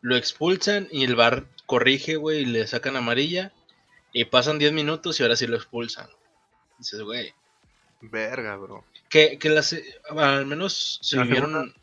lo 0.00 0.16
expulsan 0.16 0.88
y 0.90 1.04
el 1.04 1.14
bar 1.16 1.44
corrige, 1.66 2.16
güey, 2.16 2.40
y 2.40 2.46
le 2.46 2.66
sacan 2.66 2.96
amarilla. 2.96 3.52
Y 4.12 4.24
pasan 4.24 4.58
10 4.58 4.72
minutos 4.72 5.20
y 5.20 5.22
ahora 5.22 5.36
sí 5.36 5.46
lo 5.46 5.56
expulsan. 5.56 6.08
Dices, 6.78 7.02
güey. 7.02 7.32
Verga, 8.00 8.56
bro. 8.56 8.84
Que, 9.08 9.38
que 9.38 9.48
las, 9.48 9.74
al 10.10 10.46
menos 10.46 10.98
si 11.02 11.16
La 11.16 11.24
vieron. 11.24 11.50
segunda- 11.52 11.74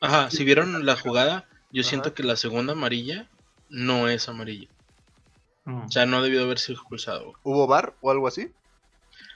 Ajá, 0.00 0.30
si 0.30 0.44
vieron 0.44 0.86
la 0.86 0.96
jugada, 0.96 1.46
yo 1.70 1.82
Ajá. 1.82 1.88
siento 1.90 2.14
que 2.14 2.22
la 2.22 2.36
segunda 2.36 2.72
amarilla 2.72 3.28
no 3.68 4.08
es 4.08 4.28
amarilla. 4.28 4.68
O 5.66 5.88
sea, 5.90 6.06
no 6.06 6.22
debió 6.22 6.42
haber 6.42 6.58
sido 6.58 6.78
expulsado. 6.78 7.34
¿Hubo 7.42 7.66
bar 7.66 7.94
o 8.00 8.10
algo 8.10 8.26
así? 8.26 8.50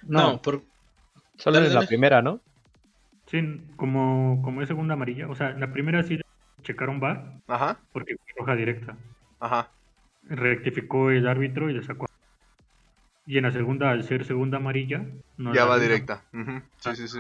No, 0.03 0.23
no, 0.33 0.43
por, 0.43 0.63
Solo 1.37 1.57
Dale, 1.57 1.67
en 1.69 1.75
la 1.75 1.81
dale. 1.81 1.89
primera, 1.89 2.23
¿no? 2.23 2.41
sí, 3.27 3.41
como, 3.77 4.41
como 4.43 4.63
es 4.63 4.69
segunda 4.69 4.95
amarilla, 4.95 5.29
o 5.29 5.35
sea, 5.35 5.51
la 5.51 5.73
primera 5.73 6.03
sí 6.05 6.19
checaron 6.63 7.01
VAR 7.01 7.41
Ajá, 7.49 7.81
porque 7.93 8.17
fue 8.17 8.33
roja 8.39 8.55
directa. 8.57 8.97
ajá. 9.41 9.71
Rectificó 10.23 11.11
el 11.11 11.27
árbitro 11.29 11.69
y 11.69 11.75
le 11.75 11.83
sacó. 11.83 12.07
Y 13.27 13.39
en 13.39 13.45
la 13.45 13.53
segunda, 13.53 13.91
al 13.91 14.07
ser 14.07 14.27
segunda 14.27 14.59
amarilla, 14.59 15.05
no 15.39 15.55
ya 15.55 15.65
va 15.65 15.79
directa. 15.79 16.25
Ujú, 16.33 16.63
Sí, 16.81 16.97
sí, 16.97 17.09
sí. 17.09 17.19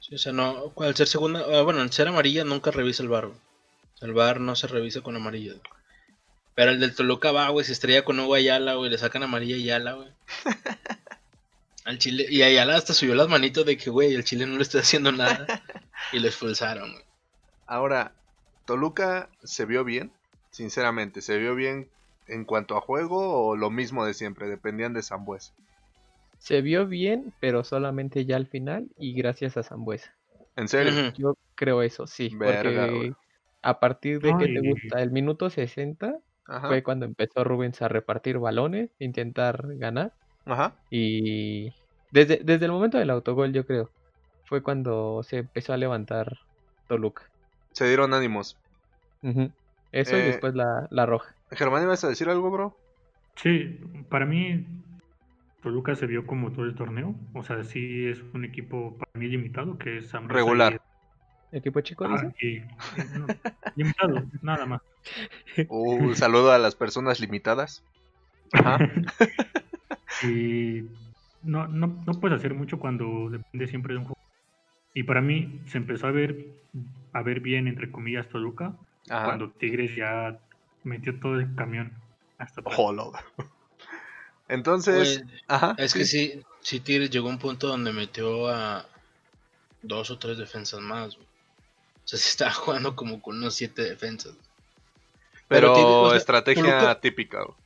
Sí, 0.00 0.14
o 0.14 0.18
sea, 0.18 0.32
no, 0.32 0.72
al 0.76 0.94
ser 0.94 1.06
segunda, 1.08 1.44
ah, 1.52 1.62
bueno, 1.62 1.80
al 1.80 1.90
ser 1.92 2.08
amarilla 2.08 2.44
nunca 2.44 2.70
revisa 2.70 3.02
el 3.02 3.08
bar. 3.08 3.26
güey. 3.26 3.38
El 4.00 4.12
bar 4.12 4.40
no 4.40 4.54
se 4.56 4.66
revisa 4.66 5.00
con 5.00 5.16
amarilla. 5.16 5.52
güey. 5.52 5.62
Pero 6.54 6.70
el 6.72 6.80
del 6.80 6.94
Toluca 6.94 7.32
va, 7.32 7.48
güey, 7.48 7.64
se 7.64 7.72
estrella 7.72 8.04
con 8.04 8.18
Hugo 8.20 8.34
Ayala, 8.34 8.74
güey, 8.74 8.90
le 8.90 8.98
sacan 8.98 9.22
amarilla 9.22 9.56
a 9.56 9.58
Ayala, 9.58 9.92
güey. 9.94 10.08
Al 11.84 11.98
Chile, 11.98 12.26
y 12.28 12.42
Ayala 12.42 12.76
hasta 12.76 12.92
subió 12.92 13.14
las 13.14 13.28
manitos 13.28 13.64
de 13.64 13.76
que, 13.78 13.88
güey, 13.90 14.14
el 14.14 14.24
Chile 14.24 14.44
no 14.46 14.56
le 14.56 14.62
está 14.62 14.80
haciendo 14.80 15.10
nada. 15.12 15.46
y 16.12 16.18
lo 16.18 16.26
expulsaron, 16.28 16.92
güey. 16.92 17.04
Ahora, 17.66 18.12
Toluca 18.66 19.28
se 19.42 19.64
vio 19.64 19.84
bien, 19.84 20.12
sinceramente, 20.50 21.22
se 21.22 21.38
vio 21.38 21.54
bien 21.54 21.88
en 22.28 22.44
cuanto 22.44 22.76
a 22.76 22.80
juego 22.80 23.48
o 23.48 23.56
lo 23.56 23.70
mismo 23.70 24.04
de 24.04 24.14
siempre, 24.14 24.48
dependían 24.48 24.92
de 24.94 25.02
Zambuesa. 25.02 25.54
Se 26.38 26.62
vio 26.62 26.86
bien, 26.86 27.34
pero 27.40 27.64
solamente 27.64 28.24
ya 28.24 28.36
al 28.36 28.46
final 28.46 28.88
y 28.96 29.14
gracias 29.14 29.56
a 29.56 29.62
Zambuesa. 29.62 30.16
¿En 30.56 30.68
serio? 30.68 31.12
Yo 31.16 31.34
creo 31.54 31.82
eso, 31.82 32.06
sí. 32.06 32.36
Verga, 32.38 32.86
porque 32.86 32.96
güey. 32.96 33.14
a 33.62 33.80
partir 33.80 34.20
de 34.20 34.36
que 34.36 34.48
te 34.48 34.60
gusta 34.60 35.02
el 35.02 35.10
minuto 35.10 35.50
60 35.50 36.18
Ajá, 36.46 36.68
fue 36.68 36.82
cuando 36.82 37.06
empezó 37.06 37.44
Rubens 37.44 37.82
a 37.82 37.88
repartir 37.88 38.38
balones, 38.38 38.90
intentar 38.98 39.62
ganar. 39.76 40.14
ajá. 40.46 40.72
Y 40.90 41.70
desde, 42.12 42.38
desde 42.44 42.66
el 42.66 42.72
momento 42.72 42.98
del 42.98 43.10
autogol, 43.10 43.52
yo 43.52 43.66
creo, 43.66 43.92
fue 44.44 44.62
cuando 44.62 45.22
se 45.24 45.38
empezó 45.38 45.72
a 45.72 45.78
levantar 45.78 46.38
Toluca. 46.88 47.30
Se 47.72 47.86
dieron 47.86 48.12
ánimos. 48.12 48.58
Eso 49.92 50.16
y 50.16 50.20
Eh, 50.20 50.24
después 50.24 50.54
la, 50.54 50.86
la 50.90 51.06
roja. 51.06 51.37
Germán, 51.50 51.82
¿ibas 51.84 52.04
a 52.04 52.08
decir 52.08 52.28
algo, 52.28 52.50
bro? 52.50 52.76
Sí, 53.36 53.80
para 54.08 54.26
mí 54.26 54.66
Toluca 55.62 55.94
se 55.94 56.06
vio 56.06 56.26
como 56.26 56.52
todo 56.52 56.64
el 56.64 56.74
torneo. 56.74 57.14
O 57.34 57.42
sea, 57.42 57.62
sí 57.64 58.06
es 58.06 58.20
un 58.34 58.44
equipo 58.44 58.96
para 58.98 59.10
mí 59.14 59.28
limitado, 59.28 59.78
que 59.78 59.98
es 59.98 60.10
Zambuesa 60.10 60.34
Regular. 60.34 60.80
Equipo 61.52 61.80
chico, 61.80 62.06
dice. 62.08 62.26
ah, 62.26 62.32
y- 62.40 63.18
no, 63.18 63.26
limitado, 63.74 64.22
nada 64.42 64.66
más. 64.66 64.80
Un 65.68 66.14
saludo 66.14 66.52
a 66.52 66.58
las 66.58 66.74
personas 66.74 67.20
limitadas. 67.20 67.82
Ajá. 68.52 68.78
Y 70.20 70.82
no, 71.44 71.68
no, 71.68 71.86
no 72.04 72.20
puedes 72.20 72.36
hacer 72.38 72.52
mucho 72.52 72.80
cuando 72.80 73.30
depende 73.30 73.68
siempre 73.68 73.94
de 73.94 73.98
un 74.00 74.04
juego. 74.06 74.18
Y 74.94 75.04
para 75.04 75.20
mí 75.20 75.60
se 75.66 75.78
empezó 75.78 76.08
a 76.08 76.10
ver, 76.10 76.44
a 77.12 77.22
ver 77.22 77.38
bien, 77.38 77.68
entre 77.68 77.92
comillas, 77.92 78.28
Toluca, 78.28 78.74
Ajá. 79.08 79.24
cuando 79.26 79.50
Tigres 79.52 79.94
ya 79.94 80.40
metió 80.84 81.18
todo 81.20 81.34
el 81.40 81.54
camión 81.54 81.92
hasta. 82.38 82.62
Jolo. 82.64 83.12
Entonces, 84.48 85.24
ajá. 85.46 85.74
es 85.78 85.92
que 85.92 86.04
sí, 86.04 86.42
sí 86.60 86.80
Tigres 86.80 87.10
llegó 87.10 87.28
a 87.28 87.32
un 87.32 87.38
punto 87.38 87.68
donde 87.68 87.92
metió 87.92 88.48
a 88.48 88.86
dos 89.82 90.10
o 90.10 90.18
tres 90.18 90.38
defensas 90.38 90.80
más, 90.80 91.16
güey. 91.16 91.26
O 91.26 92.08
sea, 92.08 92.18
se 92.18 92.28
estaba 92.30 92.52
jugando 92.52 92.96
como 92.96 93.20
con 93.20 93.36
unos 93.36 93.54
siete 93.54 93.82
defensas. 93.82 94.34
Pero, 95.48 95.72
pero 95.72 95.72
Tigres, 95.74 95.90
o 95.92 96.08
sea, 96.10 96.18
estrategia 96.18 96.62
Toluca- 96.62 97.00
típica. 97.00 97.38
güey. 97.44 97.56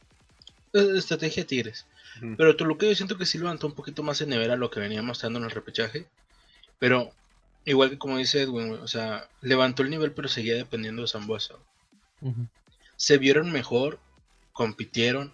Eh, 0.75 0.98
Estrategia 0.98 1.46
Tigres. 1.46 1.87
Ujú. 2.18 2.35
Pero 2.37 2.57
Toluca 2.57 2.87
yo 2.87 2.94
siento 2.94 3.18
que 3.18 3.27
sí 3.27 3.38
levantó 3.38 3.66
un 3.66 3.75
poquito 3.75 4.03
más 4.03 4.20
en 4.20 4.31
nivel 4.31 4.51
a 4.51 4.57
lo 4.57 4.70
que 4.70 4.81
venía 4.81 5.03
mostrando 5.03 5.38
en 5.38 5.44
el 5.44 5.51
repechaje. 5.51 6.07
Pero 6.79 7.12
igual 7.64 7.90
que 7.90 7.98
como 7.98 8.18
dice 8.18 8.42
Edwin, 8.42 8.68
güey, 8.68 8.81
o 8.81 8.88
sea, 8.88 9.29
levantó 9.40 9.83
el 9.83 9.90
nivel 9.90 10.12
pero 10.12 10.29
seguía 10.29 10.55
dependiendo 10.55 11.03
de 11.03 11.09
Zambuesa. 11.09 11.55
Ujú. 12.20 12.46
Se 13.03 13.19
vieron 13.19 13.51
mejor, 13.51 13.99
compitieron. 14.53 15.33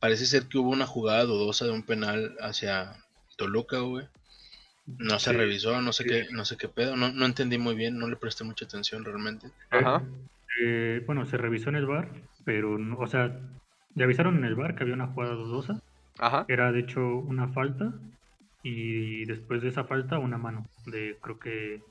Parece 0.00 0.26
ser 0.26 0.48
que 0.48 0.58
hubo 0.58 0.68
una 0.68 0.86
jugada 0.86 1.24
dudosa 1.24 1.64
de 1.64 1.70
un 1.70 1.82
penal 1.82 2.36
hacia 2.42 2.94
Toluca, 3.38 3.78
güey. 3.78 4.06
No 4.98 5.18
se 5.18 5.30
Sí. 5.30 5.36
revisó, 5.38 5.80
no 5.80 5.94
sé 5.94 6.04
qué, 6.04 6.26
no 6.30 6.44
sé 6.44 6.58
qué 6.58 6.68
pedo, 6.68 6.96
no, 6.96 7.10
no 7.10 7.24
entendí 7.24 7.56
muy 7.56 7.74
bien, 7.74 7.98
no 7.98 8.06
le 8.06 8.16
presté 8.16 8.44
mucha 8.44 8.66
atención 8.66 9.02
realmente. 9.02 9.50
Ajá. 9.70 10.02
Eh, 10.60 11.02
bueno, 11.06 11.24
se 11.24 11.38
revisó 11.38 11.70
en 11.70 11.76
el 11.76 11.86
bar, 11.86 12.12
pero, 12.44 12.76
no- 12.76 12.98
o 12.98 13.06
sea, 13.06 13.34
le 13.94 14.04
avisaron 14.04 14.36
en 14.36 14.44
el 14.44 14.54
bar 14.54 14.74
que 14.74 14.82
había 14.82 14.92
una 14.94 15.06
jugada 15.06 15.32
dudosa. 15.32 15.80
Ajá. 16.18 16.44
Era 16.48 16.70
de 16.70 16.80
hecho 16.80 17.00
una 17.00 17.48
falta 17.48 17.94
y 18.62 19.24
después 19.24 19.62
de 19.62 19.68
esa 19.70 19.84
falta 19.84 20.18
una 20.18 20.36
mano 20.36 20.66
de, 20.84 21.16
creo 21.22 21.38
que, 21.38 21.82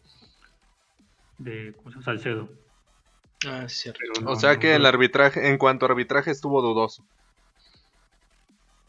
de 1.39 1.73
¿cómo 1.77 1.89
se 1.89 1.95
llama? 1.95 2.05
Salcedo. 2.05 2.47
Ah, 3.47 3.63
es 3.65 3.73
cierto. 3.73 3.99
Pero 4.01 4.27
O 4.27 4.33
no- 4.33 4.35
sea 4.39 4.55
no 4.55 4.59
que 4.59 4.75
el 4.75 4.85
arbitraje, 4.85 5.47
en 5.49 5.57
cuanto 5.57 5.85
a 5.85 5.89
arbitraje, 5.89 6.31
estuvo 6.31 6.61
dudoso. 6.61 7.05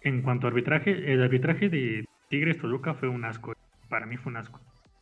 En 0.02 0.22
cuanto 0.22 0.46
a 0.46 0.50
arbitraje, 0.50 1.12
el 1.12 1.22
arbitraje 1.22 1.68
de 1.68 2.06
Tigres 2.28 2.58
Toluca 2.58 2.94
fue 2.94 3.08
un 3.08 3.24
asco. 3.24 3.52
Para 3.88 4.06
mí 4.06 4.16
fue 4.16 4.30
un 4.32 4.38
asco. 4.38 4.60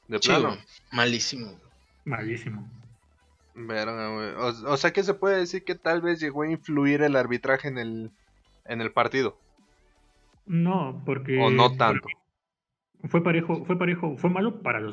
De 0.08 0.18
plano. 0.18 0.56
malísimo. 0.92 1.58
Malísimo. 2.04 2.68
Verga, 3.54 4.08
güey. 4.14 4.30
O, 4.30 4.72
o 4.72 4.76
sea 4.76 4.92
que 4.92 5.02
se 5.02 5.14
puede 5.14 5.38
decir 5.38 5.64
que 5.64 5.74
tal 5.74 6.00
vez 6.00 6.20
llegó 6.20 6.42
a 6.42 6.50
influir 6.50 7.02
el 7.02 7.16
arbitraje 7.16 7.68
en 7.68 7.78
el, 7.78 8.10
en 8.64 8.80
el 8.80 8.92
partido. 8.92 9.38
No, 10.46 11.02
porque. 11.04 11.38
O 11.38 11.50
no 11.50 11.76
tanto. 11.76 12.08
Fue 13.08 13.22
parejo, 13.22 13.64
fue 13.64 13.78
parejo, 13.78 14.16
fue 14.16 14.30
malo 14.30 14.62
para 14.62 14.80
los. 14.80 14.92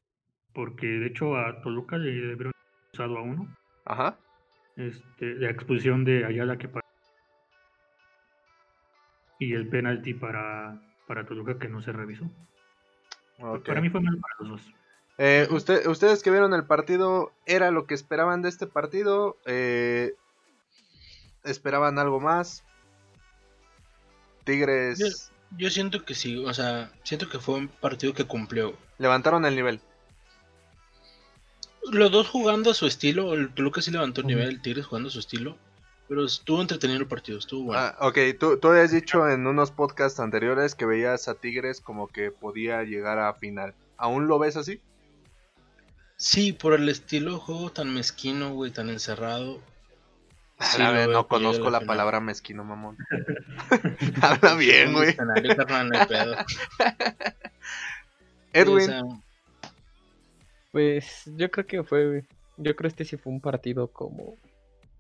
Porque 0.54 0.86
de 0.88 1.08
hecho 1.08 1.36
a 1.38 1.62
Toluca 1.62 1.98
le 1.98 2.12
debieron 2.12 2.52
usado 2.94 3.18
a 3.18 3.22
uno. 3.22 3.56
Ajá. 3.86 4.18
Este, 4.76 5.36
la 5.36 5.50
expulsión 5.50 6.04
de 6.04 6.26
Ayala 6.26 6.58
que 6.58 6.68
para. 6.68 6.86
Y 9.40 9.54
el 9.54 9.68
penalti 9.70 10.14
para, 10.14 10.82
para 11.08 11.26
Toluca 11.26 11.58
que 11.58 11.70
no 11.70 11.82
se 11.82 11.92
revisó. 11.92 12.30
Para 13.66 13.82
mí 13.82 13.90
fue 13.90 14.02
malo 14.02 14.18
para 14.20 14.36
los 14.40 14.50
dos. 14.50 14.74
Eh, 15.18 15.48
usted, 15.50 15.88
ustedes 15.88 16.24
que 16.24 16.32
vieron 16.32 16.54
el 16.54 16.66
partido, 16.66 17.32
¿era 17.46 17.72
lo 17.72 17.86
que 17.86 17.94
esperaban 17.94 18.42
de 18.42 18.50
este 18.50 18.68
partido? 18.68 19.38
Eh, 19.46 20.14
¿Esperaban 21.44 22.00
algo 22.00 22.20
más? 22.20 22.64
Tigres 24.44 25.00
Yo, 25.00 25.58
yo 25.58 25.70
siento 25.70 26.04
que 26.04 26.16
sí, 26.16 26.38
o 26.38 26.54
sea, 26.54 26.92
siento 27.04 27.30
que 27.30 27.40
fue 27.40 27.56
un 27.56 27.68
partido 27.68 28.14
que 28.14 28.26
cumplió. 28.26 28.78
levantaron 28.98 29.46
el 29.46 29.56
nivel. 29.56 29.80
Los 31.92 32.12
dos 32.12 32.28
jugando 32.30 32.72
a 32.72 32.74
su 32.74 32.88
estilo, 32.88 33.34
el 33.34 33.54
Toluca 33.54 33.82
sí 33.82 33.92
levantó 33.92 34.22
el 34.22 34.28
nivel, 34.28 34.50
el 34.50 34.62
Tigres 34.62 34.86
jugando 34.86 35.10
a 35.10 35.12
su 35.12 35.20
estilo, 35.20 35.58
pero 36.08 36.26
estuvo 36.26 36.62
entretenido 36.62 37.00
el 37.00 37.08
partido, 37.08 37.38
estuvo 37.38 37.66
bueno. 37.66 37.82
Ah, 37.82 37.96
ok, 38.08 38.18
tú, 38.40 38.58
tú 38.60 38.70
habías 38.70 38.92
dicho 38.92 39.30
en 39.30 39.46
unos 39.48 39.72
podcasts 39.72 40.20
anteriores 40.20 40.76
que 40.76 40.86
veías 40.86 41.28
a 41.28 41.36
Tigres 41.36 41.82
como 41.82 42.08
que 42.08 42.32
podía 42.32 42.84
llegar 42.84 43.20
a 43.20 43.34
final. 43.34 43.74
¿Aún 43.98 44.28
lo 44.28 44.40
ves 44.40 44.58
así? 44.58 44.82
Sí, 46.18 46.54
por 46.54 46.74
el 46.74 46.88
estilo 46.90 47.34
de 47.34 47.40
juego 47.40 47.72
tan 47.72 47.94
mezquino, 47.94 48.54
güey, 48.54 48.72
tan 48.72 48.90
encerrado. 48.90 49.60
Sí, 50.60 50.82
a 50.82 50.92
ver, 50.92 51.10
no 51.10 51.28
conozco 51.28 51.70
la 51.70 51.82
palabra 51.82 52.22
mezquino, 52.22 52.64
mamón. 52.64 52.98
Habla 54.22 54.56
bien, 54.56 54.94
güey. 54.94 55.16
Edwin, 58.54 58.80
Sí, 58.80 58.92
o 58.92 58.92
sea, 58.92 59.02
Pues 60.76 61.24
yo 61.38 61.50
creo 61.50 61.66
que 61.66 61.84
fue, 61.86 62.26
yo 62.58 62.76
creo 62.76 62.90
este 62.90 63.06
sí 63.06 63.16
fue 63.16 63.32
un 63.32 63.40
partido 63.40 63.88
como 63.94 64.36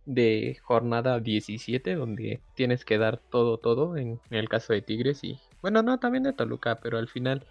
de 0.06 0.58
jornada 0.64 1.20
17 1.20 1.96
donde 1.96 2.40
tienes 2.56 2.86
que 2.86 2.98
dar 2.98 3.20
todo, 3.30 3.58
todo 3.58 3.98
en, 3.98 4.18
en 4.30 4.38
el 4.38 4.48
caso 4.48 4.72
de 4.72 4.82
Tigres 4.82 5.22
y 5.26 5.38
bueno, 5.62 5.84
no, 5.84 6.00
también 6.00 6.24
de 6.24 6.32
Toluca, 6.32 6.80
pero 6.82 6.98
al 6.98 7.10
final 7.10 7.46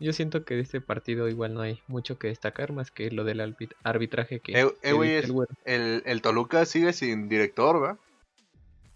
yo 0.00 0.12
siento 0.12 0.44
que 0.44 0.54
de 0.56 0.60
este 0.60 0.82
partido 0.82 1.30
igual 1.30 1.54
no 1.54 1.62
hay 1.62 1.78
mucho 1.88 2.18
que 2.18 2.26
destacar 2.26 2.74
más 2.74 2.90
que 2.90 3.10
lo 3.10 3.24
del 3.24 3.40
arbit- 3.40 3.74
arbitraje 3.84 4.40
que, 4.40 4.52
Eh, 4.52 4.66
eh, 4.82 4.92
güey, 4.92 5.14
el 5.16 5.34
el, 5.64 6.02
el 6.04 6.20
Toluca 6.20 6.66
sigue 6.66 6.92
sin 6.92 7.26
director, 7.26 7.82
¿va? 7.82 7.96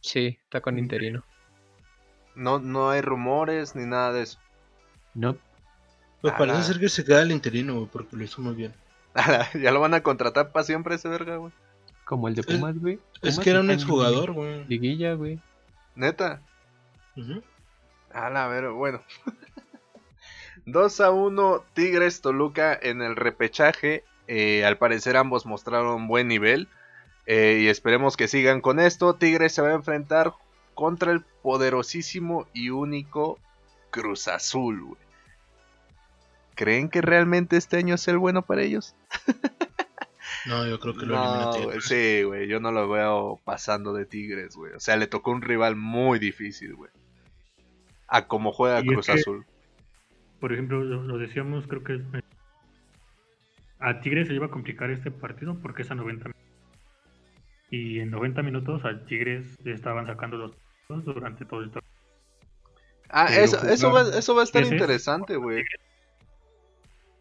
Sí, 0.02 0.36
está 0.44 0.60
con 0.60 0.78
interino. 0.78 1.24
No, 2.34 2.58
no 2.58 2.90
hay 2.90 3.00
rumores 3.00 3.74
ni 3.74 3.86
nada 3.86 4.12
de 4.12 4.24
eso. 4.24 4.38
No, 5.14 5.38
pues 6.20 6.34
Ah, 6.34 6.38
parece 6.38 6.58
la- 6.58 6.64
ser 6.64 6.78
que 6.80 6.88
se 6.88 7.04
queda 7.04 7.22
el 7.22 7.32
interino, 7.32 7.74
güey, 7.74 7.86
porque 7.86 8.16
lo 8.16 8.24
hizo 8.24 8.40
muy 8.42 8.54
bien. 8.54 8.74
ya 9.62 9.70
lo 9.72 9.80
van 9.80 9.94
a 9.94 10.02
contratar 10.02 10.52
para 10.52 10.64
siempre 10.64 10.94
ese 10.96 11.08
verga, 11.08 11.36
güey. 11.36 11.52
como 12.04 12.28
el 12.28 12.34
de 12.34 12.42
Pumas, 12.44 12.78
güey. 12.78 12.98
Es 13.22 13.38
que 13.38 13.50
era 13.50 13.60
un 13.60 13.70
exjugador, 13.70 14.32
güey. 14.32 14.64
Liguilla, 14.66 15.14
güey. 15.14 15.40
Neta. 15.94 16.40
Ujú. 17.16 17.42
A 18.12 18.30
la 18.30 18.46
ver, 18.48 18.68
bueno. 18.70 19.02
2 20.66 21.00
a 21.00 21.10
1 21.10 21.64
Tigres 21.74 22.20
Toluca 22.20 22.78
en 22.80 23.02
el 23.02 23.16
repechaje. 23.16 24.04
Eh, 24.28 24.64
al 24.64 24.78
parecer 24.78 25.16
ambos 25.16 25.46
mostraron 25.46 26.08
buen 26.08 26.28
nivel. 26.28 26.68
Eh, 27.26 27.60
y 27.62 27.68
esperemos 27.68 28.16
que 28.16 28.28
sigan 28.28 28.60
con 28.60 28.80
esto. 28.80 29.14
Tigres 29.14 29.52
se 29.52 29.62
va 29.62 29.68
a 29.68 29.74
enfrentar 29.74 30.32
contra 30.74 31.12
el 31.12 31.22
poderosísimo 31.42 32.46
y 32.52 32.70
único 32.70 33.38
Cruz 33.90 34.28
Azul. 34.28 34.82
güey. 34.84 35.00
¿Creen 36.56 36.88
que 36.88 37.00
realmente 37.02 37.56
este 37.56 37.76
año 37.76 37.94
es 37.94 38.08
el 38.08 38.18
bueno 38.18 38.42
para 38.42 38.62
ellos? 38.62 38.96
No, 40.46 40.66
yo 40.66 40.80
creo 40.80 40.96
que 40.96 41.06
lo 41.06 41.14
No, 41.14 41.52
sí, 41.80 42.22
güey, 42.24 42.48
yo 42.48 42.58
no 42.60 42.72
lo 42.72 42.88
veo 42.88 43.38
pasando 43.44 43.92
de 43.92 44.06
Tigres, 44.06 44.56
güey. 44.56 44.72
O 44.72 44.80
sea, 44.80 44.96
le 44.96 45.06
tocó 45.06 45.30
un 45.30 45.42
rival 45.42 45.76
muy 45.76 46.18
difícil, 46.18 46.74
güey. 46.74 46.90
A 48.08 48.26
como 48.26 48.52
juega 48.52 48.80
Y 48.80 48.88
es 48.88 48.92
Cruz 48.92 49.06
que- 49.06 49.12
Azul. 49.12 49.46
Por 50.40 50.52
ejemplo, 50.52 50.82
lo, 50.84 51.02
lo 51.02 51.18
decíamos, 51.18 51.66
creo 51.66 51.82
que 51.84 52.00
a 53.78 54.00
Tigres 54.00 54.26
se 54.26 54.32
le 54.32 54.36
iba 54.36 54.46
a 54.46 54.50
complicar 54.50 54.90
este 54.90 55.10
partido 55.10 55.56
porque 55.60 55.82
es 55.82 55.90
a 55.90 55.94
90 55.94 56.24
minutos. 56.24 56.42
Y 57.70 58.00
en 58.00 58.10
90 58.10 58.42
minutos 58.42 58.84
al 58.84 59.04
Tigres 59.06 59.58
le 59.64 59.72
estaban 59.72 60.06
sacando 60.06 60.36
los 60.36 60.52
puntos 60.88 61.14
durante 61.14 61.44
todo 61.44 61.60
el 61.62 61.70
torneo. 61.70 61.90
Ah, 63.08 63.26
Pero 63.28 63.42
eso, 63.44 63.66
eso, 63.68 63.92
va, 63.92 64.02
eso 64.16 64.34
va 64.34 64.42
a 64.42 64.44
estar 64.44 64.62
interesante, 64.64 65.36
güey. 65.36 65.64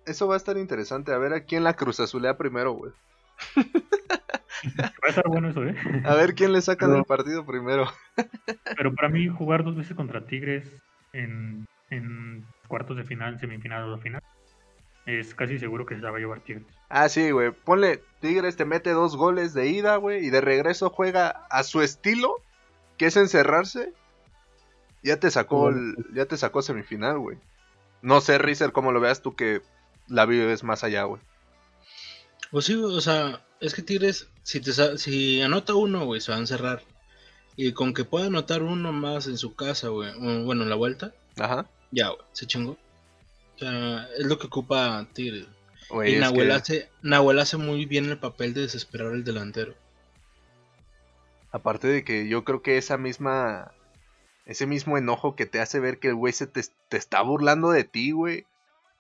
Eso 0.06 0.28
va 0.28 0.36
a 0.36 0.38
estar 0.38 0.58
interesante. 0.58 1.12
A 1.14 1.18
ver 1.18 1.34
a 1.34 1.42
quién 1.46 1.64
la 1.64 1.74
Cruz 1.76 2.00
Azulea 2.00 2.38
primero, 2.38 2.74
güey. 2.74 2.92
Va 4.78 5.08
a 5.08 5.10
estar 5.10 5.28
bueno 5.28 5.50
eso, 5.50 5.64
¿eh? 5.64 5.76
A 6.06 6.16
ver 6.16 6.34
quién 6.36 6.52
le 6.52 6.62
sacan 6.62 6.92
No. 6.92 6.98
el 6.98 7.04
partido 7.06 7.46
primero. 7.46 7.86
Pero 8.78 8.94
para 8.96 9.10
mí 9.10 9.28
jugar 9.28 9.64
dos 9.64 9.76
veces 9.76 9.96
contra 9.96 10.26
Tigres 10.26 10.72
en, 11.14 11.66
en 11.90 12.46
cuartos 12.68 12.98
de 12.98 13.04
final, 13.04 13.40
semifinal 13.40 13.92
o 13.92 13.98
final, 13.98 14.22
es 15.06 15.36
casi 15.36 15.60
seguro 15.60 15.86
que 15.86 15.96
se 15.96 16.02
la 16.02 16.12
va 16.12 16.18
a 16.18 16.20
llevar 16.20 16.40
Tigres. 16.42 16.66
Ah, 16.90 17.10
sí, 17.10 17.32
güey. 17.32 17.52
Ponle, 17.52 18.02
Tigres 18.22 18.56
te 18.56 18.66
mete 18.66 18.92
dos 18.92 19.16
goles 19.16 19.54
de 19.54 19.68
ida, 19.68 19.98
güey. 19.98 20.26
Y 20.26 20.30
de 20.30 20.42
regreso 20.42 20.90
juega 20.90 21.30
a 21.50 21.64
su 21.64 21.82
estilo, 21.82 22.36
que 22.98 23.08
es 23.08 23.18
encerrarse. 23.18 23.94
Ya 25.04 25.20
te 25.20 25.30
sacó, 25.30 25.70
el- 25.70 25.96
ya 26.14 26.26
te 26.26 26.38
sacó 26.38 26.62
semifinal, 26.64 27.20
güey. 27.20 27.38
No 28.02 28.22
sé, 28.22 28.38
Rizer, 28.38 28.72
cómo 28.72 28.92
lo 28.92 29.00
veas 29.00 29.22
tú 29.22 29.36
que 29.36 29.62
la 30.08 30.26
vives 30.26 30.64
más 30.64 30.84
allá, 30.84 31.04
güey. 31.04 31.22
Pues 32.52 32.66
sí, 32.66 32.76
o 32.76 33.02
sea, 33.02 33.44
es 33.60 33.74
que 33.74 33.82
Tigres, 33.82 34.28
si, 34.44 34.60
te, 34.62 34.72
si 34.98 35.42
anota 35.42 35.74
uno, 35.74 36.06
güey, 36.06 36.22
se 36.22 36.32
va 36.32 36.38
a 36.38 36.42
encerrar. 36.42 36.82
Y 37.58 37.72
con 37.74 37.94
que 37.94 38.04
pueda 38.04 38.28
anotar 38.28 38.64
uno 38.64 38.92
más 38.92 39.28
en 39.28 39.38
su 39.38 39.56
casa, 39.56 39.88
güey, 39.90 40.12
bueno, 40.44 40.64
en 40.64 40.70
la 40.70 40.76
vuelta, 40.76 41.14
Ajá. 41.38 41.70
ya, 41.92 42.10
güey, 42.10 42.22
se 42.34 42.46
chingó. 42.46 42.78
O 43.56 43.60
sea, 43.60 44.08
es 44.18 44.26
lo 44.26 44.38
que 44.38 44.48
ocupa 44.48 45.08
Tigres. 45.14 45.48
Y 46.06 46.16
Nahuel, 46.18 46.48
que- 46.48 46.54
hace, 46.54 46.90
Nahuel 47.02 47.40
hace 47.40 47.58
muy 47.58 47.86
bien 47.86 48.06
el 48.06 48.18
papel 48.18 48.54
de 48.54 48.62
desesperar 48.62 49.14
al 49.14 49.24
delantero. 49.24 49.76
Aparte 51.52 51.88
de 51.88 52.04
que 52.04 52.28
yo 52.28 52.44
creo 52.44 52.62
que 52.62 52.78
esa 52.78 52.98
misma. 52.98 53.72
Ese 54.46 54.68
mismo 54.68 54.98
enojo 54.98 55.36
que 55.36 55.46
te 55.46 55.60
hace 55.60 55.80
ver 55.80 55.98
que 56.00 56.10
el 56.10 56.16
güey 56.16 56.34
se 56.34 56.46
te, 56.46 56.62
te 56.90 56.98
está 56.98 57.22
burlando 57.22 57.72
de 57.72 57.84
ti, 57.84 58.12
güey. 58.12 58.46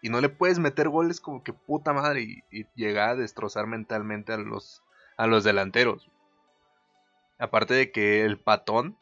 Y 0.02 0.10
no 0.10 0.22
le 0.22 0.30
puedes 0.30 0.60
meter 0.60 0.90
goles 0.90 1.20
como 1.20 1.44
que 1.44 1.54
puta 1.54 1.94
madre. 1.94 2.22
Y, 2.22 2.44
y 2.52 2.68
llega 2.76 3.10
a 3.10 3.16
destrozar 3.16 3.68
mentalmente 3.68 4.34
a 4.34 4.38
los, 4.38 4.84
a 5.18 5.28
los 5.28 5.44
delanteros. 5.44 6.10
Aparte 7.40 7.74
de 7.74 7.92
que 7.92 8.24
el 8.24 8.40
patón 8.40 8.98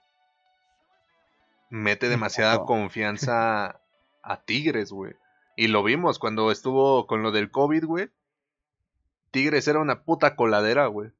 mete 1.70 2.08
demasiada 2.08 2.66
confianza 2.66 3.80
a 4.24 4.42
Tigres, 4.46 4.92
güey. 4.92 5.16
Y 5.56 5.68
lo 5.68 5.84
vimos 5.84 6.20
cuando 6.20 6.52
estuvo 6.52 7.06
con 7.08 7.22
lo 7.22 7.32
del 7.32 7.52
COVID, 7.52 7.86
güey. 7.86 8.10
Tigres 9.32 9.68
era 9.68 9.80
una 9.80 10.04
puta 10.04 10.36
coladera, 10.36 10.88
güey. 10.88 11.12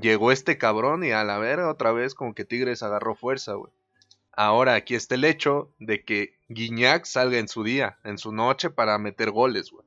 Llegó 0.00 0.32
este 0.32 0.58
cabrón 0.58 1.04
y 1.04 1.12
a 1.12 1.24
la 1.24 1.38
vera 1.38 1.70
otra 1.70 1.92
vez 1.92 2.14
como 2.14 2.34
que 2.34 2.44
Tigres 2.44 2.82
agarró 2.82 3.14
fuerza, 3.14 3.54
güey. 3.54 3.72
Ahora 4.42 4.74
aquí 4.74 4.94
está 4.94 5.16
el 5.16 5.24
hecho 5.24 5.70
de 5.78 6.02
que 6.02 6.38
Guiñac 6.48 7.04
salga 7.04 7.36
en 7.36 7.46
su 7.46 7.62
día, 7.62 7.98
en 8.04 8.16
su 8.16 8.32
noche 8.32 8.70
para 8.70 8.96
meter 8.96 9.30
goles, 9.30 9.70
güey. 9.70 9.84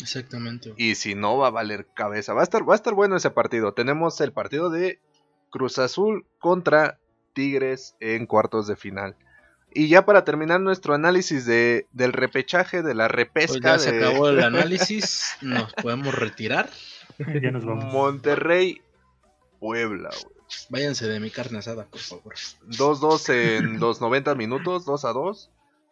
Exactamente. 0.00 0.74
Y 0.76 0.96
si 0.96 1.14
no 1.14 1.38
va 1.38 1.46
a 1.46 1.50
valer 1.50 1.86
cabeza. 1.94 2.34
Va 2.34 2.42
a 2.42 2.44
estar 2.44 2.68
va 2.68 2.74
a 2.74 2.76
estar 2.76 2.92
bueno 2.92 3.16
ese 3.16 3.30
partido. 3.30 3.72
Tenemos 3.72 4.20
el 4.20 4.34
partido 4.34 4.68
de 4.68 5.00
Cruz 5.48 5.78
Azul 5.78 6.26
contra 6.40 6.98
Tigres 7.32 7.96
en 8.00 8.26
cuartos 8.26 8.66
de 8.66 8.76
final. 8.76 9.16
Y 9.72 9.88
ya 9.88 10.04
para 10.04 10.24
terminar 10.24 10.60
nuestro 10.60 10.92
análisis 10.92 11.46
de, 11.46 11.86
del 11.90 12.12
repechaje, 12.12 12.82
de 12.82 12.94
la 12.94 13.08
Pues 13.08 13.16
repesca 13.16 13.60
ya 13.60 13.78
se 13.78 13.92
de 13.92 14.04
acabó 14.04 14.28
el 14.28 14.40
análisis, 14.44 15.38
nos 15.40 15.72
podemos 15.72 16.14
retirar. 16.14 16.68
ya 17.18 17.50
nos 17.50 17.64
vamos. 17.64 17.90
Monterrey 17.90 18.82
Puebla, 19.58 20.10
güey. 20.22 20.33
Váyanse 20.68 21.06
de 21.06 21.20
mi 21.20 21.30
carne 21.30 21.58
asada, 21.58 21.86
por 21.86 22.00
favor. 22.00 22.34
2-2 22.68 23.32
en 23.32 23.80
los 23.80 24.00
90 24.00 24.34
minutos, 24.34 24.84
2 24.84 25.04
a 25.04 25.12
2. 25.12 25.50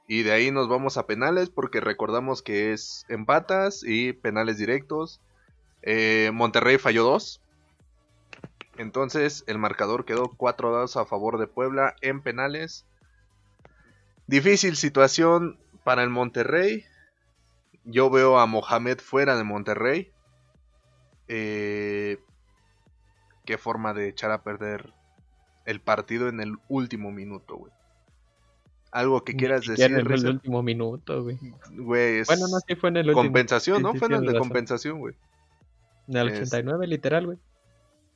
Y 0.08 0.22
de 0.22 0.32
ahí 0.32 0.50
nos 0.50 0.68
vamos 0.68 0.96
a 0.96 1.06
penales 1.06 1.50
porque 1.50 1.80
recordamos 1.80 2.42
que 2.42 2.72
es 2.72 3.06
empatas 3.08 3.82
y 3.84 4.12
penales 4.12 4.58
directos. 4.58 5.20
Eh, 5.82 6.30
Monterrey 6.32 6.78
falló 6.78 7.04
2. 7.04 7.40
Entonces 8.78 9.44
el 9.46 9.58
marcador 9.58 10.04
quedó 10.04 10.30
4-2 10.30 11.00
a 11.00 11.04
favor 11.04 11.38
de 11.38 11.46
Puebla 11.46 11.94
en 12.00 12.20
penales. 12.20 12.84
Difícil 14.26 14.76
situación 14.76 15.58
para 15.84 16.02
el 16.02 16.10
Monterrey. 16.10 16.84
Yo 17.84 18.10
veo 18.10 18.38
a 18.38 18.46
Mohamed 18.46 18.98
fuera 18.98 19.36
de 19.36 19.44
Monterrey. 19.44 20.10
Eh, 21.28 22.18
qué 23.44 23.58
forma 23.58 23.92
de 23.94 24.08
echar 24.08 24.30
a 24.30 24.42
perder 24.42 24.92
el 25.64 25.80
partido 25.80 26.28
en 26.28 26.40
el 26.40 26.56
último 26.68 27.10
minuto, 27.10 27.56
güey. 27.56 27.72
Algo 28.90 29.24
que 29.24 29.34
quieras 29.34 29.66
decir, 29.66 29.86
en 29.86 29.96
el 29.96 30.04
Rizzo? 30.04 30.28
último 30.28 30.62
minuto, 30.62 31.22
güey. 31.22 31.38
güey. 31.72 32.18
es 32.18 32.26
Bueno, 32.26 32.46
no, 32.48 32.58
sí 32.60 32.74
fue 32.74 32.90
en 32.90 32.98
el 32.98 33.06
último. 33.08 33.22
compensación, 33.22 33.78
Sí, 33.78 33.82
¿no? 33.82 33.92
sí, 33.92 33.98
Fue 33.98 34.08
en 34.08 34.14
el 34.14 34.20
de 34.20 34.26
razón. 34.26 34.40
compensación, 34.40 34.98
güey. 34.98 35.14
En 36.08 36.16
el 36.18 36.28
Es- 36.28 36.40
89, 36.48 36.86
literal, 36.86 37.26
güey. 37.26 37.38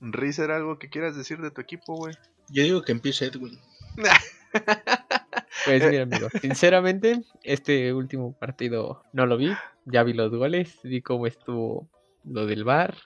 Rizer, 0.00 0.50
algo 0.50 0.78
que 0.78 0.90
quieras 0.90 1.16
decir 1.16 1.40
de 1.40 1.50
tu 1.50 1.60
equipo, 1.62 1.94
güey. 1.96 2.14
Yo 2.50 2.62
digo 2.62 2.82
que 2.82 2.92
empiece 2.92 3.26
Edwin. 3.26 3.58
Pues 5.64 5.84
mira, 5.90 6.02
amigo, 6.04 6.28
sinceramente, 6.40 7.22
este 7.42 7.92
último 7.92 8.32
partido 8.38 9.02
no 9.12 9.26
lo 9.26 9.36
vi. 9.36 9.52
Ya 9.84 10.02
vi 10.02 10.12
los 10.12 10.30
goles, 10.30 10.78
vi 10.84 11.02
cómo 11.02 11.26
estuvo 11.26 11.88
lo 12.24 12.46
del 12.46 12.62
bar, 12.64 12.96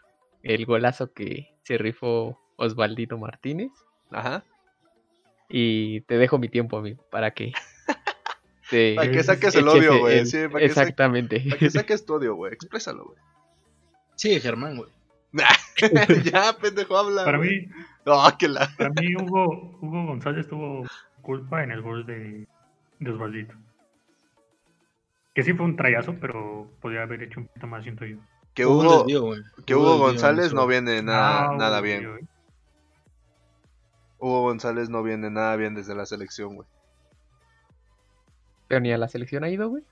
el 0.43 0.67
golazo 0.67 1.13
que 1.13 1.50
se 1.63 1.79
rifó 1.79 2.39
Osvaldito 2.57 3.19
Martínez. 3.19 3.71
Ajá. 4.11 4.45
Y 5.49 6.03
te 6.03 6.17
dejo 6.19 6.39
mi 6.39 6.49
tiempo, 6.49 6.79
amigo, 6.79 7.05
para 7.11 7.33
que 7.33 7.53
te 8.71 8.95
Para 8.95 9.11
que 9.11 9.23
saques 9.23 9.55
el 9.55 9.69
odio, 9.69 9.99
güey. 9.99 10.25
Sí, 10.27 10.39
Exactamente. 10.61 11.41
para 11.49 11.59
que 11.59 11.71
saques 11.71 12.05
tu 12.05 12.15
odio, 12.15 12.35
güey. 12.35 12.53
Exprésalo, 12.53 13.05
güey. 13.07 13.19
Sí, 14.17 14.39
Germán, 14.41 14.77
güey. 14.77 14.91
ya, 16.25 16.57
pendejo, 16.61 16.97
habla. 16.99 17.25
Para 17.25 17.39
güey. 17.39 17.67
mí, 17.67 17.73
No, 18.05 18.23
que 18.39 18.49
la. 18.49 18.69
para 18.77 18.91
mí 18.91 19.15
Hugo, 19.17 19.79
Hugo 19.81 20.07
González 20.07 20.49
tuvo 20.49 20.85
culpa 21.23 21.63
en 21.63 21.71
el 21.71 21.83
gol 21.83 22.05
de, 22.07 22.47
de 22.99 23.11
Osvaldito. 23.11 23.55
Que 25.35 25.43
sí 25.45 25.53
fue 25.53 25.65
un 25.67 25.77
trayazo, 25.77 26.17
pero 26.21 26.69
podía 26.81 27.03
haber 27.03 27.23
hecho 27.23 27.41
un 27.41 27.47
poquito 27.47 27.67
más, 27.69 27.85
siento 27.85 28.05
yo. 28.05 28.17
Que 28.61 28.67
Hugo, 28.67 29.07
que 29.67 29.75
Hubo 29.75 29.83
Hugo 29.83 29.91
desvío 29.91 29.95
en 29.95 30.01
González 30.01 30.53
no 30.53 30.67
viene 30.67 31.03
nada, 31.03 31.49
Ah, 31.51 31.57
nada 31.57 31.79
Hugo, 31.79 31.83
bien. 31.83 32.05
eh. 32.05 32.27
Hugo 34.19 34.43
González 34.43 34.89
no 34.91 35.03
viene 35.03 35.31
nada 35.31 35.57
bien 35.57 35.75
desde 35.75 35.95
la 35.95 36.05
selección, 36.07 36.55
güey. 36.57 36.69
Pero 38.69 38.81
ni 38.81 38.93
a 38.93 38.99
la 38.99 39.09
selección 39.09 39.45
ha 39.45 39.49
ido, 39.49 39.69
güey. 39.69 39.83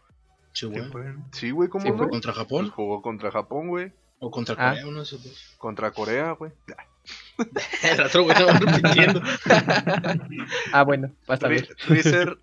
Sí, 0.52 0.66
güey. 0.66 0.90
fue. 0.90 1.14
Sí, 1.33 1.50
güey, 1.50 1.68
¿cómo 1.68 1.85
Sí, 1.85 1.90
no? 1.90 1.96
fue 1.98 2.09
¿Contra 2.09 2.33
Pues 2.33 2.44
Japón? 2.44 2.70
jugó 2.70 3.02
contra 3.02 3.31
Japón, 3.31 3.68
güey. 3.68 3.92
¿O 4.20 4.31
contra 4.31 4.54
Ah. 4.59 4.70
Corea? 4.70 4.87
Uno 4.87 4.96
de 4.98 5.02
esos 5.04 5.22
dos. 5.24 5.54
Contra 5.59 5.90
Corea, 5.92 6.33
güey. 6.33 6.52
El 7.83 8.00
otro 8.02 8.24
güey 8.24 8.37
estaba 8.37 8.59
repitiendo. 8.59 9.22
Ah, 10.72 10.83
bueno, 10.85 11.11
vas 11.26 11.42
a 11.42 11.46
Ri- 11.48 11.50
ver. 11.50 11.76
Rizer, 11.88 12.38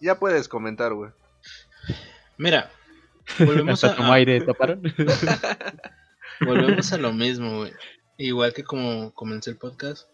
ya 0.00 0.18
puedes 0.18 0.48
comentar, 0.48 0.92
güey. 0.94 1.10
Mira, 2.36 2.70
volvemos 3.38 3.72
Hasta 3.84 3.94
a, 3.94 3.96
tomó 3.96 4.12
aire, 4.12 4.40
¿toparon? 4.40 4.82
volvemos 6.40 6.92
a 6.92 6.98
lo 6.98 7.12
mismo, 7.12 7.58
güey. 7.58 7.72
Igual 8.18 8.52
que 8.52 8.64
como 8.64 9.12
comencé 9.14 9.50
el 9.50 9.58
podcast, 9.58 10.08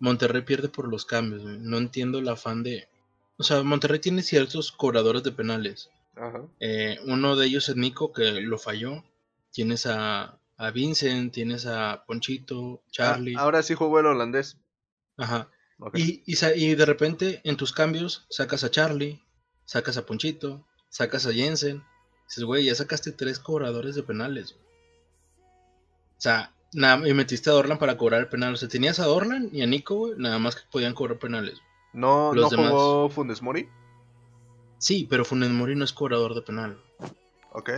Monterrey 0.00 0.42
pierde 0.42 0.68
por 0.68 0.88
los 0.88 1.04
cambios, 1.04 1.42
güey. 1.42 1.58
No 1.58 1.78
entiendo 1.78 2.18
el 2.18 2.28
afán 2.28 2.62
de... 2.62 2.88
O 3.36 3.42
sea, 3.42 3.62
Monterrey 3.62 3.98
tiene 3.98 4.22
ciertos 4.22 4.72
cobradores 4.72 5.22
de 5.22 5.32
penales. 5.32 5.90
Ajá. 6.16 6.42
Eh, 6.60 6.98
uno 7.06 7.36
de 7.36 7.46
ellos 7.46 7.68
es 7.68 7.76
Nico, 7.76 8.12
que 8.12 8.30
lo 8.40 8.58
falló. 8.58 9.04
Tienes 9.50 9.86
a, 9.86 10.38
a 10.56 10.70
Vincent, 10.70 11.32
tienes 11.32 11.66
a 11.66 12.04
Ponchito, 12.06 12.82
Charlie. 12.90 13.34
Ah, 13.36 13.42
ahora 13.42 13.62
sí 13.62 13.74
jugó 13.74 14.00
el 14.00 14.06
holandés. 14.06 14.58
Ajá. 15.16 15.50
Y, 15.94 16.22
y 16.26 16.74
de 16.74 16.86
repente 16.86 17.40
en 17.44 17.56
tus 17.56 17.72
cambios 17.72 18.26
sacas 18.30 18.64
a 18.64 18.70
Charlie, 18.70 19.20
sacas 19.64 19.96
a 19.96 20.06
Ponchito, 20.06 20.64
sacas 20.88 21.26
a 21.26 21.32
Jensen. 21.32 21.82
Dices, 22.26 22.44
güey, 22.44 22.64
ya 22.64 22.74
sacaste 22.74 23.12
tres 23.12 23.38
cobradores 23.38 23.94
de 23.94 24.02
penales. 24.02 24.52
güey". 24.54 24.64
O 26.16 26.20
sea, 26.20 26.52
nada, 26.72 27.06
y 27.08 27.14
metiste 27.14 27.50
a 27.50 27.52
Dorlan 27.52 27.78
para 27.78 27.96
cobrar 27.96 28.20
el 28.20 28.28
penal. 28.28 28.54
O 28.54 28.56
sea, 28.56 28.68
tenías 28.68 28.98
a 29.00 29.04
Dorlan 29.06 29.50
y 29.52 29.62
a 29.62 29.66
Nico, 29.66 29.96
güey, 29.96 30.14
nada 30.16 30.38
más 30.38 30.56
que 30.56 30.62
podían 30.70 30.94
cobrar 30.94 31.18
penales. 31.18 31.58
No, 31.92 32.32
los 32.34 32.50
no 32.50 32.56
demás. 32.56 32.70
jugó 32.72 33.08
Fundes 33.10 33.42
Mori. 33.42 33.68
Sí, 34.78 35.06
pero 35.08 35.24
Funes 35.24 35.50
Mori 35.50 35.76
no 35.76 35.84
es 35.84 35.92
cobrador 35.92 36.34
de 36.34 36.42
penal. 36.42 36.82
Ok. 37.52 37.70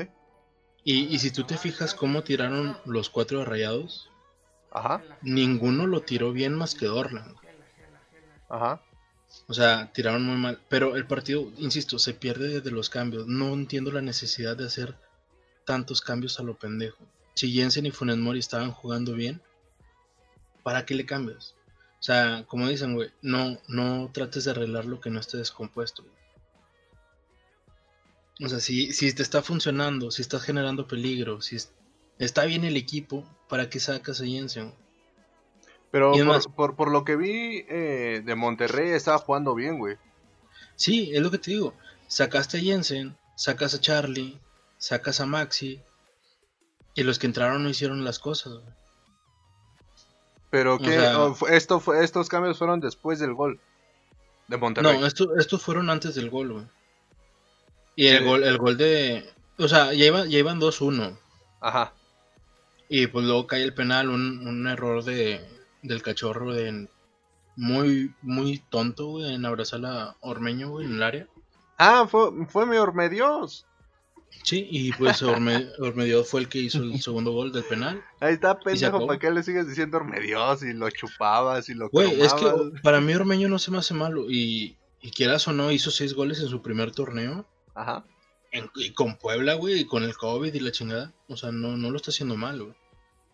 Y, 0.85 1.05
y 1.15 1.19
si 1.19 1.31
tú 1.31 1.45
te 1.45 1.57
fijas 1.59 1.95
cómo 1.95 2.23
tiraron 2.23 2.79
los 2.85 3.11
cuatro 3.11 3.41
de 3.41 3.45
rayados, 3.45 4.11
Ajá. 4.71 5.03
ninguno 5.23 5.87
lo 5.87 6.01
tiró 6.03 6.33
bien 6.33 6.55
más 6.55 6.75
que 6.75 6.87
Dorlan. 6.87 7.35
Ajá. 8.49 8.81
O 9.49 9.55
sea, 9.55 9.93
tiraron 9.93 10.25
muy 10.25 10.37
mal. 10.37 10.61
Pero 10.69 10.97
el 10.97 11.07
partido, 11.07 11.51
insisto, 11.59 11.99
se 11.99 12.15
pierde 12.15 12.61
de 12.61 12.71
los 12.71 12.91
cambios. 12.91 13.27
No 13.27 13.53
entiendo 13.55 13.93
la 13.93 14.03
necesidad 14.03 14.57
de 14.57 14.67
hacer 14.67 14.97
tantos 15.65 16.01
cambios 16.01 16.39
a 16.41 16.43
lo 16.43 16.59
pendejo. 16.59 17.05
Si 17.35 17.53
Jensen 17.53 17.87
y 17.87 17.91
Funes 17.91 18.17
Mori 18.17 18.39
estaban 18.39 18.73
jugando 18.73 19.13
bien, 19.13 19.41
¿para 20.63 20.85
qué 20.87 20.95
le 20.95 21.07
cambias? 21.07 21.55
O 22.01 22.03
sea, 22.03 22.45
como 22.47 22.69
dicen, 22.69 22.95
güey, 22.95 23.11
no, 23.23 23.59
no 23.69 24.11
trates 24.13 24.45
de 24.45 24.51
arreglar 24.53 24.85
lo 24.85 25.01
que 25.01 25.11
no 25.11 25.21
esté 25.21 25.37
descompuesto. 25.39 26.05
O 28.45 28.49
sea, 28.49 28.61
si, 28.61 28.93
si 28.93 29.13
te 29.15 29.23
está 29.23 29.43
funcionando, 29.43 30.11
si 30.11 30.23
estás 30.23 30.43
generando 30.43 30.87
peligro, 30.87 31.41
si 31.41 31.57
es- 31.57 31.73
está 32.19 32.45
bien 32.45 32.65
el 32.65 32.77
equipo, 32.77 33.25
¿para 33.49 33.71
qué 33.71 33.81
sacas 33.81 34.21
a 34.21 34.27
Jensen? 34.27 34.75
Pero 35.91 36.13
por, 36.13 36.55
por, 36.55 36.77
por 36.77 36.91
lo 36.91 37.05
que 37.05 37.17
vi 37.17 37.65
eh, 37.69 38.23
de 38.25 38.35
Monterrey 38.35 38.91
estaba 38.91 39.19
jugando 39.19 39.55
bien, 39.55 39.79
güey. 39.79 39.97
Sí, 40.75 41.11
es 41.15 41.21
lo 41.23 41.31
que 41.31 41.39
te 41.39 41.53
digo. 41.53 41.75
Sacaste 42.09 42.59
a 42.59 42.61
Jensen, 42.61 43.17
sacas 43.35 43.75
a 43.75 43.81
Charlie, 43.81 44.39
sacas 44.79 45.21
a 45.21 45.27
Maxi. 45.27 45.81
Y 46.95 47.03
los 47.03 47.19
que 47.19 47.27
entraron 47.27 47.63
no 47.63 47.69
hicieron 47.71 48.05
las 48.05 48.19
cosas. 48.19 48.55
güey. 48.55 48.75
Pero 50.51 50.77
O 50.77 50.79
que 50.79 50.91
sea- 50.91 51.29
esto 51.51 51.81
fue, 51.81 52.05
estos 52.05 52.29
cambios 52.29 52.59
fueron 52.59 52.81
después 52.81 53.19
del 53.19 53.35
gol 53.35 53.61
de 54.49 54.57
Monterrey. 54.57 54.99
No, 54.99 55.07
esto- 55.07 55.37
estos 55.37 55.63
fueron 55.63 55.91
antes 55.91 56.15
del 56.15 56.31
gol, 56.31 56.53
güey. 56.53 56.65
Y 57.97 58.07
el 58.09 58.19
Sí. 58.19 58.25
gol, 58.25 58.45
el 58.45 58.59
gol 58.59 58.77
de. 58.77 59.29
O 59.59 59.69
sea, 59.69 59.93
ya, 59.93 60.05
iba- 60.07 60.27
ya 60.27 60.39
iban 60.39 60.59
2-1. 60.61 61.19
Ajá. 61.61 61.93
Y 62.89 63.07
pues 63.09 63.25
luego 63.25 63.47
cae 63.47 63.63
el 63.63 63.75
penal, 63.75 64.09
un, 64.11 64.47
un 64.47 64.67
error 64.69 65.03
de, 65.03 65.41
del 65.87 66.03
cachorro 66.03 66.53
de 66.53 66.89
muy, 67.57 68.15
muy 68.23 68.59
tonto, 68.71 69.07
güey, 69.07 69.35
en 69.35 69.47
abrazar 69.47 69.85
a 69.87 70.17
Ormeño, 70.21 70.71
güey, 70.71 70.87
en 70.87 70.95
el 70.95 71.03
área. 71.03 71.27
Ah, 71.79 72.07
fue, 72.11 72.31
fue 72.49 72.67
mi 72.67 72.77
Ormedios. 72.77 73.67
Sí, 74.43 74.67
y 74.71 74.93
pues 74.93 75.23
Orme, 75.23 75.67
Ormedio 75.79 76.23
fue 76.23 76.41
el 76.41 76.49
que 76.49 76.59
hizo 76.59 76.79
el 76.83 77.01
segundo 77.01 77.33
gol 77.33 77.53
del 77.53 77.65
penal. 77.65 78.05
Ahí 78.21 78.35
está, 78.35 78.59
pendejo. 78.59 79.07
¿Para 79.07 79.19
qué 79.19 79.31
le 79.31 79.43
sigues 79.43 79.67
diciendo 79.67 79.97
Ormedios 79.97 80.63
y 80.63 80.73
lo 80.73 80.91
chupabas 80.91 81.69
y 81.69 81.75
lo 81.75 81.89
Güey, 81.89 82.21
es 82.21 82.35
que 82.35 82.47
para 82.83 83.01
mí 83.01 83.15
Ormeño 83.15 83.49
no 83.49 83.59
se 83.59 83.71
me 83.71 83.79
hace 83.79 83.95
malo. 83.95 84.31
Y, 84.31 84.77
y 85.01 85.11
quieras 85.11 85.49
o 85.49 85.53
no, 85.53 85.73
hizo 85.73 85.91
seis 85.91 86.13
goles 86.15 86.41
en 86.41 86.49
su 86.49 86.61
primer 86.63 86.93
torneo. 86.93 87.47
Ajá. 87.75 88.05
en- 88.53 88.71
y 88.77 88.93
con 88.93 89.17
Puebla, 89.17 89.55
güey, 89.55 89.81
y 89.81 89.85
con 89.87 90.03
el 90.05 90.17
COVID 90.17 90.53
y 90.55 90.61
la 90.61 90.71
chingada. 90.71 91.13
O 91.29 91.37
sea, 91.37 91.51
no, 91.51 91.77
no 91.77 91.91
lo 91.91 91.97
está 91.97 92.11
haciendo 92.11 92.37
mal, 92.37 92.63
güey. 92.63 92.75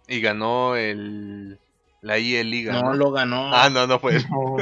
Y 0.09 0.21
ganó 0.21 0.77
el 0.77 1.59
la 2.03 2.19
IE 2.19 2.45
Liga. 2.45 2.75
No 2.75 2.83
¿no? 2.83 2.95
lo 2.95 3.11
ganó. 3.13 3.55
Ah, 3.55 3.71
no, 3.71 3.87
no 3.87 3.99
fue. 3.99 4.19
No. 4.29 4.57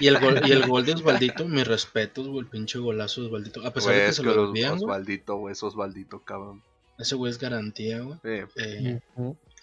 Y 0.00 0.08
el 0.08 0.18
gol, 0.20 0.42
y 0.44 0.52
el 0.52 0.66
gol 0.66 0.84
de 0.84 0.92
Osvaldito, 0.94 1.46
mis 1.48 1.66
respetos, 1.66 2.28
güey, 2.28 2.40
el 2.40 2.46
pinche 2.46 2.78
golazo 2.78 3.22
de 3.22 3.28
Osvaldito. 3.28 3.66
A 3.66 3.72
pesar 3.72 3.94
de 3.94 4.00
que 4.00 4.06
es 4.08 4.16
se 4.16 4.22
que 4.22 4.28
lo 4.28 4.50
güey. 4.50 4.64
Osvaldito, 4.64 5.36
güey, 5.36 5.52
es 5.52 5.62
Osvaldito, 5.62 6.20
cabrón. 6.22 6.62
Ese 6.98 7.14
güey 7.14 7.30
es 7.30 7.38
garantía, 7.38 8.00
güey. 8.00 8.18
Eh, 8.24 8.46
Eh, 8.56 9.00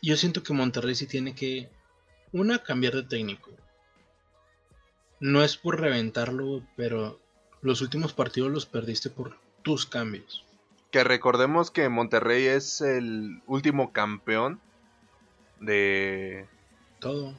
yo 0.02 0.18
siento 0.18 0.42
que 0.42 0.54
Monterrey 0.54 0.96
sí 0.96 1.06
tiene 1.06 1.36
que, 1.36 1.70
una, 2.32 2.64
cambiar 2.64 2.94
de 2.94 3.04
técnico. 3.04 3.52
No 5.20 5.44
es 5.44 5.58
por 5.58 5.80
reventarlo, 5.80 6.64
pero 6.76 7.20
los 7.62 7.82
últimos 7.82 8.14
partidos 8.14 8.52
los 8.52 8.66
perdiste 8.66 9.10
por 9.10 9.38
tus 9.64 9.86
cambios. 9.86 10.44
que 10.92 11.04
recordemos 11.04 11.70
que 11.72 11.90
Monterrey 11.90 12.46
es 12.46 12.80
el 12.82 13.42
último 13.48 13.92
campeón 13.92 14.62
de. 15.60 16.48
Todo. 17.00 17.36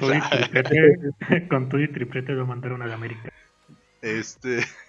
Con 0.00 0.20
triplete, 0.30 1.48
con 1.48 1.68
todo 1.68 1.80
y 1.80 1.88
triplete 1.92 2.32
lo 2.32 2.46
mandaron 2.46 2.82
a 2.82 2.86
la 2.86 2.94
América. 2.94 3.30
Este. 4.00 4.64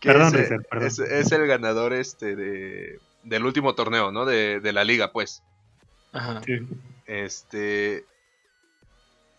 que 0.00 0.08
Perdón, 0.08 0.36
es, 0.36 0.48
perdón. 0.70 0.86
es- 0.86 0.98
es 0.98 1.32
el 1.32 1.46
ganador 1.46 1.92
este 1.92 2.36
de, 2.36 3.00
del 3.24 3.44
último 3.44 3.74
torneo, 3.74 4.12
¿no? 4.12 4.24
De, 4.24 4.60
de 4.60 4.72
la 4.72 4.84
liga, 4.84 5.12
pues. 5.12 5.42
Ajá. 6.12 6.40
Sí. 6.44 6.60
Este. 7.06 8.04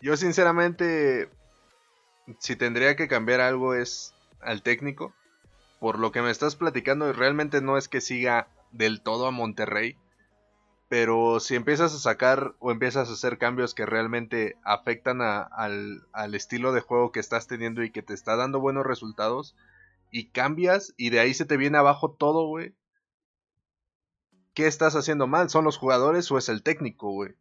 Yo 0.00 0.16
sinceramente. 0.16 1.28
Si 2.38 2.54
tendría 2.54 2.94
que 2.94 3.08
cambiar 3.08 3.40
algo 3.40 3.74
es 3.74 4.14
al 4.40 4.62
técnico. 4.62 5.12
Por 5.80 5.98
lo 5.98 6.12
que 6.12 6.20
me 6.20 6.30
estás 6.30 6.56
platicando, 6.56 7.08
y 7.08 7.12
realmente 7.12 7.62
no 7.62 7.78
es 7.78 7.88
que 7.88 8.02
siga 8.02 8.48
del 8.70 9.00
todo 9.00 9.26
a 9.26 9.30
Monterrey. 9.30 9.96
Pero 10.90 11.38
si 11.38 11.54
empiezas 11.54 11.94
a 11.94 12.00
sacar 12.00 12.56
o 12.58 12.72
empiezas 12.72 13.08
a 13.08 13.12
hacer 13.12 13.38
cambios 13.38 13.74
que 13.74 13.86
realmente 13.86 14.56
afectan 14.64 15.20
al, 15.22 16.34
estilo 16.34 16.72
de 16.72 16.80
juego 16.80 17.12
que 17.12 17.20
estás 17.20 17.46
teniendo 17.46 17.84
y 17.84 17.92
que 17.92 18.02
te 18.02 18.12
está 18.12 18.34
dando 18.34 18.58
buenos 18.58 18.84
resultados, 18.84 19.54
y 20.10 20.30
cambias 20.30 20.92
y 20.96 21.10
de 21.10 21.20
ahí 21.20 21.32
se 21.32 21.44
te 21.44 21.56
viene 21.56 21.78
abajo 21.78 22.10
todo, 22.10 22.48
güey. 22.48 22.74
¿qué 24.52 24.66
estás 24.66 24.96
haciendo 24.96 25.28
mal? 25.28 25.48
¿Son 25.48 25.64
los 25.64 25.76
jugadores 25.76 26.28
o 26.32 26.38
es 26.38 26.48
el 26.48 26.64
técnico, 26.64 27.12
güey? 27.12 27.36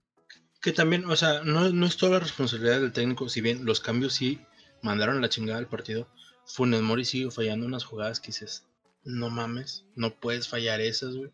Que 0.62 0.72
también, 0.72 1.06
o 1.06 1.16
sea, 1.16 1.42
no, 1.44 1.70
no 1.70 1.88
es 1.88 1.98
toda 1.98 2.12
la 2.12 2.20
responsabilidad 2.20 2.80
del 2.80 2.94
técnico, 2.94 3.30
si 3.30 3.42
bien 3.42 3.66
los 3.66 3.80
cambios 3.80 4.14
sí 4.14 4.40
mandaron 4.84 5.22
la 5.22 5.30
chingada 5.30 5.58
al 5.58 5.68
partido. 5.68 6.08
Funes 6.46 6.84
Mori 6.84 7.04
sigue 7.04 7.32
fallando 7.32 7.66
unas 7.66 7.84
jugadas 7.84 8.20
que 8.20 8.28
dices, 8.28 8.68
no 9.04 9.32
mames, 9.32 9.86
no 9.96 10.20
puedes 10.20 10.48
fallar 10.48 10.82
esas, 10.82 11.16
güey. 11.16 11.32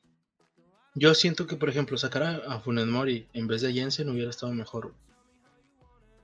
Yo 0.96 1.14
siento 1.14 1.46
que, 1.46 1.58
por 1.58 1.70
ejemplo, 1.70 1.98
sacar 1.98 2.24
a, 2.24 2.36
a 2.56 2.60
Funes 2.62 2.88
Mori 2.88 3.28
en 3.34 3.48
vez 3.48 3.62
de 3.62 3.74
Jensen 3.74 4.10
hubiera 4.10 4.30
estado 4.30 4.54
mejor. 4.54 4.94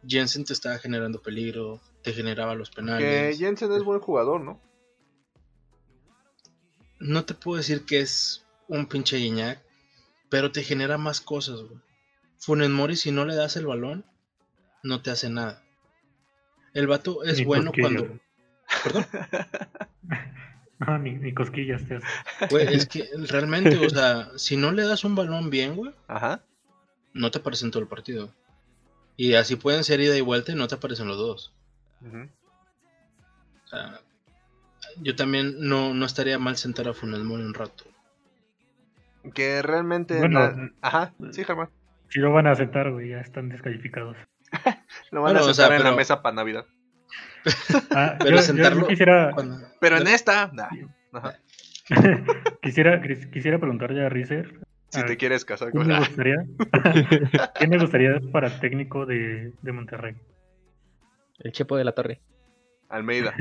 Jensen 0.07 0.45
te 0.45 0.53
estaba 0.53 0.77
generando 0.79 1.21
peligro, 1.21 1.81
te 2.01 2.13
generaba 2.13 2.55
los 2.55 2.69
Que 2.69 2.77
penales. 2.77 3.37
Jensen 3.37 3.71
es 3.73 3.83
buen 3.83 3.99
jugador, 3.99 4.41
¿no? 4.41 4.59
No 6.99 7.25
te 7.25 7.33
puedo 7.33 7.57
decir 7.57 7.85
que 7.85 7.99
es 7.99 8.45
un 8.67 8.87
pinche 8.87 9.17
Guiñac, 9.17 9.61
pero 10.29 10.51
te 10.51 10.63
genera 10.63 10.97
más 10.97 11.19
cosas, 11.19 11.61
güey. 11.61 11.79
Funes 12.37 12.69
Mori, 12.69 12.95
si 12.95 13.11
no 13.11 13.25
le 13.25 13.35
das 13.35 13.57
el 13.57 13.67
balón, 13.67 14.05
no 14.83 15.01
te 15.01 15.11
hace 15.11 15.29
nada. 15.29 15.63
El 16.73 16.87
vato 16.87 17.23
es 17.23 17.39
Ni 17.39 17.45
bueno 17.45 17.71
cuando. 17.77 18.19
Perdón. 18.83 19.05
No, 20.85 20.97
ni, 20.97 21.11
ni 21.11 21.33
cosquillas 21.33 21.83
te. 21.87 21.99
Güey, 22.49 22.73
es 22.73 22.85
que 22.87 23.07
realmente, 23.29 23.77
o 23.85 23.89
sea, 23.89 24.29
si 24.35 24.57
no 24.57 24.71
le 24.71 24.83
das 24.83 25.03
un 25.03 25.15
balón 25.15 25.49
bien, 25.49 25.75
güey, 25.75 25.93
Ajá. 26.07 26.41
no 27.13 27.29
te 27.31 27.39
aparece 27.39 27.65
en 27.65 27.71
todo 27.71 27.83
el 27.83 27.89
partido. 27.89 28.33
Y 29.17 29.35
así 29.35 29.55
pueden 29.55 29.83
ser 29.83 29.99
ida 29.99 30.17
y 30.17 30.21
vuelta 30.21 30.51
y 30.51 30.55
no 30.55 30.67
te 30.67 30.75
aparecen 30.75 31.07
los 31.07 31.17
dos. 31.17 31.53
Ujú. 32.01 32.27
O 33.65 33.67
sea, 33.67 33.99
yo 35.01 35.15
también 35.15 35.55
no, 35.59 35.93
no 35.93 36.05
estaría 36.05 36.39
mal 36.39 36.57
sentar 36.57 36.87
a 36.87 36.93
Funes 36.93 37.19
Mori 37.19 37.43
un 37.43 37.53
rato. 37.53 37.85
Que 39.35 39.61
realmente. 39.61 40.17
Bueno. 40.17 40.39
la- 40.39 40.71
Ajá, 40.81 41.13
sí, 41.31 41.43
Germán. 41.43 41.69
Si 42.09 42.19
lo 42.19 42.33
van 42.33 42.47
a 42.47 42.51
aceptar, 42.51 42.91
güey, 42.91 43.09
ya 43.09 43.19
están 43.19 43.49
descalificados. 43.49 44.17
Lo 45.11 45.21
van 45.21 45.33
Bueno, 45.33 45.39
a 45.39 45.49
o 45.51 45.53
sea, 45.53 45.65
sentar 45.67 45.77
en 45.79 45.83
la 45.85 45.95
mesa 45.95 46.21
para 46.21 46.35
Navidad. 46.35 46.65
Ah, 47.91 48.15
Pero 48.19 48.37
yo- 48.41 48.87
quisiera, 48.87 49.31
Cuando- 49.33 49.59
Pero 49.79 49.97
en 49.97 50.07
esta. 50.07 50.49
nah. 50.53 50.69
Ajá. 51.13 51.37
quisiera, 52.61 53.01
quisiera 53.01 53.59
preguntarle 53.59 54.05
a 54.05 54.09
Rizer. 54.09 54.59
Si 54.89 54.99
a- 54.99 55.05
te 55.05 55.17
quieres 55.17 55.45
casar 55.45 55.71
¿Quién 55.71 55.83
con 55.83 55.87
me 55.87 55.93
la. 55.93 55.99
gustaría? 55.99 56.35
¿Quién 57.55 57.69
me 57.69 57.77
gustaría 57.79 58.19
para 58.31 58.59
técnico 58.59 59.05
de, 59.05 59.53
de 59.61 59.71
Monterrey? 59.71 60.15
El 61.39 61.51
Chepo 61.53 61.77
de 61.77 61.83
la 61.85 61.93
Torre. 61.93 62.21
Almeida. 62.89 63.33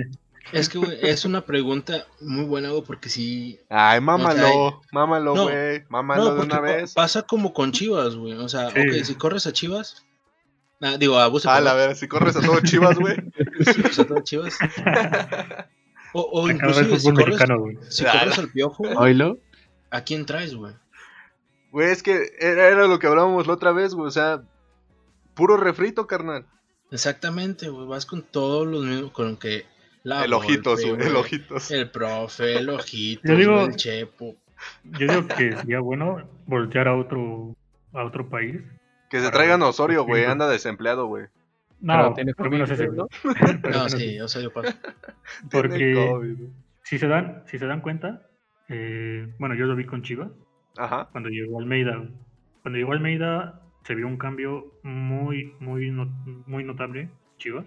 Es 0.53 0.69
que, 0.69 0.79
güey, 0.79 0.97
es 1.03 1.25
una 1.25 1.43
pregunta 1.43 2.07
muy 2.21 2.45
buena, 2.45 2.71
güey, 2.71 2.83
porque 2.83 3.09
sí. 3.09 3.61
Ay, 3.69 4.01
mámalo. 4.01 4.49
O 4.55 4.83
mámalo, 4.93 5.35
No. 5.35 5.43
güey. 5.45 5.83
Mámalo 5.89 6.25
No, 6.31 6.35
de 6.37 6.41
una 6.43 6.61
vez. 6.61 6.95
pasa 6.95 7.23
como 7.23 7.53
con 7.53 7.73
Chivas, 7.73 8.15
güey. 8.17 8.33
O 8.35 8.49
sea, 8.49 8.71
Sí. 8.71 8.81
ok, 8.81 9.05
si 9.05 9.15
corres 9.17 9.47
a 9.47 9.53
Chivas. 9.53 10.07
Ah, 10.83 10.97
digo, 10.99 11.19
a 11.19 11.29
Buse, 11.29 11.49
Ah, 11.49 11.61
la 11.61 11.75
ver, 11.75 11.97
si 11.97 12.09
corres 12.09 12.37
a 12.37 12.41
todo 12.41 12.61
Chivas, 12.61 12.99
güey. 12.99 13.17
Si 13.65 13.75
corres 13.83 13.99
a 13.99 14.07
todo 14.07 14.21
Chivas. 14.21 14.59
O, 16.13 16.29
o 16.43 16.51
inclusive, 16.51 16.99
si 16.99 17.13
corres, 17.13 17.39
si 17.89 18.05
Ah, 18.05 18.13
corres 18.19 18.37
la- 18.37 18.43
al 18.43 18.51
piojo, 18.51 18.83
güey. 18.83 19.39
¿a 19.93 20.01
quién 20.03 20.27
traes, 20.27 20.55
güey? 20.57 20.75
Güey, 21.71 21.91
es 21.93 22.03
que 22.03 22.33
era, 22.41 22.67
era 22.69 22.87
lo 22.89 22.99
que 22.99 23.07
hablábamos 23.07 23.47
la 23.47 23.53
otra 23.53 23.71
vez, 23.71 23.95
güey. 23.95 24.09
O 24.09 24.11
sea, 24.11 24.43
puro 25.35 25.57
refrito, 25.57 26.09
carnal. 26.09 26.47
Exactamente, 26.91 27.69
güey. 27.69 27.87
Vas 27.87 28.07
con 28.07 28.23
todos 28.23 28.67
los 28.67 28.85
mismos, 28.85 29.13
con 29.13 29.37
que. 29.37 29.67
La 30.03 30.25
el 30.25 30.33
ojitos, 30.33 30.85
güey. 30.85 31.01
El 31.07 31.15
ojitos. 31.15 31.71
El 31.71 31.89
profe, 31.93 32.57
el 32.59 32.71
ojitos, 32.71 33.31
Yo 33.31 33.37
digo- 33.37 33.61
el 33.67 33.77
chepo. 33.77 34.35
Yo 34.83 35.07
digo 35.07 35.29
que 35.29 35.57
sería 35.57 35.79
bueno 35.79 36.29
voltear 36.47 36.89
a 36.89 36.97
otro 36.97 37.55
a 37.93 38.05
otro 38.05 38.29
país. 38.29 38.57
Que 39.11 39.21
se 39.21 39.31
traigan 39.31 39.61
Osorio, 39.63 40.05
güey. 40.05 40.25
Anda 40.25 40.49
desempleado, 40.49 41.07
güey. 41.07 41.27
No, 41.81 41.95
Pero 41.95 42.15
tiene 42.15 42.35
por 42.35 42.47
lo 42.47 42.53
menos 42.53 42.71
ese. 42.71 42.87
COVID, 42.87 42.99
¿no? 42.99 43.09
Pero 43.63 43.71
No, 43.79 43.89
sí, 43.89 44.05
ese. 44.15 44.23
o 44.23 44.29
sea, 44.29 44.43
yo 44.43 44.53
paso. 44.53 44.73
Tiene 44.73 45.51
Porque 45.51 46.37
si 46.85 46.99
se 46.99 47.07
dan, 47.09 47.43
si 47.47 47.59
se 47.59 47.67
dan 47.67 47.81
cuenta, 47.81 48.23
eh, 48.69 49.29
bueno, 49.39 49.55
yo 49.55 49.67
lo 49.67 49.75
vi 49.77 49.85
con 49.85 50.03
Chivas 50.03 50.31
Ajá. 50.79 51.09
cuando 51.13 51.29
llegó 51.29 51.59
Almeida. 51.59 52.03
Cuando 52.63 52.79
llegó 52.79 52.93
Almeida 52.93 53.63
se 53.85 53.95
vio 53.95 54.07
un 54.07 54.19
cambio 54.19 54.75
muy, 54.83 55.55
muy, 55.59 55.91
no- 55.91 56.07
muy 56.47 56.65
notable, 56.65 57.09
Chivas. 57.39 57.67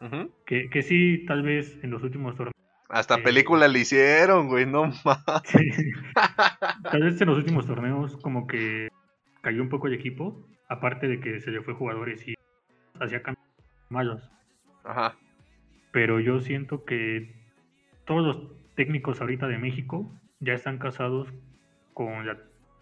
Ujú. 0.00 0.30
Que, 0.44 0.68
que 0.68 0.82
sí, 0.82 1.24
tal 1.26 1.42
vez 1.42 1.78
en 1.82 1.90
los 1.90 2.02
últimos 2.02 2.34
torneos. 2.36 2.52
Hasta 2.88 3.14
Eh, 3.16 3.22
película 3.22 3.66
le 3.68 3.78
hicieron, 3.78 4.48
güey. 4.48 4.66
No 4.66 4.82
mames. 5.04 5.42
sí, 5.46 5.70
tal 6.90 7.02
vez 7.02 7.20
en 7.20 7.28
los 7.28 7.38
últimos 7.38 7.66
torneos 7.66 8.16
como 8.18 8.46
que 8.46 8.88
cayó 9.42 9.60
un 9.62 9.68
poco 9.68 9.86
el 9.88 9.94
equipo. 9.94 10.48
Aparte 10.68 11.06
de 11.06 11.20
que 11.20 11.40
se 11.40 11.50
le 11.50 11.60
fue 11.60 11.74
jugadores 11.74 12.26
y 12.26 12.34
hacía 12.98 13.22
cambios 13.22 13.46
malos. 13.90 14.22
Ajá. 14.84 15.14
pero 15.92 16.18
yo 16.18 16.40
siento 16.40 16.84
que 16.84 17.34
todos 18.06 18.22
los 18.24 18.52
técnicos 18.74 19.20
ahorita 19.20 19.46
de 19.46 19.58
México 19.58 20.10
ya 20.40 20.54
están 20.54 20.78
casados 20.78 21.28
con 21.94 22.26
la 22.26 22.38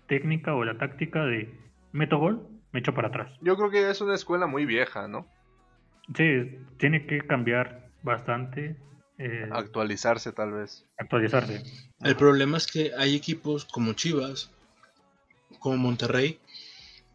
técnica 0.07 0.55
o 0.55 0.65
la 0.65 0.79
táctica 0.79 1.25
de 1.27 1.53
meto 1.93 2.19
gol, 2.19 2.47
me 2.73 2.81
echo 2.81 2.95
para 2.95 3.09
atrás. 3.09 3.31
Yo 3.43 3.57
creo 3.57 3.71
que 3.71 3.91
es 3.91 4.01
una 4.01 4.15
escuela 4.15 4.47
muy 4.47 4.65
vieja, 4.65 5.09
¿no? 5.09 5.27
Sí, 6.15 6.57
tiene 6.79 7.05
que 7.07 7.21
cambiar 7.21 7.89
bastante, 8.03 8.77
eh, 9.19 9.49
Actualizarse, 9.53 10.33
tal 10.33 10.53
vez. 10.53 10.87
actualizarse. 10.97 11.63
El 12.01 12.17
problema 12.17 12.57
es 12.57 12.67
que 12.67 12.93
hay 12.97 13.15
equipos 13.15 13.65
como 13.67 13.93
Chivas, 13.93 14.51
como 15.59 15.77
Monterrey, 15.77 16.39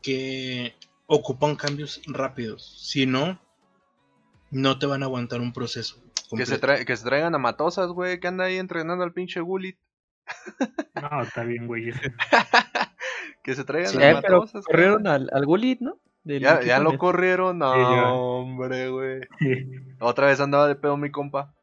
que 0.06 0.76
ocupan 1.08 1.56
cambios 1.56 2.02
rápidos. 2.06 2.80
Si 2.84 3.06
no, 3.06 3.40
no 4.52 4.78
te 4.80 4.86
van 4.86 5.02
a 5.02 5.08
aguantar 5.08 5.42
un 5.42 5.52
proceso. 5.54 5.98
Que 6.36 6.46
se, 6.46 6.60
que 6.60 6.98
se 6.98 7.04
traigan 7.04 7.34
a 7.36 7.38
Matosas, 7.40 7.88
güey. 7.90 8.20
Que 8.20 8.28
anda 8.28 8.46
ahí 8.46 8.58
entrenando 8.58 9.04
al 9.04 9.14
pinche 9.14 9.40
Gulit. 9.42 9.78
No, 11.02 11.22
está 11.22 11.44
bien, 11.44 11.68
güey. 11.68 11.92
que 13.44 13.54
se 13.56 13.64
traigan 13.64 13.92
Sí, 13.92 13.98
a 14.02 14.12
Eh, 14.12 14.20
pero 14.22 14.40
Matosas. 14.42 14.66
corrieron 14.66 14.96
carnal. 15.04 15.30
al, 15.32 15.38
al 15.40 15.46
Gullit, 15.46 15.80
¿no? 15.82 16.00
Del 16.24 16.42
Ya, 16.42 16.80
lo 16.80 16.98
corrieron. 16.98 17.60
No, 17.60 17.74
Sí, 17.74 17.80
hombre, 18.12 18.90
güey. 18.90 19.22
Otra 20.00 20.28
vez 20.28 20.40
andaba 20.40 20.68
de 20.68 20.76
pedo 20.76 20.98
mi 20.98 21.12
compa. 21.12 21.54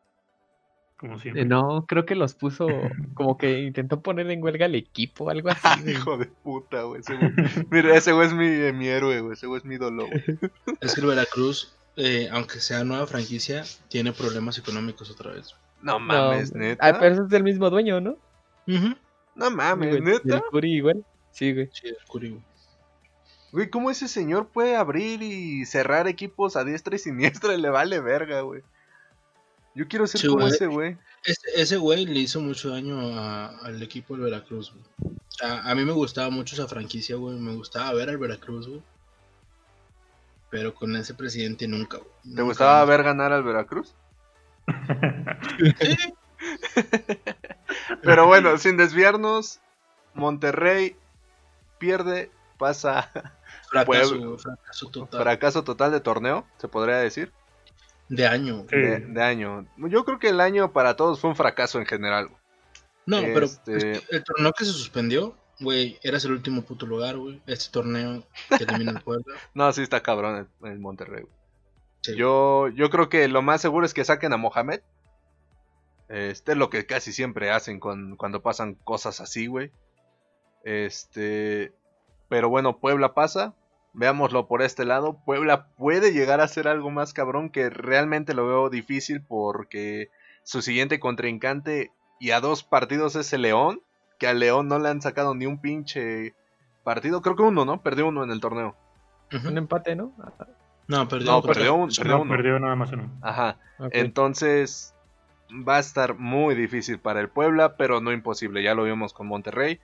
Como 1.02 1.16
Eh, 1.16 1.20
siempre. 1.20 1.44
No, 1.44 1.84
creo 1.86 2.06
que 2.06 2.14
los 2.14 2.34
puso 2.34 2.66
como 3.14 3.36
que 3.36 3.60
intentó 3.60 4.00
poner 4.00 4.30
en 4.30 4.42
huelga 4.42 4.66
al 4.66 4.74
equipo, 4.76 5.28
algo 5.28 5.50
así. 5.50 5.60
güey. 5.82 5.94
Hijo 5.94 6.16
de 6.16 6.26
puta, 6.26 6.82
güey. 6.84 7.00
Ese 7.00 7.14
güey- 7.18 7.66
Mira, 7.70 7.94
ese 7.96 8.12
güey 8.12 8.28
es 8.28 8.32
mi, 8.32 8.46
eh, 8.46 8.72
mi 8.72 8.86
héroe, 8.88 9.20
güey. 9.20 9.34
Ese 9.34 9.46
güey 9.48 9.58
es 9.58 9.64
mi 9.66 9.74
ídolo, 9.74 10.06
güey. 10.06 10.22
Es 10.80 10.94
que 10.94 11.00
el 11.02 11.06
Veracruz, 11.08 11.76
eh, 11.96 12.28
aunque 12.32 12.60
sea 12.60 12.84
nueva 12.84 13.06
franquicia, 13.06 13.64
tiene 13.88 14.12
problemas 14.12 14.56
económicos 14.58 15.10
otra 15.10 15.32
vez. 15.32 15.54
No 15.82 15.98
mames, 15.98 16.54
neta. 16.54 16.86
Ah, 16.86 16.96
pero 16.98 17.24
es 17.24 17.28
del 17.28 17.42
mismo 17.42 17.68
dueño, 17.68 18.00
¿no? 18.00 18.16
Ujú. 18.68 18.94
No 19.34 19.50
mames, 19.50 19.90
Güey, 19.90 20.00
neta. 20.02 20.20
del 20.24 20.42
Curi 20.50 20.72
igual. 20.76 21.04
Sí, 21.32 21.52
güey. 21.52 21.68
Sí, 21.72 21.88
el 21.88 21.96
Curi. 22.06 22.40
Güey, 23.50 23.68
¿cómo 23.68 23.90
ese 23.90 24.06
señor 24.08 24.46
puede 24.48 24.76
abrir 24.76 25.20
y 25.22 25.66
cerrar 25.66 26.06
equipos 26.06 26.54
a 26.56 26.62
diestra 26.64 26.94
y 26.94 26.98
siniestra 26.98 27.56
le 27.56 27.68
vale 27.70 27.98
verga, 28.00 28.40
güey? 28.42 28.62
Yo 29.74 29.88
quiero 29.88 30.06
ser 30.06 30.20
Sí, 30.20 30.26
como 30.26 30.40
güey. 30.40 30.52
ese 30.52 30.66
güey. 30.66 30.98
Ese, 31.24 31.48
ese 31.54 31.76
güey 31.78 32.04
le 32.04 32.18
hizo 32.20 32.40
mucho 32.40 32.70
daño 32.70 32.98
a- 33.18 33.46
al 33.64 33.82
equipo 33.82 34.14
del 34.14 34.24
Veracruz, 34.24 34.72
güey. 34.72 35.14
A, 35.42 35.70
a 35.70 35.74
mí 35.74 35.84
me 35.84 35.92
gustaba 35.92 36.28
mucho 36.30 36.54
esa 36.54 36.68
franquicia, 36.68 37.16
güey. 37.16 37.38
Me 37.38 37.54
gustaba 37.54 37.92
ver 37.94 38.10
al 38.10 38.18
Veracruz, 38.18 38.68
güey. 38.68 38.82
Pero 40.50 40.74
con 40.74 40.94
ese 40.96 41.14
presidente 41.14 41.66
nunca, 41.66 41.96
güey. 41.98 42.10
¿Te 42.22 42.28
Nunca 42.28 42.42
gustaba 42.42 42.80
más. 42.80 42.88
ver 42.88 43.02
ganar 43.02 43.32
al 43.32 43.42
Veracruz? 43.42 43.94
Sí. 45.58 45.96
Pero 48.02 48.26
bueno, 48.26 48.58
sin 48.58 48.76
desviarnos, 48.76 49.60
Monterrey 50.14 50.96
pierde, 51.78 52.30
pasa 52.58 53.10
fracaso 53.70 54.18
total. 54.90 55.22
fracaso 55.22 55.64
total 55.64 55.92
de 55.92 56.00
torneo, 56.00 56.46
se 56.58 56.68
podría 56.68 56.96
decir, 56.96 57.32
De 58.14 58.26
año. 58.26 58.66
Sí. 58.68 58.76
de, 58.76 58.98
de 59.00 59.22
año. 59.22 59.66
Yo 59.78 60.04
creo 60.04 60.18
que 60.18 60.28
el 60.28 60.40
año 60.40 60.72
para 60.72 60.96
todos 60.96 61.18
fue 61.20 61.30
un 61.30 61.36
fracaso 61.36 61.78
en 61.78 61.86
general. 61.86 62.28
No, 63.06 63.20
pero 63.20 63.46
Este- 63.46 64.02
el 64.10 64.22
torneo 64.24 64.52
que 64.52 64.64
se 64.66 64.72
suspendió, 64.72 65.36
güey, 65.60 65.98
eras 66.02 66.24
el 66.26 66.32
último 66.32 66.62
puto 66.62 66.86
lugar, 66.86 67.16
güey. 67.16 67.40
Este 67.46 67.72
torneo 67.72 68.22
que 68.56 68.66
termina 68.66 68.92
el 68.92 69.00
Puebla. 69.02 69.24
No, 69.54 69.72
sí 69.72 69.82
está 69.82 70.02
cabrón 70.02 70.48
el, 70.62 70.68
el 70.70 70.78
Monterrey. 70.78 71.24
Sí. 72.02 72.14
Yo, 72.16 72.68
yo 72.68 72.90
creo 72.90 73.08
que 73.08 73.26
lo 73.28 73.42
más 73.42 73.60
seguro 73.62 73.86
es 73.86 73.94
que 73.94 74.04
saquen 74.04 74.32
a 74.32 74.36
Mohamed. 74.36 74.80
Este 76.08 76.52
es 76.52 76.58
lo 76.58 76.68
que 76.68 76.84
casi 76.84 77.12
siempre 77.12 77.50
hacen 77.50 77.80
con- 77.80 78.16
cuando 78.16 78.42
pasan 78.42 78.74
cosas 78.74 79.20
así, 79.20 79.46
güey. 79.46 79.72
Este. 80.64 81.72
Pero 82.28 82.48
bueno, 82.50 82.78
Puebla 82.78 83.14
pasa. 83.14 83.54
Veámoslo 83.94 84.46
por 84.48 84.62
este 84.62 84.84
lado. 84.84 85.18
Puebla 85.24 85.66
puede 85.76 86.12
llegar 86.12 86.40
a 86.40 86.48
ser 86.48 86.66
algo 86.68 86.90
más 86.90 87.12
cabrón 87.12 87.50
que 87.50 87.68
realmente 87.70 88.32
lo 88.34 88.46
veo 88.46 88.70
difícil 88.70 89.20
porque 89.22 90.08
su 90.44 90.62
siguiente 90.62 90.98
contrincante 90.98 91.90
y 92.18 92.30
a 92.30 92.40
dos 92.40 92.62
partidos 92.64 93.16
es 93.16 93.32
el 93.32 93.42
León. 93.42 93.80
que 94.18 94.28
a 94.28 94.34
León 94.34 94.68
no 94.68 94.78
le 94.78 94.88
han 94.88 95.02
sacado 95.02 95.34
ni 95.34 95.46
un 95.46 95.60
pinche 95.60 96.34
partido. 96.84 97.22
Creo 97.22 97.34
que 97.34 97.42
uno, 97.42 97.64
¿no? 97.64 97.82
Perdió 97.82 98.06
uno 98.06 98.22
en 98.22 98.30
el 98.30 98.40
torneo. 98.40 98.76
Un 99.44 99.58
empate, 99.58 99.96
¿no? 99.96 100.12
No, 100.86 101.08
perdió. 101.08 101.26
No, 101.32 101.42
perdió 101.42 101.74
un- 101.74 101.88
perdió 101.88 102.16
No, 102.18 102.22
uno. 102.22 102.30
perdió 102.30 102.58
nada 102.60 102.76
más 102.76 102.92
uno. 102.92 103.10
Ajá. 103.20 103.58
Entonces 103.90 104.94
va 105.68 105.76
a 105.76 105.80
estar 105.80 106.14
muy 106.18 106.54
difícil 106.54 107.00
para 107.00 107.18
el 107.20 107.30
Puebla, 107.30 107.76
pero 107.76 108.00
no 108.00 108.12
imposible. 108.12 108.62
Ya 108.62 108.74
lo 108.74 108.84
vimos 108.84 109.12
con 109.12 109.26
Monterrey. 109.26 109.80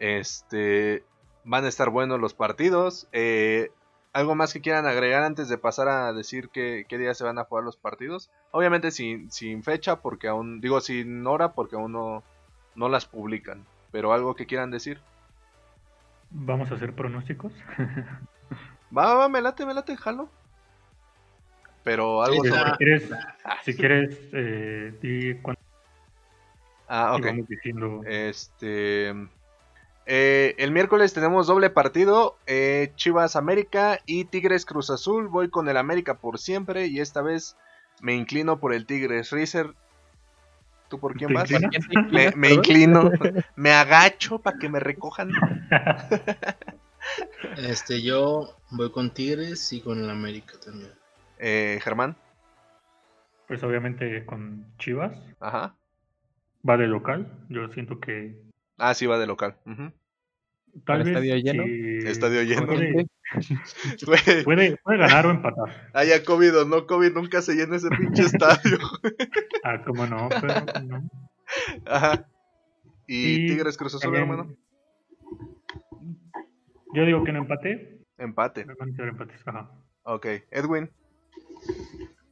Este 0.00 1.04
van 1.44 1.64
a 1.64 1.68
estar 1.68 1.90
buenos 1.90 2.20
los 2.20 2.34
partidos. 2.34 3.06
Eh, 3.12 3.70
¿Algo 4.12 4.34
más 4.36 4.52
que 4.52 4.60
quieran 4.60 4.86
agregar 4.86 5.24
antes 5.24 5.48
de 5.48 5.58
pasar 5.58 5.88
a 5.88 6.12
decir 6.12 6.48
qué, 6.50 6.86
qué 6.88 6.98
día 6.98 7.14
se 7.14 7.24
van 7.24 7.38
a 7.38 7.44
jugar 7.44 7.64
los 7.64 7.76
partidos? 7.76 8.30
Obviamente 8.52 8.90
sin, 8.92 9.30
sin 9.32 9.64
fecha, 9.64 9.96
porque 10.00 10.28
aún, 10.28 10.60
digo 10.60 10.80
sin 10.80 11.26
hora, 11.26 11.52
porque 11.52 11.74
aún 11.76 11.92
no, 11.92 12.22
no 12.76 12.88
las 12.88 13.06
publican. 13.06 13.64
Pero 13.90 14.12
algo 14.12 14.36
que 14.36 14.46
quieran 14.46 14.70
decir. 14.70 15.00
Vamos 16.30 16.70
a 16.70 16.74
hacer 16.76 16.94
pronósticos. 16.94 17.52
Va, 18.96 19.04
va, 19.06 19.14
va, 19.14 19.28
me 19.28 19.40
late, 19.42 19.66
me 19.66 19.74
late, 19.74 19.96
jalo. 19.96 20.28
Pero 21.82 22.22
algo 22.22 22.42
Sí, 22.44 22.48
Si 22.50 22.54
sobre- 22.54 22.70
Ah, 22.70 22.76
quieres, 22.78 23.10
Ah, 23.44 23.56
si 23.62 23.74
quieres 23.76 24.18
eh, 24.32 24.98
di 25.02 25.34
cuándo 25.42 25.60
Ah, 26.88 27.14
ok. 27.16 27.26
diciendo. 27.48 28.00
Este. 28.06 29.12
Eh, 30.06 30.54
el 30.58 30.70
miércoles 30.70 31.12
tenemos 31.14 31.46
doble 31.46 31.70
partido: 31.70 32.36
eh, 32.46 32.92
Chivas 32.96 33.36
América 33.36 33.98
y 34.06 34.24
Tigres 34.26 34.66
Cruz 34.66 34.90
Azul. 34.90 35.28
Voy 35.28 35.48
con 35.50 35.68
el 35.68 35.76
América 35.76 36.14
por 36.18 36.38
siempre 36.38 36.86
y 36.86 37.00
esta 37.00 37.22
vez 37.22 37.56
me 38.00 38.14
inclino 38.14 38.58
por 38.60 38.74
el 38.74 38.86
Tigres. 38.86 39.30
Rizer, 39.30 39.74
¿tú 40.88 40.98
por 41.00 41.16
quién 41.16 41.28
¿Te 41.28 41.34
vas? 41.34 41.50
Me, 42.10 42.32
me 42.36 42.50
inclino, 42.52 43.10
me 43.56 43.72
agacho 43.72 44.38
para 44.40 44.58
que 44.58 44.68
me 44.68 44.80
recojan. 44.80 45.30
Este, 47.56 48.02
yo 48.02 48.56
voy 48.70 48.90
con 48.90 49.12
Tigres 49.12 49.72
y 49.72 49.80
con 49.82 50.02
el 50.02 50.08
América 50.10 50.54
también. 50.64 50.90
Eh, 51.38 51.78
Germán, 51.82 52.16
Pues 53.46 53.62
obviamente 53.62 54.24
con 54.24 54.74
Chivas. 54.78 55.12
ajá. 55.40 55.76
Va 56.68 56.76
de 56.78 56.86
local. 56.86 57.30
Yo 57.50 57.68
siento 57.68 58.00
que 58.00 58.40
Ah, 58.78 58.94
sí, 58.94 59.06
va 59.06 59.18
de 59.18 59.26
local. 59.26 59.56
Tal 59.64 59.92
¿Con 60.84 60.98
vez. 60.98 61.06
estadio 61.08 61.36
lleno? 61.36 61.62
Estadio 62.10 62.42
lleno. 62.42 62.66
Puede, 62.66 63.06
Güey, 64.06 64.44
puede, 64.44 64.76
puede 64.78 64.98
ganar 64.98 65.26
o 65.26 65.30
empatar. 65.30 65.90
haya 65.92 66.24
COVID 66.24 66.58
o 66.60 66.64
no 66.64 66.86
COVID, 66.86 67.12
nunca 67.12 67.42
se 67.42 67.54
llena 67.54 67.76
ese 67.76 67.88
pinche 67.90 68.22
estadio. 68.26 68.78
Ah, 69.62 69.82
cómo 69.84 70.06
no, 70.06 70.28
pero 70.40 70.82
no. 70.84 71.10
Ajá. 71.86 72.28
¿Y, 73.06 73.44
Y 73.44 73.46
Tigres 73.48 73.76
Cruz 73.76 73.94
Azul, 73.94 74.12
también- 74.12 74.22
hermano? 74.30 74.56
Yo 76.94 77.04
digo 77.04 77.24
que 77.24 77.32
no 77.32 77.40
empate. 77.40 77.98
Empate. 78.18 78.62
Empates. 78.62 79.40
Ajá. 79.46 79.70
Ok. 80.04 80.26
Edwin. 80.50 80.90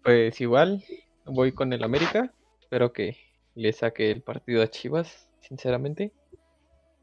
Pues 0.05 0.41
igual, 0.41 0.85
voy 1.25 1.53
con 1.53 1.73
el 1.73 1.83
América. 1.83 2.33
Espero 2.61 2.93
que 2.93 3.17
le 3.55 3.73
saque 3.73 4.11
el 4.11 4.23
partido 4.23 4.63
a 4.63 4.69
Chivas, 4.69 5.29
sinceramente. 5.43 6.13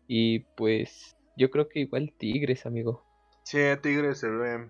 Y 0.07 0.39
pues 0.39 1.15
yo 1.37 1.49
creo 1.49 1.69
que 1.69 1.81
igual 1.81 2.13
Tigres, 2.17 2.65
amigo. 2.65 3.05
Sí, 3.43 3.59
Tigres 3.81 4.19
se 4.19 4.29
ve. 4.29 4.69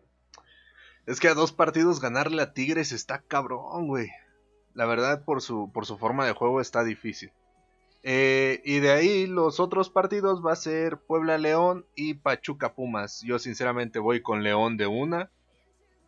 Es 1.05 1.19
que 1.19 1.27
a 1.27 1.33
dos 1.33 1.51
partidos 1.51 2.01
ganarle 2.01 2.41
a 2.41 2.53
Tigres 2.53 2.91
está 2.91 3.21
cabrón, 3.21 3.87
güey. 3.87 4.09
La 4.73 4.85
verdad, 4.85 5.23
por 5.25 5.41
su, 5.41 5.71
por 5.71 5.85
su 5.85 5.97
forma 5.97 6.25
de 6.25 6.33
juego 6.33 6.61
está 6.61 6.83
difícil. 6.83 7.31
Eh, 8.03 8.61
y 8.63 8.79
de 8.79 8.91
ahí 8.91 9.27
los 9.27 9.59
otros 9.59 9.89
partidos 9.89 10.45
va 10.45 10.53
a 10.53 10.55
ser 10.55 10.97
Puebla 10.97 11.37
León 11.37 11.85
y 11.95 12.13
Pachuca 12.13 12.73
Pumas. 12.73 13.21
Yo 13.23 13.39
sinceramente 13.39 13.99
voy 13.99 14.21
con 14.21 14.43
León 14.43 14.77
de 14.77 14.87
una. 14.87 15.31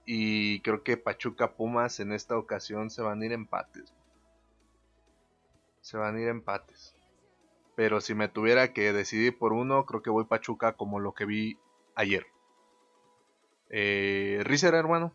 Y 0.06 0.62
creo 0.62 0.84
que 0.84 0.98
Pachuca 0.98 1.54
Pumas 1.54 2.00
en 2.00 2.12
esta 2.12 2.38
ocasión 2.38 2.90
se 2.90 3.02
van 3.02 3.22
a 3.22 3.26
ir 3.26 3.32
empates. 3.32 3.94
Se 5.82 5.98
van 5.98 6.16
a 6.16 6.22
ir 6.22 6.28
empates. 6.28 6.96
Pero 7.76 8.02
si 8.02 8.14
me 8.14 8.28
tuviera 8.28 8.74
que 8.74 8.94
decidir 8.94 9.38
por 9.38 9.54
uno, 9.54 9.86
creo 9.86 10.02
que 10.02 10.10
voy 10.10 10.26
Pachuca 10.26 10.74
como 10.74 11.00
lo 11.00 11.14
que 11.14 11.26
vi 11.26 11.58
ayer. 11.96 12.26
Eh, 13.70 14.42
Rizer, 14.44 14.74
hermano. 14.74 15.14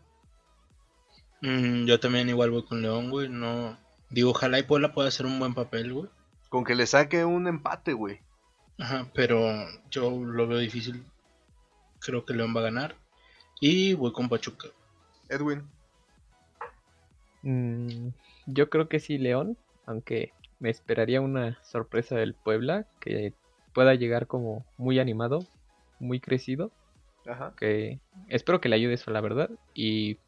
Mm, 1.43 1.85
yo 1.85 2.01
también 2.01 2.29
igual 2.29 2.51
voy 2.51 2.65
con 2.65 2.83
León, 2.83 3.11
güey. 3.11 3.29
No. 3.29 3.77
Digo, 4.11 4.31
ojalá 4.31 4.59
y 4.59 4.63
Puebla 4.63 4.95
pueda 4.95 5.09
hacer 5.09 5.27
un 5.27 5.39
buen 5.39 5.55
papel, 5.55 5.93
güey. 5.93 6.09
Con 6.49 6.65
que 6.65 6.75
le 6.75 6.87
saque 6.87 7.25
un 7.25 7.47
empate, 7.47 7.93
güey. 7.93 8.21
Ajá, 8.79 9.11
pero 9.15 9.39
yo 9.91 10.11
lo 10.11 10.47
veo 10.47 10.59
difícil. 10.59 11.05
Creo 12.01 12.25
que 12.25 12.35
León 12.35 12.55
va 12.55 12.61
a 12.61 12.65
ganar. 12.65 12.97
Y 13.61 13.95
voy 13.95 14.13
con 14.13 14.29
Pachuca. 14.29 14.69
Edwin. 15.29 15.63
Mm, 17.43 18.09
yo 18.47 18.71
creo 18.71 18.89
que 18.89 19.01
sí, 19.01 19.19
León, 19.19 19.57
aunque 19.87 20.33
me 20.59 20.71
esperaría 20.71 21.21
una 21.21 21.59
sorpresa 21.63 22.17
del 22.17 22.35
Puebla, 22.35 22.87
que 23.01 23.35
pueda 23.75 23.95
llegar 23.95 24.27
como 24.27 24.65
muy 24.77 24.99
animado, 24.99 25.41
muy 25.99 26.21
crecido, 26.21 26.73
Ajá. 27.27 27.55
que 27.59 28.01
espero 28.29 28.61
que 28.61 28.69
le 28.69 28.77
ayude 28.77 28.95
eso, 28.95 29.11
la 29.11 29.21
verdad, 29.21 29.51
y 29.75 30.19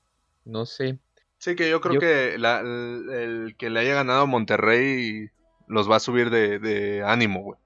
no 0.45 0.67
sé, 0.67 0.99
Sí, 1.41 1.55
que 1.55 1.71
yo 1.71 1.81
creo 1.81 1.95
Yo- 1.95 2.01
que 2.01 2.37
la- 2.37 2.61
el, 2.61 3.11
el 3.11 3.57
que 3.57 3.71
le 3.71 3.79
haya 3.81 3.95
ganado 3.95 4.23
a 4.23 4.27
Monterrey 4.27 5.29
los 5.69 5.89
va 5.89 5.97
a 5.97 6.01
subir 6.01 6.31
de, 6.31 6.59
de 6.59 7.03
ánimo, 7.05 7.43
güey. 7.43 7.59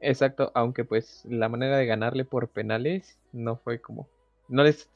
exacto, 0.00 0.52
aunque 0.54 0.84
pues 0.84 1.24
la 1.24 1.48
manera 1.48 1.78
de 1.78 1.86
ganarle 1.86 2.24
por 2.26 2.48
penales 2.50 3.18
no 3.32 3.56
fue 3.56 3.80
como, 3.80 4.06
no 4.48 4.62
les 4.64 4.90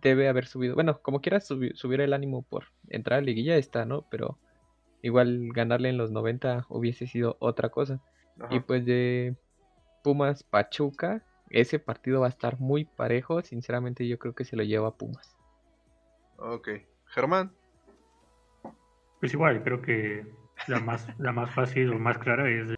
debe 0.00 0.28
haber 0.28 0.46
subido, 0.46 0.74
bueno, 0.74 1.00
como 1.02 1.20
quieras 1.20 1.50
subi- 1.50 1.74
subir 1.74 2.00
el 2.00 2.14
ánimo 2.14 2.42
por 2.42 2.64
entrar 2.88 3.18
a 3.18 3.22
liguilla 3.22 3.56
está, 3.56 3.84
¿no? 3.84 4.06
Pero 4.10 4.38
igual 5.06 5.48
ganarle 5.52 5.88
en 5.88 5.96
los 5.96 6.10
90 6.10 6.66
hubiese 6.68 7.06
sido 7.06 7.36
otra 7.38 7.70
cosa. 7.70 8.00
Ajá. 8.40 8.54
Y 8.54 8.60
pues 8.60 8.84
de 8.84 9.36
Pumas 10.02 10.42
Pachuca, 10.42 11.22
ese 11.50 11.78
partido 11.78 12.20
va 12.20 12.26
a 12.26 12.30
estar 12.30 12.58
muy 12.58 12.84
parejo. 12.84 13.42
Sinceramente, 13.42 14.06
yo 14.06 14.18
creo 14.18 14.34
que 14.34 14.44
se 14.44 14.56
lo 14.56 14.62
lleva 14.62 14.96
Pumas. 14.96 15.36
Ok. 16.38 16.68
Germán. 17.06 17.52
Pues 19.20 19.32
igual, 19.32 19.62
creo 19.62 19.80
que 19.80 20.26
la 20.66 20.80
más, 20.80 21.08
la 21.18 21.32
más 21.32 21.54
fácil 21.54 21.92
o 21.92 21.98
más 21.98 22.18
clara 22.18 22.50
es 22.50 22.74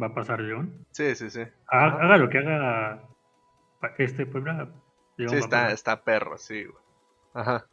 va 0.00 0.06
a 0.06 0.14
pasar 0.14 0.40
León. 0.40 0.86
Sí, 0.90 1.14
sí, 1.14 1.30
sí. 1.30 1.42
Haga, 1.66 2.16
lo 2.16 2.28
que 2.28 2.38
haga 2.38 3.08
este 3.98 4.26
Puebla, 4.26 4.70
León 5.16 5.30
Sí, 5.30 5.36
va 5.36 5.40
está, 5.40 5.70
está 5.70 6.02
perro, 6.02 6.38
sí, 6.38 6.64
güey. 6.64 6.82
Ajá. 7.34 7.66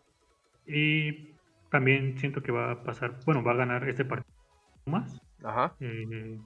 Y 0.66 1.34
también 1.70 2.18
siento 2.18 2.42
que 2.42 2.52
va 2.52 2.72
a 2.72 2.84
pasar, 2.84 3.20
bueno, 3.26 3.44
va 3.44 3.52
a 3.52 3.58
ganar 3.58 3.88
este 3.88 4.06
partido 4.06 4.34
Pumas. 4.86 5.22
Ajá. 5.44 5.76
Eh, 5.80 6.40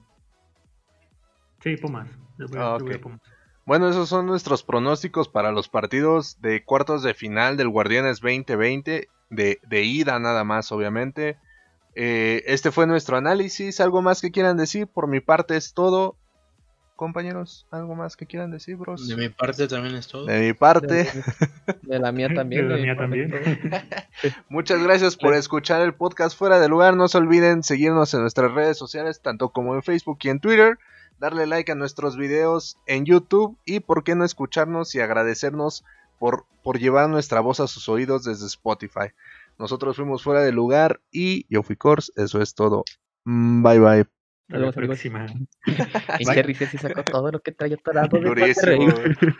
sí, 1.60 1.76
Pumas. 1.76 2.08
Voy, 2.38 2.48
Ah. 2.58 2.78
Pumas. 3.00 3.20
Bueno, 3.66 3.88
esos 3.88 4.08
son 4.10 4.26
nuestros 4.26 4.62
pronósticos 4.62 5.28
para 5.28 5.50
los 5.50 5.68
partidos 5.68 6.40
de 6.42 6.64
cuartos 6.64 7.02
de 7.02 7.14
final 7.14 7.56
del 7.56 7.70
Guardianes 7.70 8.20
2020, 8.20 9.08
de, 9.30 9.58
de 9.66 9.82
ida 9.82 10.18
nada 10.18 10.44
más, 10.44 10.70
obviamente. 10.70 11.38
Eh, 11.94 12.42
este 12.46 12.70
fue 12.70 12.86
nuestro 12.86 13.16
análisis. 13.16 13.80
¿Algo 13.80 14.02
más 14.02 14.20
que 14.20 14.30
quieran 14.30 14.58
decir? 14.58 14.86
Por 14.86 15.06
mi 15.06 15.20
parte 15.20 15.56
es 15.56 15.72
todo. 15.72 16.16
Compañeros, 16.96 17.66
¿algo 17.72 17.96
más 17.96 18.16
que 18.16 18.24
quieran 18.24 18.52
decir, 18.52 18.76
bros? 18.76 19.08
De 19.08 19.16
mi 19.16 19.28
parte 19.28 19.66
también 19.66 19.96
es 19.96 20.06
todo. 20.06 20.26
De 20.26 20.40
mi 20.40 20.52
parte, 20.52 21.08
De 21.82 21.98
la 21.98 22.12
mía 22.12 22.28
también. 22.32 22.68
De 22.68 22.76
la 22.76 22.82
mía 22.82 22.96
también. 22.96 23.32
muchas 24.48 24.80
gracias 24.80 25.16
por 25.16 25.34
escuchar 25.34 25.82
el 25.82 25.94
podcast 25.94 26.38
fuera 26.38 26.60
de 26.60 26.68
lugar. 26.68 26.96
No 26.96 27.08
se 27.08 27.18
olviden 27.18 27.64
seguirnos 27.64 28.14
en 28.14 28.20
nuestras 28.20 28.52
redes 28.52 28.78
sociales, 28.78 29.20
tanto 29.20 29.48
como 29.48 29.74
en 29.74 29.82
Facebook 29.82 30.18
y 30.22 30.28
en 30.28 30.38
Twitter. 30.38 30.78
Darle 31.18 31.46
like 31.46 31.72
a 31.72 31.74
nuestros 31.74 32.16
videos 32.16 32.78
en 32.86 33.06
YouTube 33.06 33.58
y 33.64 33.80
por 33.80 34.04
qué 34.04 34.14
no 34.14 34.24
escucharnos 34.24 34.94
y 34.94 35.00
agradecernos 35.00 35.84
por, 36.20 36.46
por 36.62 36.78
llevar 36.78 37.08
nuestra 37.08 37.40
voz 37.40 37.58
a 37.58 37.66
sus 37.66 37.88
oídos 37.88 38.22
desde 38.22 38.46
Spotify. 38.46 39.10
Nosotros 39.58 39.96
fuimos 39.96 40.22
fuera 40.22 40.42
de 40.42 40.52
lugar 40.52 41.00
y 41.10 41.46
yo 41.52 41.64
fui 41.64 41.74
Kors. 41.74 42.12
Eso 42.14 42.40
es 42.40 42.54
todo. 42.54 42.84
Mm, 43.24 43.62
Bye 43.64 43.78
bye. 43.80 44.23
La 44.48 44.72
próxima. 44.72 45.26
Y. 46.18 46.24
Jerry 46.26 46.54
se 46.54 46.78
sacó 46.78 47.02
todo 47.02 47.30
lo 47.30 47.40
que 47.40 47.52
traía 47.52 47.76
atorado 47.76 48.18
de 48.18 48.28
güey. 48.76 49.34